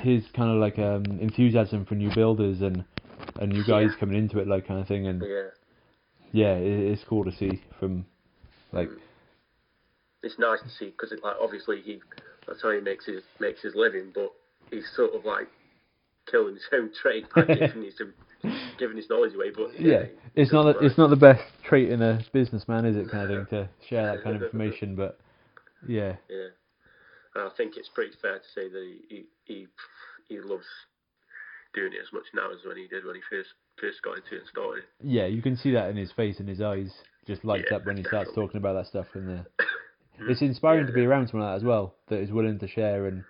[0.01, 2.86] his kind of like um enthusiasm for new builders and
[3.39, 3.99] and you guys Yeah.
[3.99, 5.49] coming into it like kind of thing and Yeah.
[6.32, 8.05] yeah, it, it's cool to see from
[8.72, 8.89] like
[10.24, 11.99] It's nice to see because like obviously he
[12.47, 14.32] that's how he makes his makes his living, but
[14.69, 15.47] he's sort of like
[16.32, 18.01] killing his own trade by giving his
[18.79, 19.51] giving his knowledge away.
[19.55, 20.05] But yeah,
[20.36, 23.11] he it's not the, it's not the best trait in a businessman, is it?
[23.11, 25.19] Kind of thing to share that kind of information, but
[25.88, 26.49] yeah, Yeah,
[27.36, 29.67] and I think it's pretty fair to say that he he
[30.27, 30.65] he, loves
[31.73, 34.36] doing it as much now as when he did when he first first got into
[34.36, 34.84] it and started.
[35.03, 36.91] yeah, you can see that in his face and his eyes
[37.25, 39.07] just lights Yeah, up when he starts talking about that stuff.
[39.13, 39.45] And there.
[40.19, 40.32] Mm-hmm.
[40.32, 43.07] it's inspiring to be around someone like that as well that is willing to share
[43.07, 43.23] and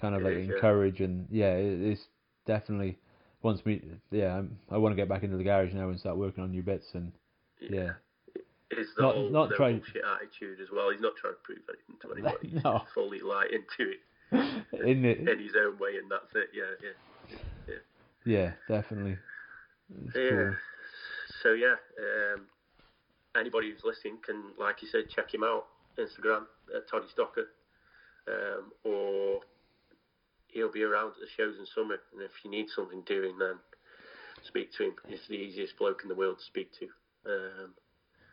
[0.00, 0.54] kind of like is, yeah.
[0.56, 2.02] encourage and yeah, it, it's
[2.46, 2.98] definitely
[3.42, 3.82] wants me.
[4.10, 6.50] Yeah, I'm, I want to get back into the garage now and start working on
[6.50, 7.12] new bits and
[7.60, 7.92] yeah.
[8.70, 10.90] It's the Not- whole not no trying- bullshit attitude as well.
[10.90, 12.48] He's not trying to prove anything to anybody.
[12.54, 12.78] He's No.
[12.78, 14.00] just fully light into it
[14.86, 16.48] in it, in his own way, and that's it.
[16.54, 16.88] Yeah,
[17.68, 17.74] yeah.
[18.24, 19.16] yeah, definitely.
[20.06, 20.30] It's Yeah.
[20.30, 20.54] cool.
[21.42, 21.74] So yeah,
[22.34, 22.46] um,
[23.38, 25.66] anybody who's listening can, like you said, check him out
[25.98, 26.44] Instagram
[26.74, 27.46] at Toddy Stocker,
[28.26, 29.40] um, or
[30.54, 31.96] he'll be around at the shows in summer.
[32.12, 33.56] And if you need something doing, then
[34.48, 34.94] speak to him.
[35.08, 36.86] He's the easiest bloke in the world to speak to.
[37.26, 37.74] Um,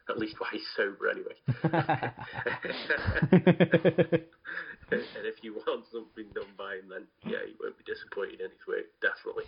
[0.10, 1.36] at least while he's sober, anyway.
[4.92, 8.52] and if you want something done by him, then yeah, you won't be disappointed in
[8.52, 8.86] his work.
[9.02, 9.46] Definitely,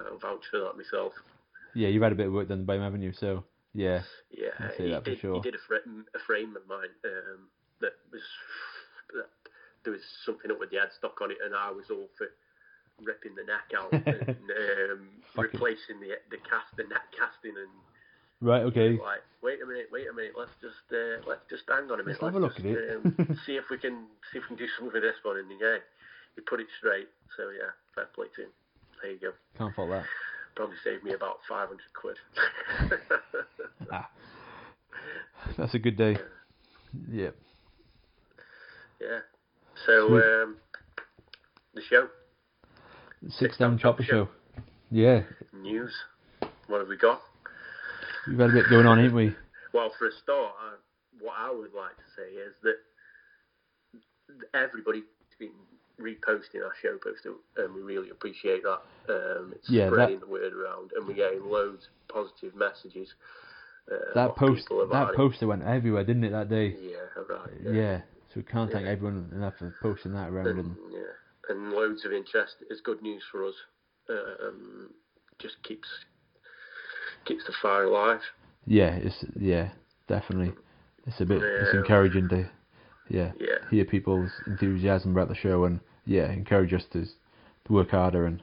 [0.00, 1.12] I'll vouch for that myself.
[1.74, 3.12] yeah, you've had a bit of work done by him, haven't you?
[3.12, 5.20] So yeah, Yeah, he that for did.
[5.20, 5.34] sure.
[5.36, 7.48] He did a frame, a frame of mine um,
[7.80, 8.22] that was
[9.84, 12.28] there was something up with the headstock on it, and I was all for
[13.02, 17.70] ripping the neck out and um, replacing the the cast, the neck casting, and
[18.40, 18.98] right, okay.
[18.98, 22.04] like, wait a minute, wait a minute, let's just uh, let's just hang on a
[22.04, 22.96] minute, Let's have a look just, at it.
[22.96, 25.46] um, see if we can see if we can do something with this one, and
[25.60, 25.78] yeah,
[26.34, 27.08] he put it straight.
[27.36, 28.52] So yeah, fair play to him.
[29.02, 29.32] there you go.
[29.56, 30.04] Can't fault that.
[30.56, 32.18] Probably saved me about 500 quid.
[33.90, 34.10] Ah,
[35.56, 36.18] that's a good day.
[37.10, 37.30] Yeah.
[39.00, 39.20] yeah.
[39.86, 40.56] So, um,
[41.74, 42.08] the show,
[43.28, 44.28] Six Town chopper show.
[44.90, 45.22] Yeah,
[45.52, 45.92] news.
[46.66, 47.20] What have we got?
[48.26, 49.34] we've had a bit going on, ain't we?
[49.74, 50.72] Well, for a start, I,
[51.20, 52.76] what I would like to say is that
[54.54, 55.02] everybody's
[55.38, 55.50] been
[56.00, 57.26] reposting our show post,
[57.58, 58.80] and we really appreciate that.
[59.12, 63.12] Um, it's Yeah, that- spreading the word around, and we're getting loads of positive messages.
[63.92, 66.74] Uh, That post, that poster went everywhere, didn't it, that day?
[66.80, 67.50] Yeah, right.
[67.62, 68.00] Yeah.
[68.28, 68.92] So we can't thank Yeah.
[68.92, 70.48] everyone enough for posting that around.
[70.48, 71.00] and, And yeah,
[71.48, 73.54] and loads of interest is good news for us.
[74.10, 74.90] Um,
[75.38, 75.88] just keeps
[77.24, 78.20] keeps the fire alive.
[78.66, 79.70] yeah, it's yeah,
[80.08, 80.52] definitely.
[81.06, 82.48] It's a bit, it's encouraging to,
[83.08, 87.90] yeah, Yeah, hear people's enthusiasm about the show and yeah, encourage us to to work
[87.90, 88.42] harder and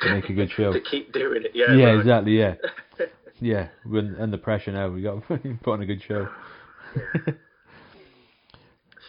[0.00, 0.72] to make a good show.
[0.72, 1.52] to keep doing it.
[1.54, 2.38] Yeah, yeah, exactly.
[2.38, 2.54] Yeah,
[3.40, 3.68] yeah.
[3.84, 4.88] We're under pressure now.
[4.88, 6.28] We got put on a good show.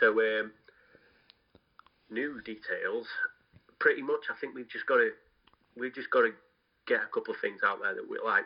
[0.02, 0.52] So, um,
[2.10, 3.08] new details.
[3.80, 5.12] Pretty much, I think we've just got to
[5.78, 6.32] we've just got to
[6.88, 8.46] get a couple of things out there that we like.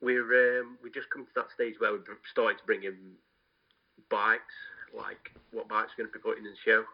[0.00, 2.96] We're um, we just come to that stage where we're starting to bring in
[4.10, 4.42] bikes,
[4.96, 6.84] like what bikes we're going to be putting in the show.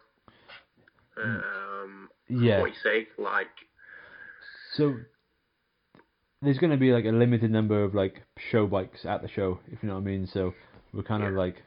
[1.21, 2.61] Um, Yeah.
[2.61, 3.47] What you say, like
[4.75, 4.95] So
[6.41, 8.21] there's going to be like a limited number of like
[8.51, 10.27] show bikes at the show, if you know what I mean.
[10.27, 10.53] So
[10.93, 11.63] we're kind of like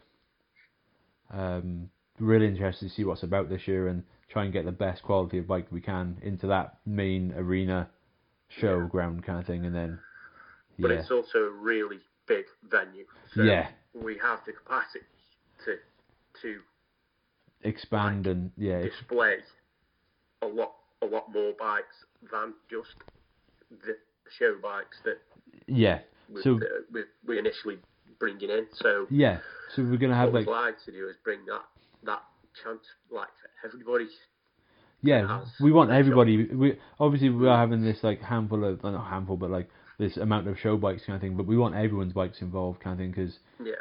[1.33, 5.03] um, really interested to see what's about this year and try and get the best
[5.03, 7.89] quality of bike we can into that main arena
[8.49, 8.89] show Yeah.
[8.89, 9.99] ground kind of thing, and then
[10.79, 13.07] but it's also a really big venue.
[13.35, 13.71] So Yeah.
[13.95, 15.05] we have the capacity
[15.65, 15.79] to
[16.41, 16.61] to
[17.63, 19.39] expand and yeah, display
[20.43, 22.95] a lot a lot more bikes than just
[23.71, 23.97] the
[24.39, 25.19] show bikes that
[25.67, 26.01] yeah.
[26.43, 26.61] So
[27.27, 27.79] we initially
[28.19, 28.67] bringing in.
[28.75, 29.39] So yeah,
[29.75, 31.63] so we're gonna have like like to do is bring that
[32.05, 32.23] that
[32.63, 34.09] chance like for everybody.
[35.03, 36.47] Yeah, we want everybody.
[36.47, 39.69] We obviously we are having this like handful of not handful, but like
[39.99, 41.37] this amount of show bikes kind of thing.
[41.37, 43.73] But we want everyone's bikes involved kind of thing because Yeah,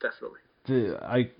[0.00, 0.40] definitely.
[0.66, 1.30] the I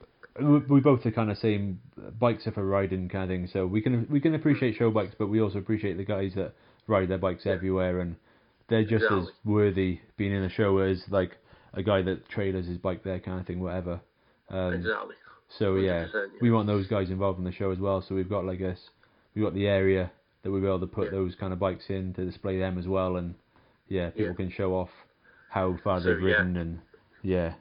[0.68, 1.80] we both are kind of same
[2.18, 3.48] bikes are for riding kind of thing.
[3.52, 6.54] So we can we can appreciate show bikes, but we also appreciate the guys that
[6.86, 7.52] ride their bikes Yeah.
[7.52, 8.16] everywhere and
[8.68, 11.36] they're just as worthy being in a show as like
[11.74, 14.00] a guy that trailers his bike there kind of thing, whatever.
[14.48, 15.14] Um, exactly.
[15.58, 16.24] so yeah, yeah.
[16.40, 18.04] we want those guys involved in the show as well.
[18.06, 18.78] So we've got like this,
[19.34, 20.10] we've got the area
[20.42, 21.18] that we'll be able to put Yeah.
[21.18, 23.34] those kind of bikes in to display them as well, and
[23.88, 24.34] yeah, people Yeah.
[24.34, 24.90] can show off
[25.50, 26.80] how far So, they've ridden and
[27.22, 27.54] yeah.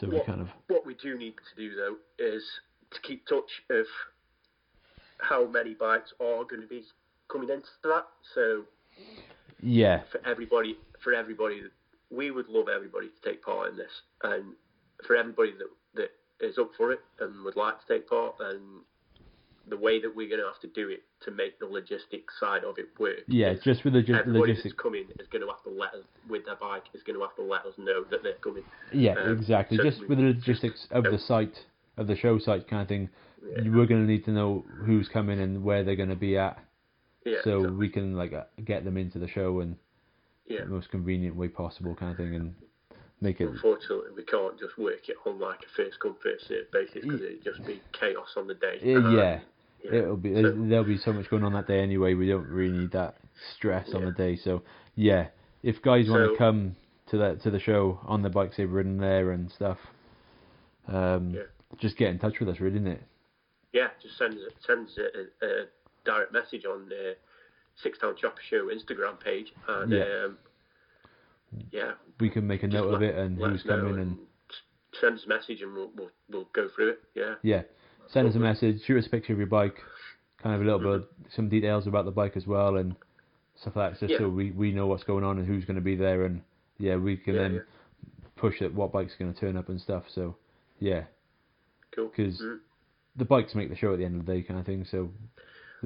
[0.00, 2.42] So we kind of What we do need to do though is
[2.90, 3.86] to keep touch of
[5.18, 6.84] how many bikes are going to be
[7.28, 8.06] coming into that.
[8.34, 8.64] So
[9.62, 11.62] yeah for everybody, for everybody,
[12.10, 13.90] we would love everybody to take part in this,
[14.22, 14.54] and
[15.06, 18.60] for everybody that that is up for it and would like to take part, and
[19.68, 22.62] the way that we're going to have to do it to make the logistics side
[22.62, 23.18] of it work.
[23.26, 24.74] yeah just with the logistics.
[24.80, 27.34] coming is going to have to let us with their bike is going to have
[27.34, 28.62] to let us know that they're coming.
[28.92, 29.76] Yeah, um, exactly.
[29.76, 31.56] so Just with the logistics of the site
[31.96, 33.08] of the show site kind of thing,
[33.42, 33.62] Yeah.
[33.70, 36.58] we're going to need to know who's coming and where they're going to be at,
[37.24, 37.76] Yeah, so exactly.
[37.76, 39.76] we can like uh, get them into the show in
[40.46, 40.64] yeah.
[40.64, 42.54] most convenient way possible kind of thing and
[43.20, 46.70] make it Unfortunately, we can't just work it on like a first come first served
[46.70, 48.78] basis because it'd just be chaos on the day.
[48.84, 49.40] Uh, Um, yeah,
[49.84, 49.92] yeah.
[49.94, 52.14] it'll be So- there'll be so much going on that day anyway.
[52.14, 53.16] We don't really need that
[53.54, 54.36] stress on the day.
[54.36, 54.62] So
[54.94, 55.28] yeah,
[55.62, 58.98] if guys want to come to that to the show on the bikes they've ridden
[58.98, 59.78] there and stuff,
[60.88, 61.42] um, Yeah.
[61.78, 63.02] just get in touch with us, really, isn't it?
[63.72, 65.66] yeah, just send us send a, a, a
[66.04, 67.14] direct message on the
[67.82, 70.24] Six Town Chopper Show Instagram page, and Yeah.
[70.24, 70.38] um,
[71.70, 74.18] yeah, We can make a note of it and let who's coming and
[74.50, 77.00] s- send us a message and we'll we'll, we'll go through it.
[77.14, 77.62] Yeah, yeah,
[78.08, 79.76] send us a message, shoot us a picture of your bike,
[80.42, 82.96] kind of a little bit some details about the bike as well and
[83.60, 84.18] stuff like that, just Yeah.
[84.18, 86.42] so we we know what's going on and who's going to be there and
[86.78, 87.60] yeah, we can Yeah, then yeah.
[88.36, 90.04] push at what bike's going to turn up and stuff.
[90.14, 90.36] So
[90.78, 91.04] yeah.
[91.92, 92.08] cool.
[92.08, 92.60] 'Cause- Mm,
[93.16, 94.84] the bikes make the show at the end of the day, kind of thing.
[94.84, 95.10] So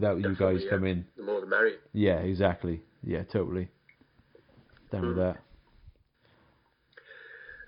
[0.01, 0.70] without you guys yeah.
[0.70, 1.77] coming, the more the merrier.
[1.93, 3.68] yeah, exactly, yeah, totally.
[4.90, 5.36] Down with Mm.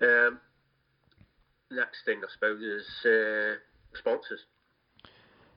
[0.01, 0.27] that.
[0.29, 0.41] Um,
[1.71, 3.55] next thing I suppose is uh,
[3.99, 4.41] sponsors.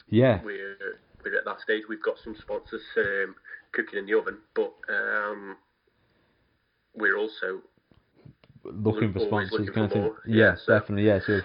[0.10, 0.78] Yeah, we're
[1.24, 1.84] we're at that stage.
[1.90, 3.36] We've got some sponsors um,
[3.72, 5.58] cooking in the oven, but um,
[6.96, 7.62] we're also
[8.64, 10.14] looking for sponsors, looking kind of thing.
[10.28, 11.08] Yeah, Yeah, so- definitely.
[11.08, 11.40] Yeah, so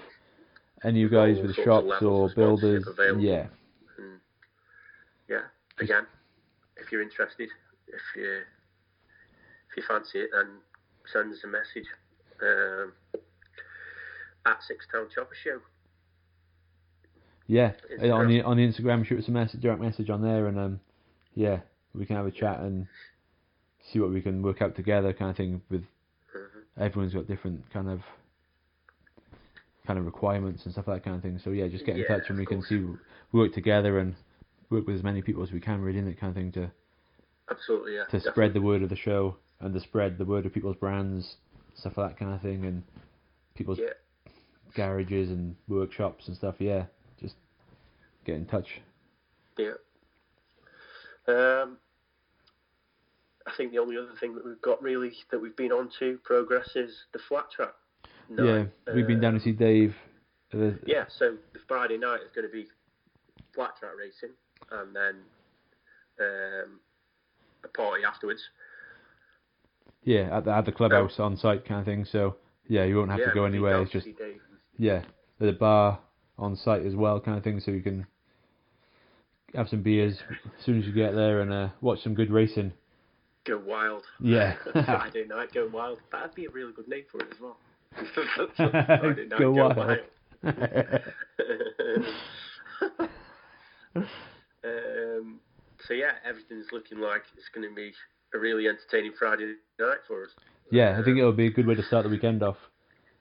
[0.85, 2.85] any of you guys with shops or builders,
[3.19, 3.47] yeah
[5.81, 6.07] again
[6.77, 7.49] if you're interested,
[7.89, 8.41] if you
[9.71, 10.47] if you fancy it, then
[11.13, 11.87] send us a message
[12.43, 12.93] um,
[14.47, 15.59] at Six Town Chopper Show.
[17.47, 18.15] Yeah, Instagram.
[18.15, 20.81] on the on the Instagram, shoot us a message, direct message on there, and um,
[21.35, 21.61] yeah,
[21.95, 22.87] we can have a chat and
[23.93, 25.61] see what we can work out together, kind of thing.
[25.71, 25.83] With
[26.35, 26.63] Mhm.
[26.79, 28.01] everyone's got different kind of
[29.87, 31.39] kind of requirements and stuff like that kind of thing.
[31.39, 32.69] So yeah, just get in Yeah, touch and we of can course.
[32.69, 32.87] see
[33.33, 34.15] work together and
[34.71, 36.71] work with as many people as we can, really, in that kind of thing to
[37.51, 38.05] Absolutely, yeah.
[38.05, 41.37] to spread the word of the show and to spread the word of people's brands,
[41.75, 42.83] stuff like that kind of thing, and
[43.55, 44.33] people's Yeah.
[44.75, 46.55] garages and workshops and stuff.
[46.61, 46.87] Yeah,
[47.21, 47.35] just
[48.25, 48.81] get in touch.
[49.59, 49.73] Yeah.
[51.27, 51.79] Um,
[53.47, 56.19] I think the only other thing that we've got really that we've been on to
[56.25, 57.75] progress is the flat track.
[58.31, 59.97] yeah, we've been down to see Dave.
[60.55, 62.67] Uh, Yeah, so the Friday night is going to be
[63.55, 64.31] flat track racing,
[64.71, 65.15] and then
[66.21, 66.81] um,
[67.65, 68.43] a party afterwards.
[70.05, 72.05] yeah, at the at the clubhouse on site kind of thing.
[72.05, 72.37] So
[72.69, 73.83] yeah, you won't have yeah, to go anywhere.
[73.83, 74.07] It's just
[74.79, 75.03] yeah,
[75.39, 75.99] there's a bar
[76.39, 77.61] on site as well, kind of thing.
[77.61, 78.07] So you can
[79.55, 80.17] have some beers
[80.59, 82.73] as soon as you get there and uh, watch some good racing.
[83.45, 84.05] Go wild.
[84.21, 84.55] Yeah.
[84.73, 85.99] Friday night, go wild.
[86.13, 87.57] That'd be a really good name for it as well.
[88.59, 89.77] Night, Go go, wild.
[89.77, 89.99] wild.
[94.65, 95.41] um,
[95.87, 97.93] so yeah, everything's looking like it's going to be
[98.35, 100.31] a really entertaining Friday night for us.
[100.71, 102.57] yeah, I think it'll be a good way to start the weekend off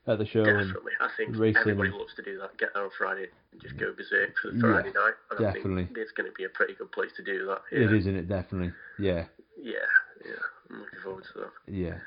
[0.07, 0.43] at the show.
[0.45, 2.57] And Definitely, I think racing everybody loves to do that.
[2.57, 5.13] Get there on Friday and just go berserk for the Yeah, Friday night.
[5.31, 5.83] And definitely.
[5.83, 7.61] I think it's going to be a pretty good place to do that.
[7.71, 8.27] it Yeah, is, isn't it?
[8.27, 8.73] Definitely.
[8.97, 9.25] Yeah,
[9.57, 9.87] yeah,
[10.25, 10.43] yeah.
[10.69, 11.73] I'm looking forward to that.
[11.73, 11.97] yeah.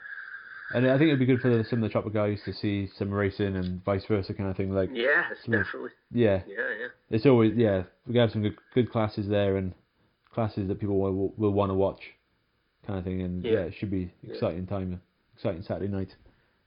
[0.74, 2.88] And I think it'd be good for the, some of the chopper guys to see
[2.98, 4.72] some racing and vice versa kind of thing.
[4.72, 5.90] Like, Yeah, definitely.
[6.10, 6.86] yeah, Yeah, yeah.
[7.10, 7.82] it's always yeah.
[8.06, 9.74] We have some good good classes there and
[10.32, 12.00] classes that people will will want to watch,
[12.86, 13.22] kind of thing.
[13.22, 13.58] And yeah, Yeah.
[13.60, 14.32] it should be Yeah.
[14.34, 15.00] exciting time,
[15.34, 16.14] exciting Saturday night.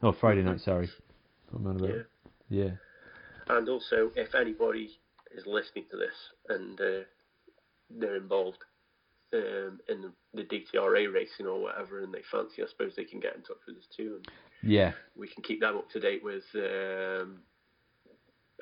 [0.04, 0.62] Oh, Friday night.
[0.62, 0.90] Sorry.
[1.52, 1.90] What am about?
[1.90, 2.04] Yeah.
[2.50, 2.72] Yeah.
[3.48, 5.00] And also, if anybody
[5.36, 6.16] is listening to this
[6.50, 7.04] and uh,
[7.90, 8.60] they're involved
[9.34, 13.36] um, in the, DTRA racing or whatever, and they fancy, I suppose they can get
[13.36, 14.28] in touch with us too, and
[14.62, 14.94] Yeah.
[15.16, 17.40] we can keep them up to date with um,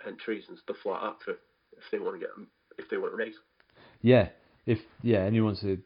[0.08, 1.32] entries and stuff like that for
[1.78, 2.30] if they want to get
[2.78, 3.36] if they want to race.
[4.02, 4.30] Yeah,
[4.66, 5.78] if yeah, anyone wants to,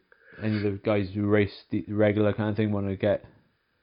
[0.42, 3.24] any of the guys who race the regular kind of thing want to get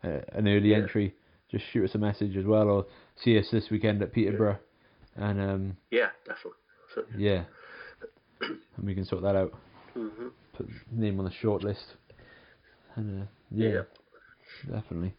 [0.04, 0.78] uh, an early Yeah.
[0.78, 1.14] entry,
[1.50, 2.86] just shoot us a message as well, or
[3.24, 4.60] see us this weekend at Peterborough,
[5.16, 6.60] and um, Yeah, definitely.
[6.94, 7.44] So, yeah,
[8.42, 9.54] and we can sort that out.
[9.94, 10.28] hmm
[10.58, 11.84] Put name on the short list,
[12.96, 13.82] and uh, yeah, Yeah.
[14.72, 15.14] definitely,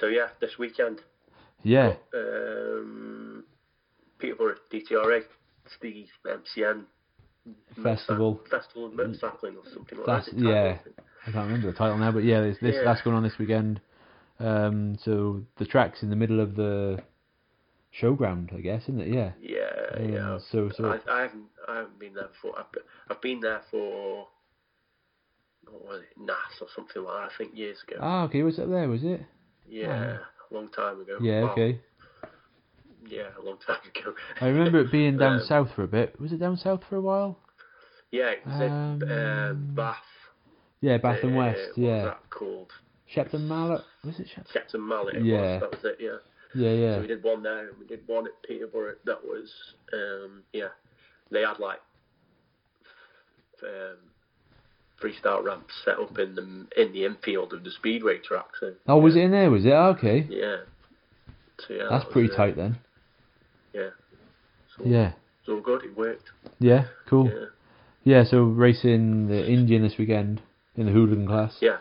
[0.00, 1.00] so yeah, this weekend,
[1.62, 3.44] yeah, um,
[4.18, 5.22] Peterborough DTRA,
[5.64, 6.84] it's the MCN
[7.82, 8.40] Festival.
[8.50, 10.38] Festival of Motorcycling or something like That's- that.
[10.40, 10.78] yeah.
[10.86, 11.02] I.
[11.28, 12.84] I can't remember the title now, but yeah, this, this Yeah.
[12.84, 13.78] that's going on this weekend.
[14.38, 17.02] Um, so the track's in the middle of the
[17.98, 19.08] showground, I guess, isn't it?
[19.08, 19.32] Yeah.
[19.40, 20.38] Yeah, Um, yeah.
[20.50, 22.58] so- so- I, I haven't, I haven't been there before.
[22.58, 24.26] I've been, I've been there for,
[25.68, 27.32] what was it, NAS or something like that.
[27.34, 27.96] I think years ago.
[28.00, 28.88] Ah, okay, was it there?
[28.88, 29.22] Was it?
[29.68, 30.18] yeah,
[30.50, 31.18] a long time ago.
[31.20, 31.80] Yeah, Well, okay.
[33.08, 34.14] Yeah, a long time ago.
[34.40, 36.20] I remember it being down Um, south for a bit.
[36.20, 37.38] Was it down south for a while?
[38.10, 39.96] Yeah, it was in uh, Um, Bath.
[40.80, 41.58] Yeah, Bath and uh, West.
[41.60, 42.72] What was Yeah, that called?
[43.06, 43.82] Shepton Mallet.
[44.04, 44.52] Was it Shepton?
[44.52, 45.22] Shepton Mallet.
[45.24, 45.40] Yeah.
[45.40, 45.96] Was, that was it.
[46.00, 46.16] Yeah.
[46.54, 47.00] Yeah, So yeah.
[47.00, 48.96] we did one there, and we did one at Peterborough.
[49.04, 49.50] That was,
[49.92, 50.68] um, yeah,
[51.30, 51.78] they had like
[53.62, 53.96] um,
[55.02, 56.42] freestyle ramps set up in the
[56.80, 58.46] in the infield of the speedway track.
[58.58, 59.50] So Oh, was it in there?
[59.50, 59.70] Was it?
[59.72, 60.26] Oh, okay.
[60.28, 60.56] yeah,
[61.66, 62.78] so yeah, That's that pretty uh, tight then.
[63.72, 63.90] Yeah,
[64.76, 65.12] so Yeah.
[65.48, 65.84] all good.
[65.84, 66.30] It worked.
[66.58, 67.26] Yeah, cool.
[67.28, 67.44] Yeah,
[68.04, 70.40] Yeah, so racing the Indian this weekend
[70.76, 71.56] in the hooligan class.
[71.60, 71.78] yeah,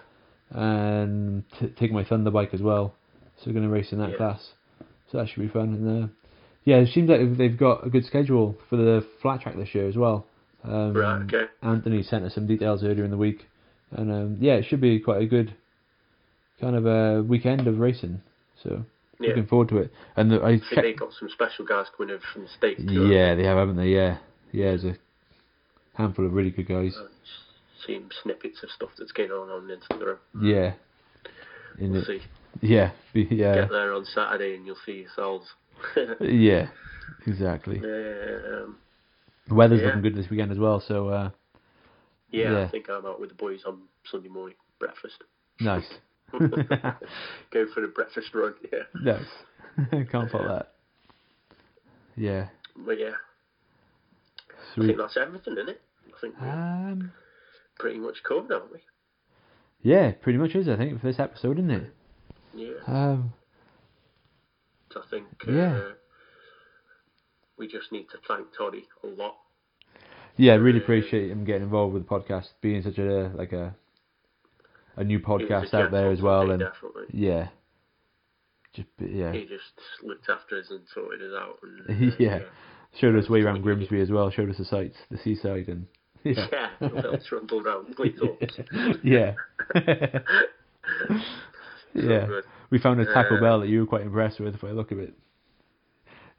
[0.51, 2.93] And t- taking my Thunder bike as well.
[3.37, 4.17] So we're going to race in that Yeah.
[4.17, 4.53] class.
[5.11, 5.73] So that should be fun.
[5.73, 6.07] And uh,
[6.65, 9.87] yeah, it seems like they've got a good schedule for the flat track this year
[9.87, 10.25] as well.
[10.63, 11.45] Um, Right, okay.
[11.61, 13.47] Anthony sent us some details earlier in the week,
[13.91, 15.55] and um, yeah, it should be quite a good
[16.59, 18.21] kind of a weekend of racing.
[18.63, 18.83] So
[19.19, 19.29] yeah.
[19.29, 19.91] looking forward to it.
[20.15, 22.81] And the, I I think they got some special guys coming over from the states.
[22.85, 23.07] too.
[23.07, 23.87] yeah, they have, haven't they?
[23.87, 24.17] Yeah,
[24.51, 24.95] yeah, there's a
[25.95, 26.95] handful of really good guys.
[26.99, 27.07] I've
[27.85, 30.17] seen snippets of stuff that's going on on Instagram.
[30.41, 30.73] Yeah,
[31.79, 32.21] in We'll it, see.
[32.61, 35.45] Yeah, yeah, Get there on Saturday and you'll see yourselves.
[36.21, 36.67] yeah,
[37.25, 37.77] exactly.
[37.79, 38.77] um,
[39.47, 39.87] The weather's Yeah.
[39.87, 41.29] looking good this weekend as well, so uh,
[42.31, 42.63] yeah, Yeah.
[42.65, 43.81] I think I'm out with the boys on
[44.11, 45.15] Sunday morning breakfast.
[45.59, 45.87] nice,
[46.31, 48.79] Go for the breakfast run, yeah.
[49.01, 50.07] nice.
[50.11, 50.73] Can't fault that.
[52.15, 53.11] Yeah, But yeah,
[54.77, 55.81] I think that's everything, isn't it?
[56.07, 57.11] I think we're Um,
[57.79, 58.79] pretty much covered, haven't we?
[59.81, 60.67] Yeah, pretty much is.
[60.67, 61.93] I think for this episode, isn't it?
[62.53, 62.73] Yeah.
[62.87, 63.33] Um,
[64.95, 65.73] I think Yeah.
[65.77, 65.91] uh,
[67.57, 69.35] we just need to thank Toddy a lot.
[70.37, 73.75] yeah, I really appreciate him getting involved with the podcast, being such a like a
[74.95, 77.05] a new He was a podcast out there as well, and definitely.
[77.13, 77.49] yeah,
[78.73, 79.73] just yeah, He just
[80.03, 81.59] looked after us and sorted us out.
[81.63, 82.39] And, uh, yeah.
[82.99, 84.31] Showed us way around Grimsby as well.
[84.31, 85.85] Showed us the sights, the seaside, and
[86.23, 86.47] yeah,
[86.81, 87.95] Yeah, trundled around
[89.03, 89.35] yeah,
[91.93, 92.25] yeah.
[92.25, 92.43] good.
[92.69, 94.91] We found a Taco Uh, Bell that you were quite impressed with, by the look
[94.91, 95.13] of it.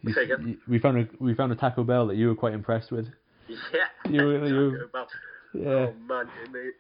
[0.03, 0.15] You-
[0.47, 3.07] you- we found a we found a Taco Bell that you were quite impressed with.
[3.49, 3.57] Yeah.
[4.11, 5.09] You- you- Taco Bell.
[5.53, 6.29] Yeah, Oh man,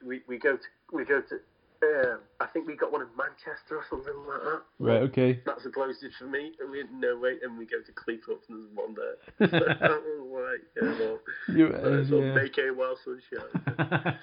[0.04, 1.40] we we go to we go to.
[1.82, 4.62] Uh, I think we got one in Manchester or something like that.
[4.78, 5.40] right, okay.
[5.46, 8.50] That's the closest for me, and we had no way, and we go to Cleethorpes
[8.50, 9.78] and there's one there.
[9.90, 11.18] oh, right, yeah, well,
[11.48, 12.34] You, uh, yeah.
[12.34, 14.18] make hay while sunshine.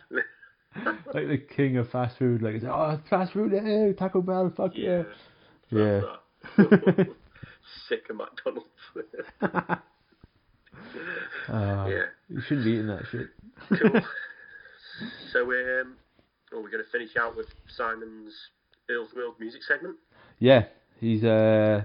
[1.14, 2.42] like the king of fast food.
[2.42, 5.04] Like, oh, fast food, eh, Taco Bell, fuck yeah.
[5.70, 6.02] yeah,
[6.58, 6.62] Yeah.
[7.90, 8.68] Sick of McDonald's.
[9.42, 9.76] Uh,
[11.90, 13.28] yeah, You shouldn't be eating that shit.
[13.70, 14.02] cool.
[15.32, 15.96] so, um,
[16.54, 18.34] are we going to finish out with Simon's
[18.90, 19.98] Erl's World music segment?
[20.40, 20.66] Yeah,
[21.00, 21.84] he's uh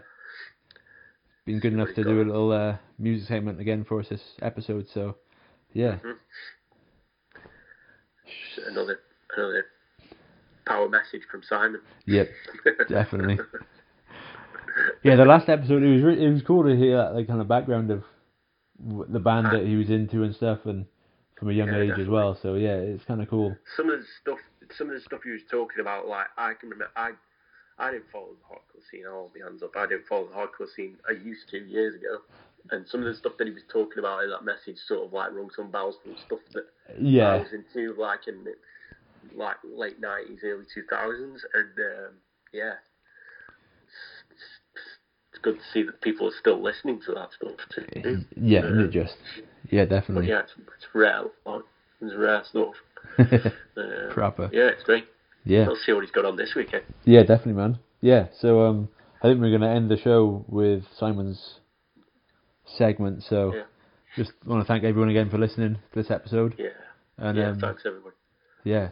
[1.45, 4.87] been good enough to do a little uh, music segment again for us this episode.
[4.93, 5.17] So,
[5.73, 5.97] yeah,
[8.55, 9.01] Just Another
[9.37, 9.67] another
[10.67, 11.81] power message from Simon.
[12.07, 12.31] yep,
[12.89, 13.41] definitely.
[15.03, 17.41] Yeah, the last episode it was re- it was cool to hear that like kind
[17.41, 18.05] of background of
[19.09, 20.87] the band that he was into and stuff, and
[21.39, 22.37] from a young Yeah, age as well.
[22.41, 23.57] So yeah, it's kind of cool.
[23.77, 24.39] some of the stuff
[24.77, 27.13] some of the stuff he was talking about like I can remember I
[27.79, 29.77] I didn't follow the hardcore scene, I'll hold my hands up.
[29.77, 32.19] I didn't follow the hardcore scene I used to years ago.
[32.71, 35.13] And some of the stuff that he was talking about in that message sort of
[35.13, 38.55] like rung some bells from stuff that I Yeah, was into like in the
[39.35, 42.15] like late nineties, early two thousands and um,
[42.53, 42.75] yeah.
[45.33, 48.25] It's good to see that people are still listening to that stuff too.
[48.37, 49.17] yeah, isn't just
[49.71, 50.29] yeah, definitely.
[50.29, 51.23] yeah, it's, it's rare.
[51.47, 51.63] like,
[52.01, 52.75] It's rare stuff.
[53.19, 54.51] Uh, Proper.
[54.53, 55.05] Yeah, it's great.
[55.45, 55.67] Yeah.
[55.69, 56.85] Let's see what he's got on this weekend.
[57.05, 57.79] Yeah, definitely, man.
[58.01, 58.89] Yeah, so um,
[59.23, 61.61] I think we're going to end the show with Simon's
[62.77, 63.23] segment.
[63.25, 63.63] So Yeah.
[64.17, 66.55] just want to thank everyone again for listening to this episode.
[66.59, 66.69] Yeah.
[67.19, 68.13] And yeah, um, thanks everyone.
[68.65, 68.89] yeah,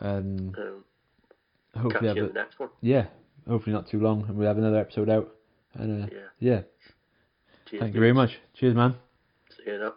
[0.00, 0.84] and Um,
[1.74, 2.70] catch hopefully have you a, in the next one.
[2.80, 3.06] yeah,
[3.48, 5.32] hopefully not too long, and we'll have another episode out.
[5.74, 6.18] And uh, Yeah.
[6.38, 6.60] yeah,
[7.66, 7.80] Cheers.
[7.80, 8.38] thank you very much.
[8.54, 8.94] Cheers, man.
[9.50, 9.94] See you now.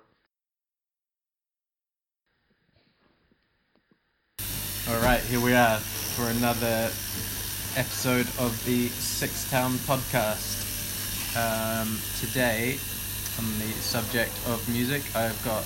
[4.88, 6.92] All right, here we are for another
[7.76, 10.62] episode of the Six Town podcast.
[11.36, 12.78] Um, today,
[13.40, 15.64] on the subject of music, I've got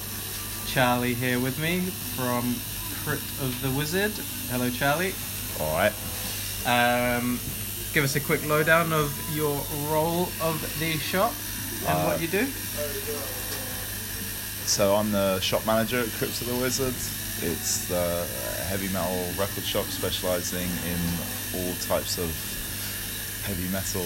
[0.67, 1.79] Charlie here with me
[2.15, 2.55] from
[3.03, 4.11] Crypt of the Wizard.
[4.49, 5.13] Hello, Charlie.
[5.59, 5.93] All right.
[6.65, 7.39] Um,
[7.93, 9.55] give us a quick lowdown of your
[9.91, 11.31] role of the shop
[11.87, 12.45] and Uh, what you do.
[14.65, 16.93] So I'm the shop manager at Crypt of the Wizard.
[17.41, 18.25] It's the
[18.67, 20.99] heavy metal record shop specialising in
[21.55, 22.29] all types of
[23.45, 24.05] heavy metal,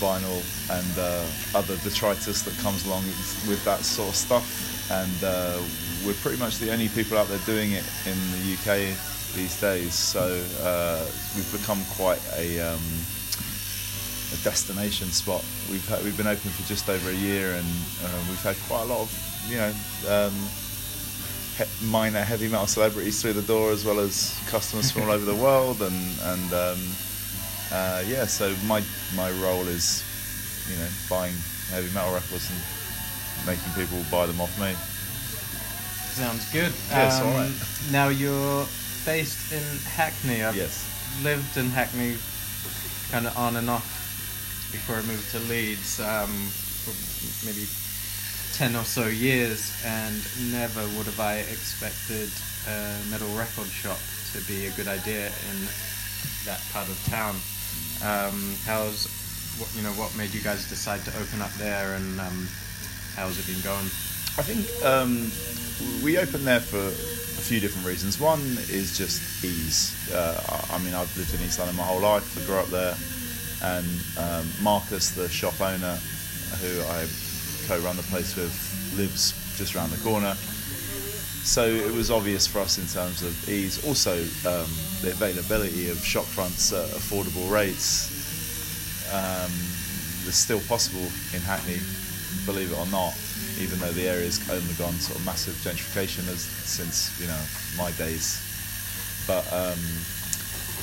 [0.00, 4.90] vinyl, and uh, other detritus that comes along with, that sort of stuff.
[4.90, 5.60] And uh,
[6.04, 8.96] we're pretty much the only people out there doing it in the UK
[9.34, 9.94] these days.
[9.94, 11.04] So uh,
[11.34, 12.82] we've become quite a um,
[14.32, 15.44] a destination spot.
[15.70, 17.66] We've had, we've been open for just over a year, and
[18.04, 19.10] uh, we've had quite a lot of
[19.48, 19.72] you know
[20.08, 20.34] um,
[21.56, 25.24] he- minor heavy metal celebrities through the door, as well as customers from all over
[25.24, 26.78] the world, and and um,
[27.74, 28.24] uh, yeah.
[28.26, 28.82] So my
[29.16, 30.02] my role is
[30.70, 31.34] you know buying
[31.70, 32.60] heavy metal records and
[33.46, 34.72] making people buy them off me.
[36.14, 36.72] Sounds good.
[36.90, 37.52] Yeah, it's Um, alright.
[37.90, 38.66] Now you're
[39.04, 39.62] based in
[39.98, 40.44] Hackney.
[40.44, 40.84] I've Yes.
[41.22, 42.16] lived in Hackney
[43.10, 43.84] kind of on and off
[44.72, 46.30] before I moved to Leeds um,
[46.84, 46.94] for
[47.46, 47.66] maybe
[48.54, 50.14] 10 or so years, and
[50.52, 52.30] never would have I expected
[52.68, 53.98] a metal record shop
[54.32, 55.56] to be a good idea in
[56.46, 57.36] that part of town.
[58.02, 59.06] Um, how's
[59.58, 59.92] what you know?
[59.92, 62.48] What made you guys decide to open up there, and um,
[63.14, 63.86] how's it been going?
[64.36, 65.30] I think um,
[66.02, 68.18] we opened there for a few different reasons.
[68.18, 70.10] One is just ease.
[70.12, 72.36] Uh, I mean, I've lived in East London my whole life.
[72.36, 72.96] I grew up there,
[73.62, 73.86] and
[74.18, 75.96] um, Marcus, the shop owner,
[76.60, 77.06] who I
[77.66, 78.52] co-run the place with,
[78.96, 80.34] lives just around the corner.
[81.44, 83.84] So it was obvious for us in terms of ease.
[83.86, 84.16] Also,
[84.48, 84.70] um,
[85.04, 88.10] the availability of shop fronts at affordable rates
[89.12, 89.52] um,
[90.26, 91.78] is still possible in Hackney,
[92.46, 93.14] believe it or not.
[93.60, 97.38] Even though the area's undergone sort of massive gentrification as, since you know
[97.78, 98.42] my days
[99.26, 99.78] but um,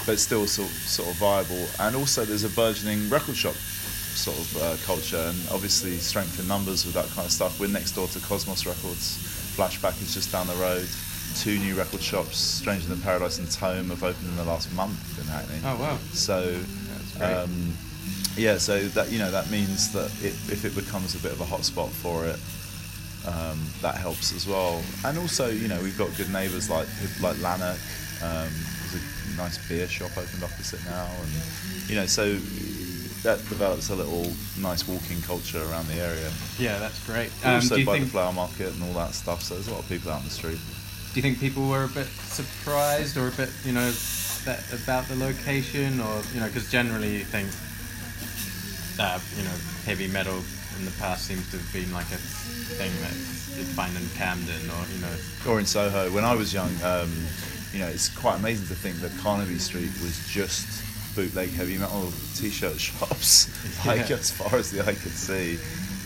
[0.06, 1.65] but still sort sort of viable.
[1.80, 6.48] And also, there's a burgeoning record shop sort of uh, culture, and obviously strength in
[6.48, 7.60] numbers with that kind of stuff.
[7.60, 9.18] We're next door to Cosmos Records.
[9.56, 10.88] Flashback is just down the road.
[11.36, 15.20] Two new record shops, Stranger Than Paradise and Tome, have opened in the last month
[15.20, 15.60] in Hackney.
[15.66, 15.98] Oh wow.
[16.14, 16.60] So,
[17.22, 17.74] um,
[18.38, 21.41] yeah, so that you know that means that it, if it becomes a bit of
[21.41, 22.40] a hotspot for it,
[23.28, 24.82] um, that helps as well.
[25.06, 26.88] And also, you know, we've got good neighbours like
[27.22, 27.80] like Lanark.
[28.22, 28.49] Um,
[28.91, 29.02] there's
[29.34, 32.36] a nice beer shop opened opposite now, and you know, so
[33.24, 34.26] that develops a little
[34.60, 36.32] nice walking culture around the area.
[36.58, 37.32] yeah, that's great.
[37.44, 39.44] Um, also do you by think the flower market and all that stuff.
[39.44, 40.60] So there's a lot of people out in the street.
[41.13, 43.91] Do you think people were a bit surprised or a bit you know
[44.45, 47.49] that about the location or you know because generally you think
[48.99, 49.55] uh, you know
[49.85, 50.41] heavy metal
[50.79, 52.17] in the past seems to have been like a
[52.77, 53.13] thing that
[53.57, 55.15] you'd find in Camden or you know
[55.51, 56.09] or in Soho.
[56.11, 57.11] When I was young, um,
[57.73, 60.83] you know, it's quite amazing to think that Carnaby Street was just
[61.15, 63.49] bootleg heavy metal t-shirt shops,
[63.85, 64.15] like Yeah.
[64.17, 65.57] as far as the eye could see.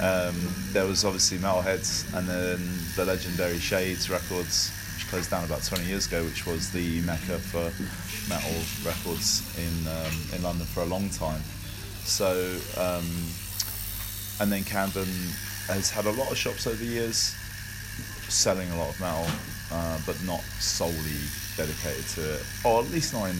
[0.01, 0.35] Um,
[0.73, 2.59] there was obviously Metalheads, and then
[2.97, 7.37] the legendary Shades Records, which closed down about 20 years ago, which was the mecca
[7.37, 7.69] for
[8.29, 11.41] metal records in um, in London for a long time.
[12.05, 12.31] So,
[12.77, 13.05] um,
[14.39, 15.07] and then Camden
[15.67, 17.35] has had a lot of shops over the years,
[18.29, 19.27] selling a lot of metal,
[19.71, 21.19] uh, but not solely
[21.57, 23.37] dedicated to it, or at least not in,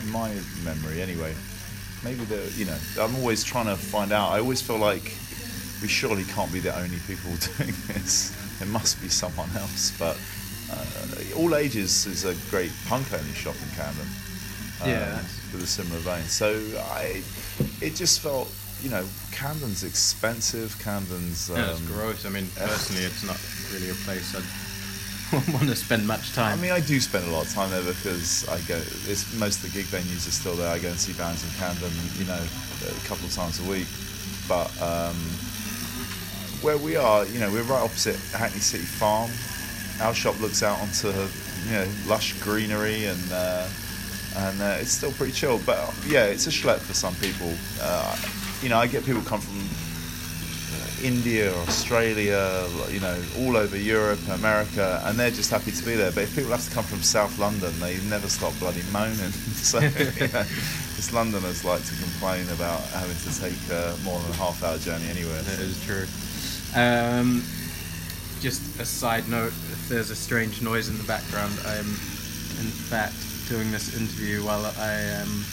[0.00, 0.30] in my
[0.64, 1.34] memory anyway.
[2.04, 4.30] Maybe the you know I'm always trying to find out.
[4.30, 5.16] I always feel like
[5.82, 8.36] we surely can't be the only people doing this.
[8.58, 9.92] There must be someone else.
[9.98, 10.16] But
[10.72, 14.06] uh, All Ages is a great punk only shop in Camden.
[14.82, 15.16] um, Yeah,
[15.52, 16.24] with a similar vein.
[16.24, 16.48] So
[16.94, 17.22] I,
[17.80, 18.48] it just felt
[18.82, 20.78] you know Camden's expensive.
[20.82, 22.26] Camden's um, yeah, it's gross.
[22.26, 23.38] I mean personally it's not
[23.72, 24.44] really a place I'd
[25.54, 26.58] want to spend much time.
[26.58, 28.76] I mean, I do spend a lot of time there because I go.
[29.08, 30.68] It's, most of the gig venues are still there.
[30.68, 33.86] I go and see bands in Camden, you know, a couple of times a week.
[34.46, 35.16] But um,
[36.60, 39.30] where we are, you know, we're right opposite Hackney City Farm.
[40.00, 43.68] Our shop looks out onto, you know, lush greenery, and uh,
[44.36, 45.60] and uh, it's still pretty chill.
[45.64, 47.52] But uh, yeah, it's a schlep for some people.
[47.80, 48.16] Uh,
[48.62, 49.60] you know, I get people come from
[51.02, 56.12] India, Australia, you know, all over Europe, America, and they're just happy to be there.
[56.12, 59.16] But if people have to come from South London, they never stop bloody moaning.
[59.16, 60.44] so, you know,
[61.12, 65.08] Londoners like to complain about having to take uh, more than a half hour journey
[65.10, 65.42] anywhere.
[65.42, 66.06] That so- is true.
[66.74, 67.42] Um,
[68.42, 71.86] just a side note: if there's a strange noise in the background, I'm
[72.60, 73.14] in fact
[73.48, 75.44] doing this interview while I am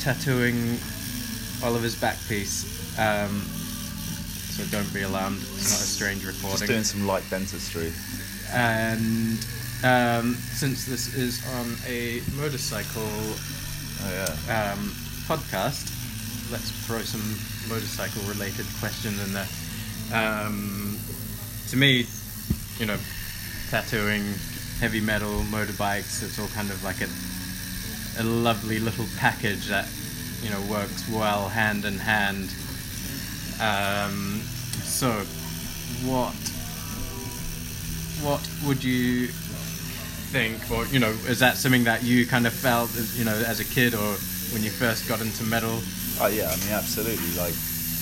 [0.00, 0.78] tattooing
[1.62, 2.64] Oliver's back piece.
[2.98, 3.42] Um,
[4.50, 6.66] so don't be alarmed; it's not a strange recording.
[6.66, 7.92] Just doing some light dentistry.
[8.52, 9.38] and
[9.84, 13.02] um, since this is on a motorcycle
[14.02, 14.12] Oh
[14.48, 14.72] yeah.
[14.72, 14.78] um,
[15.26, 15.88] podcast,
[16.52, 17.24] let's throw some
[17.68, 19.48] motorcycle related questions in there.
[21.70, 22.06] To me,
[22.78, 22.96] you know,
[23.70, 24.24] tattooing,
[24.78, 27.08] heavy metal, motorbikes, it's all kind of like a,
[28.20, 29.88] a lovely little package that,
[30.42, 32.50] you know, works well hand in hand.
[33.60, 34.40] Um,
[34.84, 35.10] so,
[36.04, 36.34] what
[38.22, 39.28] what would you
[40.30, 43.60] think, or you know, is that something that you kind of felt, you know, as
[43.60, 44.14] a kid or
[44.52, 45.80] when you first got into metal?
[46.20, 47.34] Oh yeah, I mean absolutely.
[47.36, 47.54] Like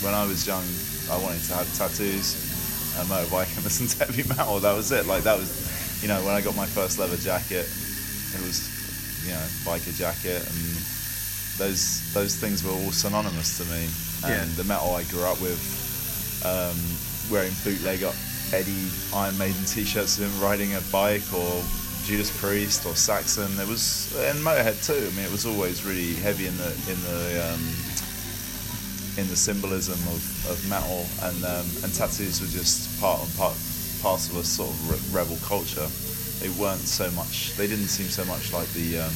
[0.03, 0.65] when I was young,
[1.11, 2.54] I wanted to have tattoos,
[3.01, 4.59] a motorbike, and listen to heavy metal.
[4.61, 5.07] That was it.
[5.07, 8.71] Like that was, you know, when I got my first leather jacket, it was,
[9.27, 10.59] you know, biker jacket, and
[11.59, 13.89] those those things were all synonymous to me.
[14.25, 14.57] And Yeah.
[14.57, 15.61] the metal I grew up with,
[16.45, 16.77] um,
[17.31, 18.03] wearing bootleg
[18.53, 21.63] Eddie Iron Maiden t-shirts of him riding a bike or
[22.05, 23.51] Judas Priest or Saxon.
[23.59, 24.93] It was and Motorhead too.
[25.07, 27.61] I mean, it was always really heavy in the in the um,
[29.17, 33.55] in the symbolism of, of metal, and um, and tattoos were just part and part
[34.03, 35.87] parcel of a sort of rebel culture.
[36.41, 37.55] They weren't so much.
[37.57, 39.15] They didn't seem so much like the um,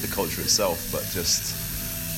[0.00, 1.54] the culture itself, but just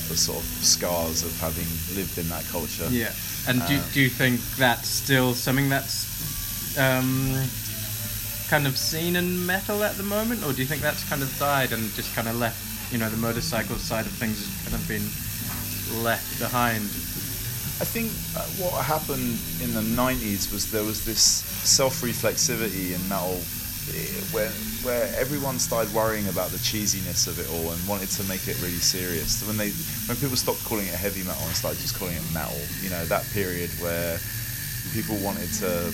[0.09, 2.87] the sort of scars of having lived in that culture.
[2.89, 3.11] Yeah.
[3.47, 7.35] And do, Uh, do you think that's still something that's um,
[8.49, 11.29] kind of seen in metal at the moment, or do you think that's kind of
[11.39, 12.59] died and just kind of left,
[12.91, 15.07] you know, the motorcycle side of things has kind of been
[16.03, 16.83] left behind?
[17.81, 21.21] I think uh, what happened in the 90s was there was this
[21.65, 23.41] self-reflexivity in metal
[23.93, 24.53] eh, where,
[24.85, 28.61] where everyone started worrying about the cheesiness of it all and wanted to make it
[28.61, 29.41] really serious.
[29.47, 29.71] When they
[30.05, 33.03] when people stopped calling it heavy metal and started just calling it metal, you know,
[33.05, 34.19] that period where
[34.93, 35.89] people wanted to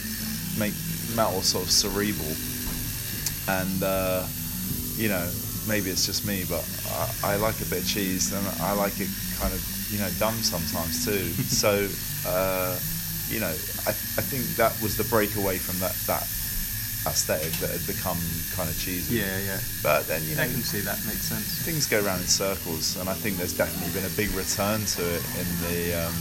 [0.60, 0.74] make
[1.16, 2.36] metal sort of cerebral
[3.48, 4.28] and uh,
[4.98, 5.30] you know,
[5.68, 6.66] maybe it's just me, but
[7.24, 9.10] I, I like a bit of cheese and I like it
[9.40, 11.32] kind of, you know, dumb sometimes too.
[11.48, 11.88] so,
[12.28, 12.78] uh,
[13.30, 13.54] you know,
[13.88, 16.28] I, I think that was the breakaway from that, that
[17.08, 18.20] aesthetic that had become
[18.56, 19.20] kind of cheesy.
[19.20, 19.60] Yeah, yeah.
[19.84, 21.64] But then, you know, I can see that makes sense.
[21.64, 25.02] things go around in circles, and I think there's definitely been a big return to
[25.04, 26.16] it in the um,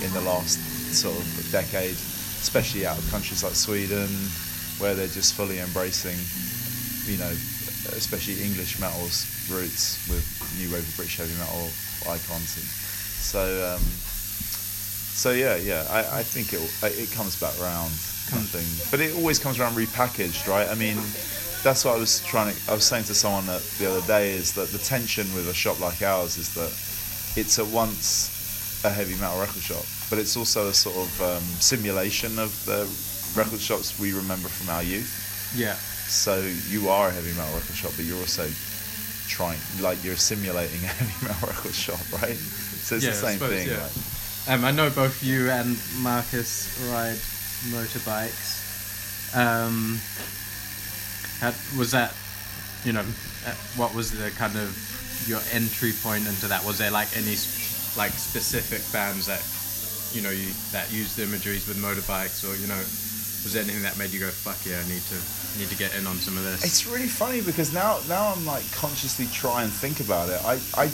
[0.00, 0.60] in the last
[0.92, 1.96] sort of decade,
[2.40, 4.08] especially out of countries like Sweden,
[4.80, 6.16] where they're just fully embracing,
[7.04, 7.32] you know,
[7.92, 10.24] especially English metal's roots with
[10.56, 11.68] new wave of British heavy metal
[12.08, 12.66] icons, and
[13.24, 16.60] so um, so yeah, yeah, I, I think it
[17.00, 17.90] it comes back round,
[18.28, 20.68] kind of thing, but it always comes around repackaged, right?
[20.68, 20.96] I mean
[21.64, 22.70] that's what I was trying to.
[22.70, 25.54] I was saying to someone that the other day is that the tension with a
[25.54, 26.70] shop like ours is that
[27.40, 31.42] it's at once a heavy metal record shop, but it's also a sort of um,
[31.58, 32.84] simulation of the
[33.34, 35.08] record shops we remember from our youth.
[35.56, 35.74] Yeah.
[36.04, 38.46] So you are a heavy metal record shop, but you're also
[39.26, 42.36] trying, like you're simulating a heavy metal record shop, right?
[42.84, 43.68] So it's Yeah, the I same suppose, thing.
[43.68, 43.82] yeah.
[43.82, 47.16] Like, Um, I know both you and Marcus ride
[47.72, 48.60] motorbikes.
[49.34, 49.98] Um,
[51.40, 52.12] had, was that,
[52.84, 53.00] you know,
[53.46, 54.68] uh, what was the kind of
[55.26, 56.62] your entry point into that?
[56.64, 57.36] Was there like any
[57.96, 59.40] like specific bands that,
[60.14, 63.96] you know, you, that used imageries with motorbikes, or you know, was there anything that
[63.98, 65.18] made you go, "Fuck yeah, I need to
[65.58, 66.62] need to get in on some of this"?
[66.64, 70.40] It's really funny because now now I'm like consciously try and think about it.
[70.44, 70.88] I I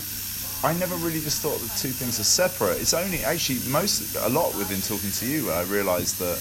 [0.62, 2.80] I never really just thought the two things are separate.
[2.80, 6.36] It's only actually most a lot within talking to you where I realised that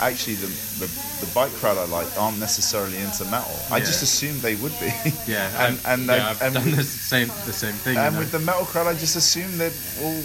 [0.00, 0.48] actually the,
[0.82, 0.88] the
[1.24, 3.54] the bike crowd I like aren't necessarily into metal.
[3.70, 4.90] I just assumed they would be.
[5.30, 7.94] yeah, and I've, and yeah, I've and done with- the same the same thing.
[7.94, 8.20] you and know.
[8.20, 9.72] with the metal crowd, I just assumed they'd
[10.02, 10.20] all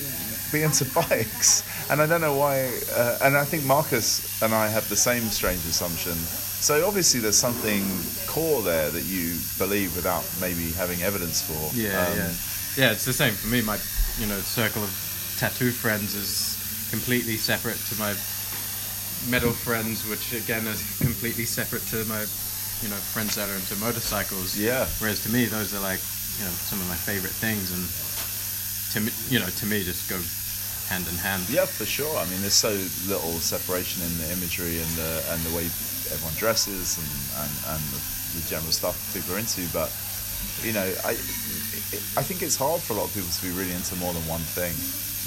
[0.52, 1.62] be into bikes,
[1.92, 2.66] and I don't know why.
[2.96, 6.14] Uh, and I think Marcus and I have the same strange assumption.
[6.60, 7.86] So obviously, there's something
[8.28, 11.62] core there that you believe without maybe having evidence for.
[11.78, 12.32] Yeah, Um, yeah,
[12.78, 12.92] yeah.
[12.92, 13.62] It's the same for me.
[13.62, 13.78] My,
[14.20, 14.92] you know, circle of
[15.38, 16.58] tattoo friends is
[16.90, 18.14] completely separate to my
[19.28, 22.22] metal friends, which again is completely separate to my,
[22.82, 24.58] you know, friends that are into motorcycles.
[24.58, 24.86] Yeah.
[25.00, 26.00] Whereas to me, those are like,
[26.40, 27.84] you know, some of my favorite things, and
[28.94, 30.18] to me, you know, to me, just go
[30.90, 31.46] hand in hand.
[31.50, 32.10] Yeah, for sure.
[32.18, 32.74] I mean, there's so
[33.06, 35.66] little separation in the imagery and the and the way
[36.10, 37.10] everyone dresses and
[37.44, 38.02] and, and the,
[38.40, 39.68] the general stuff people are into.
[39.70, 39.94] But
[40.64, 41.14] you know, I
[42.18, 44.22] I think it's hard for a lot of people to be really into more than
[44.30, 44.74] one thing.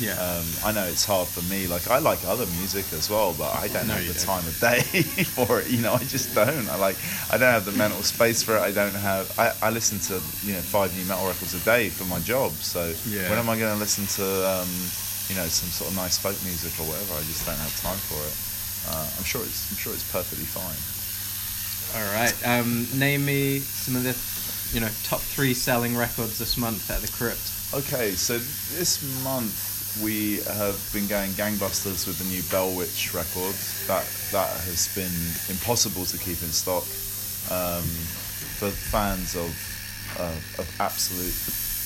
[0.00, 0.16] Yeah.
[0.16, 1.66] Um, I know it's hard for me.
[1.66, 4.24] Like I like other music as well, but I don't No, have the don't.
[4.40, 4.80] time of day
[5.36, 5.68] for it.
[5.68, 6.68] You know, I just don't.
[6.70, 6.96] I like.
[7.30, 8.60] I don't have the mental space for it.
[8.62, 9.28] I don't have.
[9.38, 10.14] I, I listen to
[10.46, 12.52] you know five new metal records a day for my job.
[12.62, 13.28] So Yeah.
[13.28, 14.70] when am I going to listen to um,
[15.28, 17.14] you know some sort of nice folk music or whatever?
[17.18, 18.34] I just don't have time for it.
[18.88, 19.70] Uh, I'm sure it's.
[19.70, 20.78] I'm sure it's perfectly fine.
[21.94, 22.32] All right.
[22.48, 24.14] Um, name me some of the,
[24.72, 27.52] you know, top three selling records this month at the Crypt.
[27.74, 28.34] Okay, so
[28.76, 33.54] this month we have been going gangbusters with the new Bell Witch record.
[33.86, 35.12] That that has been
[35.52, 36.84] impossible to keep in stock.
[37.50, 37.84] Um,
[38.56, 39.50] for fans of
[40.18, 41.36] uh, of absolute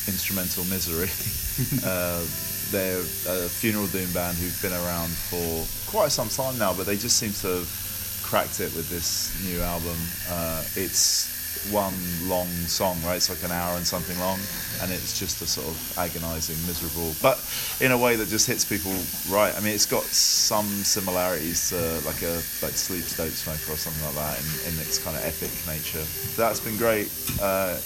[0.06, 1.10] instrumental misery,
[1.84, 2.22] uh,
[2.70, 6.96] they're a funeral doom band who've been around for quite some time now, but they
[6.96, 9.96] just seem to have cracked it with this new album.
[10.28, 11.35] Uh, it's
[11.70, 11.95] one
[12.28, 13.16] long song, right?
[13.16, 14.39] It's like an hour and something long,
[14.83, 17.39] and it's just a sort of agonising, miserable, but
[17.81, 18.93] in a way that just hits people
[19.28, 19.55] right.
[19.57, 24.16] I mean, it's got some similarities to like a like Sleep's Dopesmoker or something like
[24.16, 26.05] that in, in its kind of epic nature.
[26.37, 27.12] That's been great.
[27.41, 27.78] Uh,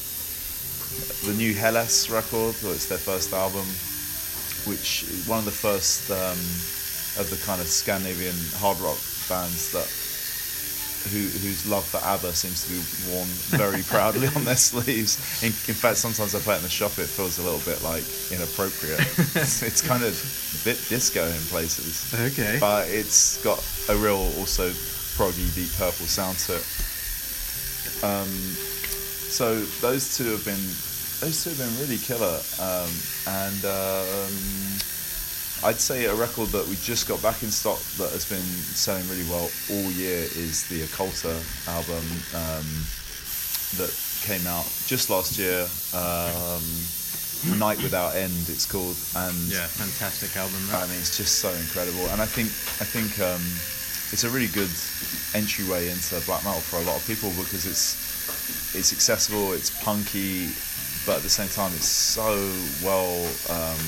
[1.25, 3.65] the new Hellas record, well, it's their first album,
[4.67, 6.39] which one of the first um,
[7.21, 8.99] of the kind of Scandinavian hard rock
[9.29, 9.87] bands that
[11.09, 12.81] who, whose love for ABBA seems to be
[13.13, 15.17] worn very proudly on their sleeves.
[15.43, 17.83] In, in fact, sometimes I play it in the shop, it feels a little bit
[17.83, 19.01] like inappropriate.
[19.35, 22.59] it's, it's kind of a bit disco in places, Okay.
[22.61, 23.59] but it's got
[23.89, 24.69] a real also
[25.17, 26.67] proggy deep purple sound to it.
[28.05, 28.29] Um,
[29.31, 30.61] so those two have been
[31.21, 32.89] those two have been really killer, um,
[33.29, 34.33] and um,
[35.63, 38.41] I'd say a record that we just got back in stock that has been
[38.73, 41.37] selling really well all year is the Occulta
[41.69, 42.01] album
[42.33, 42.65] um,
[43.77, 43.93] that
[44.25, 45.69] came out just last year.
[45.93, 46.65] Um,
[47.61, 50.61] Night Without End, it's called, and Yeah, fantastic album.
[50.73, 52.49] I mean, it's just so incredible, and I think
[52.81, 53.41] I think um,
[54.13, 54.73] it's a really good
[55.37, 57.97] entryway into black metal for a lot of people because it's
[58.77, 60.53] it's accessible, it's punky,
[61.05, 62.33] but at the same time, it's so
[62.85, 63.81] well um,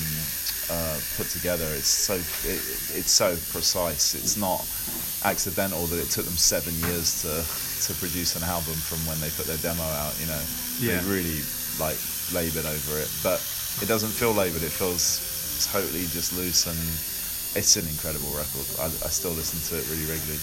[0.73, 1.65] uh, put together.
[1.77, 2.15] It's so
[2.49, 2.59] it,
[2.97, 4.15] it's so precise.
[4.17, 4.65] It's not
[5.23, 7.31] accidental that it took them seven years to
[7.87, 10.13] to produce an album from when they put their demo out.
[10.19, 10.41] You know,
[10.81, 10.99] Yeah.
[11.01, 11.39] they really
[11.79, 11.97] like
[12.33, 13.37] laboured over it, but
[13.81, 14.63] it doesn't feel laboured.
[14.63, 15.21] It feels
[15.71, 16.79] totally just loose and.
[17.55, 18.65] It's an incredible record.
[18.81, 20.41] I, I still listen to it really regularly.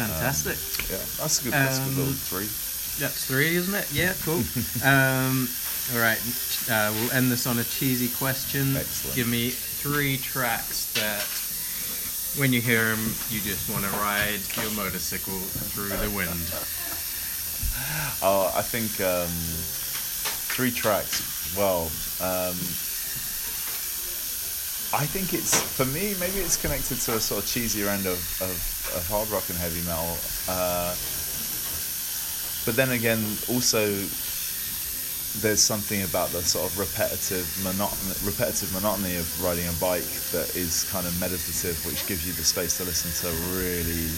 [0.00, 0.56] Fantastic.
[0.88, 2.48] Yeah, that's a good, that's a good Um, little three.
[2.96, 3.84] That's three, isn't it?
[3.92, 4.40] Yeah, cool.
[4.82, 5.48] um,
[5.92, 6.16] all right,
[6.72, 8.72] uh, we'll end this on a cheesy question.
[8.74, 9.16] Excellent.
[9.16, 9.52] Give me
[9.86, 11.22] three tracks that,
[12.40, 15.38] when you hear them, you just want to ride your motorcycle
[15.70, 16.42] through the wind.
[18.20, 19.30] Oh, I think um,
[20.50, 21.54] three tracks.
[21.56, 21.82] Well,
[22.18, 22.58] um,
[24.90, 26.14] I think it's for me.
[26.18, 28.50] Maybe it's connected to a sort of cheesier end of, of,
[28.90, 30.18] of hard rock and heavy metal.
[30.50, 30.98] Uh,
[32.66, 33.86] but then again, also
[35.40, 40.54] there's something about the sort of repetitive monotony, repetitive monotony of riding a bike that
[40.56, 44.08] is kind of meditative, which gives you the space to listen to really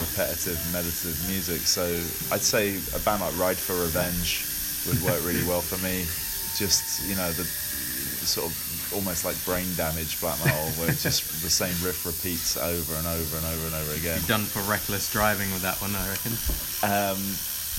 [0.00, 1.60] repetitive, meditative music.
[1.68, 1.84] So
[2.32, 4.46] I'd say a band like Ride for Revenge
[4.88, 6.08] would work really well for me.
[6.56, 8.54] Just you know the, the sort of
[8.94, 13.06] almost like brain damage black metal, where it's just the same riff repeats over and
[13.06, 14.18] over and over and over again.
[14.22, 16.32] You're done for reckless driving with that one, I reckon.
[16.86, 17.20] Um,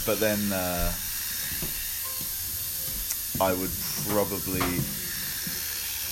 [0.05, 0.91] but then uh,
[3.41, 3.71] I would
[4.07, 4.63] probably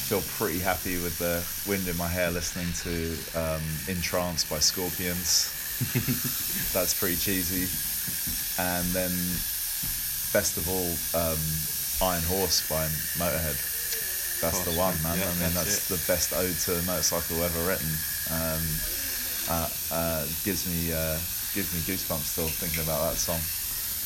[0.10, 1.40] feel pretty happy with the
[1.70, 5.48] wind in my hair listening to um, "In Trance" by Scorpions.
[6.74, 7.72] That's pretty cheesy.
[8.62, 9.12] And then,
[10.36, 11.40] best of all, um,
[12.04, 12.84] "Iron Horse" by
[13.16, 13.56] Motorhead.
[14.41, 15.18] That's the one, man.
[15.18, 17.88] yeah, I mean, that's that's, the best ode to a motorcycle ever written.
[18.28, 18.64] Um,
[19.48, 21.16] uh, uh, gives me uh,
[21.56, 23.40] gives me goosebumps still thinking about that song.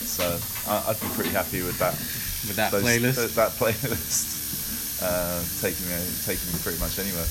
[0.06, 1.94] So I, I'd be pretty happy with that.
[2.48, 3.16] With that those- playlist.
[3.16, 7.26] th- that playlist uh, taking me taking me pretty much anywhere.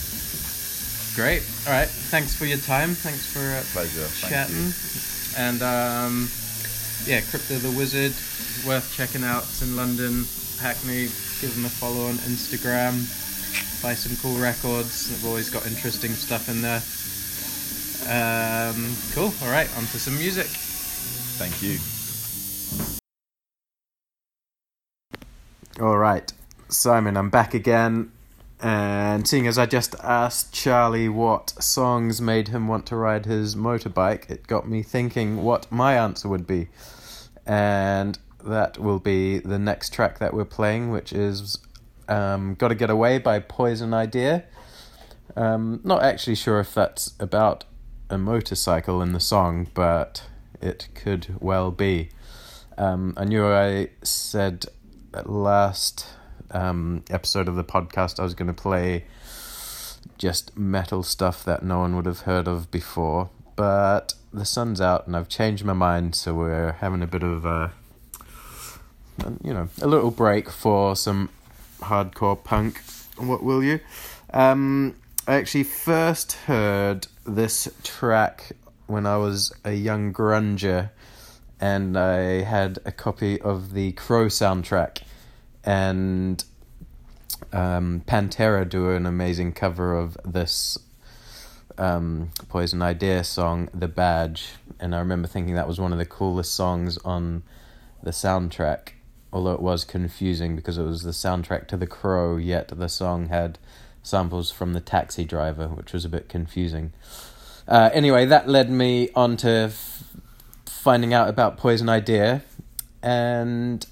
[1.14, 1.42] Great.
[1.66, 1.88] All right.
[1.88, 2.94] Thanks for your time.
[2.94, 4.06] Thanks for uh, Pleasure.
[4.28, 4.72] Chatting.
[5.38, 6.28] And um,
[7.06, 8.12] yeah, Crypt of the Wizard,
[8.68, 9.44] worth checking out.
[9.44, 10.26] It's in London,
[10.60, 11.08] Hackney.
[11.40, 13.00] Give them a follow on Instagram.
[13.82, 15.08] Buy some cool records.
[15.08, 16.82] They've always got interesting stuff in there.
[18.08, 19.32] Um, cool.
[19.42, 20.46] All right, on to some music.
[21.38, 21.78] Thank you.
[25.78, 26.32] All right,
[26.68, 28.10] Simon, I'm back again.
[28.62, 33.54] And seeing as I just asked Charlie what songs made him want to ride his
[33.54, 36.68] motorbike, it got me thinking what my answer would be.
[37.44, 41.58] And that will be the next track that we're playing, which is
[42.08, 44.44] um, Gotta Get Away by Poison Idea.
[45.36, 47.64] Um, not actually sure if that's about
[48.08, 50.22] a motorcycle in the song, but
[50.62, 52.08] it could well be.
[52.78, 54.66] Um, I knew I said
[55.14, 56.06] at last
[56.50, 59.04] um, episode of the podcast I was going to play
[60.18, 65.06] just metal stuff that no one would have heard of before, but the sun's out
[65.06, 67.72] and I've changed my mind, so we're having a bit of a,
[69.42, 71.30] you know, a little break for some
[71.80, 72.82] hardcore punk.
[73.16, 73.80] What will you?
[74.32, 74.96] Um,
[75.26, 78.52] I actually first heard this track
[78.86, 80.90] when I was a young grunger
[81.60, 85.02] and I had a copy of the Crow soundtrack,
[85.64, 86.44] and
[87.52, 90.78] um, Pantera do an amazing cover of this
[91.78, 96.06] um, Poison Idea song, "The Badge," and I remember thinking that was one of the
[96.06, 97.42] coolest songs on
[98.02, 98.90] the soundtrack.
[99.32, 103.28] Although it was confusing because it was the soundtrack to The Crow, yet the song
[103.28, 103.58] had
[104.02, 106.92] samples from The Taxi Driver, which was a bit confusing.
[107.68, 110.16] Uh, anyway, that led me on to f-
[110.86, 112.42] finding out about Poison Idea,
[113.02, 113.84] and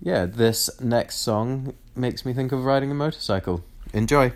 [0.00, 3.62] yeah, this next song makes me think of riding a motorcycle.
[3.92, 4.32] Enjoy.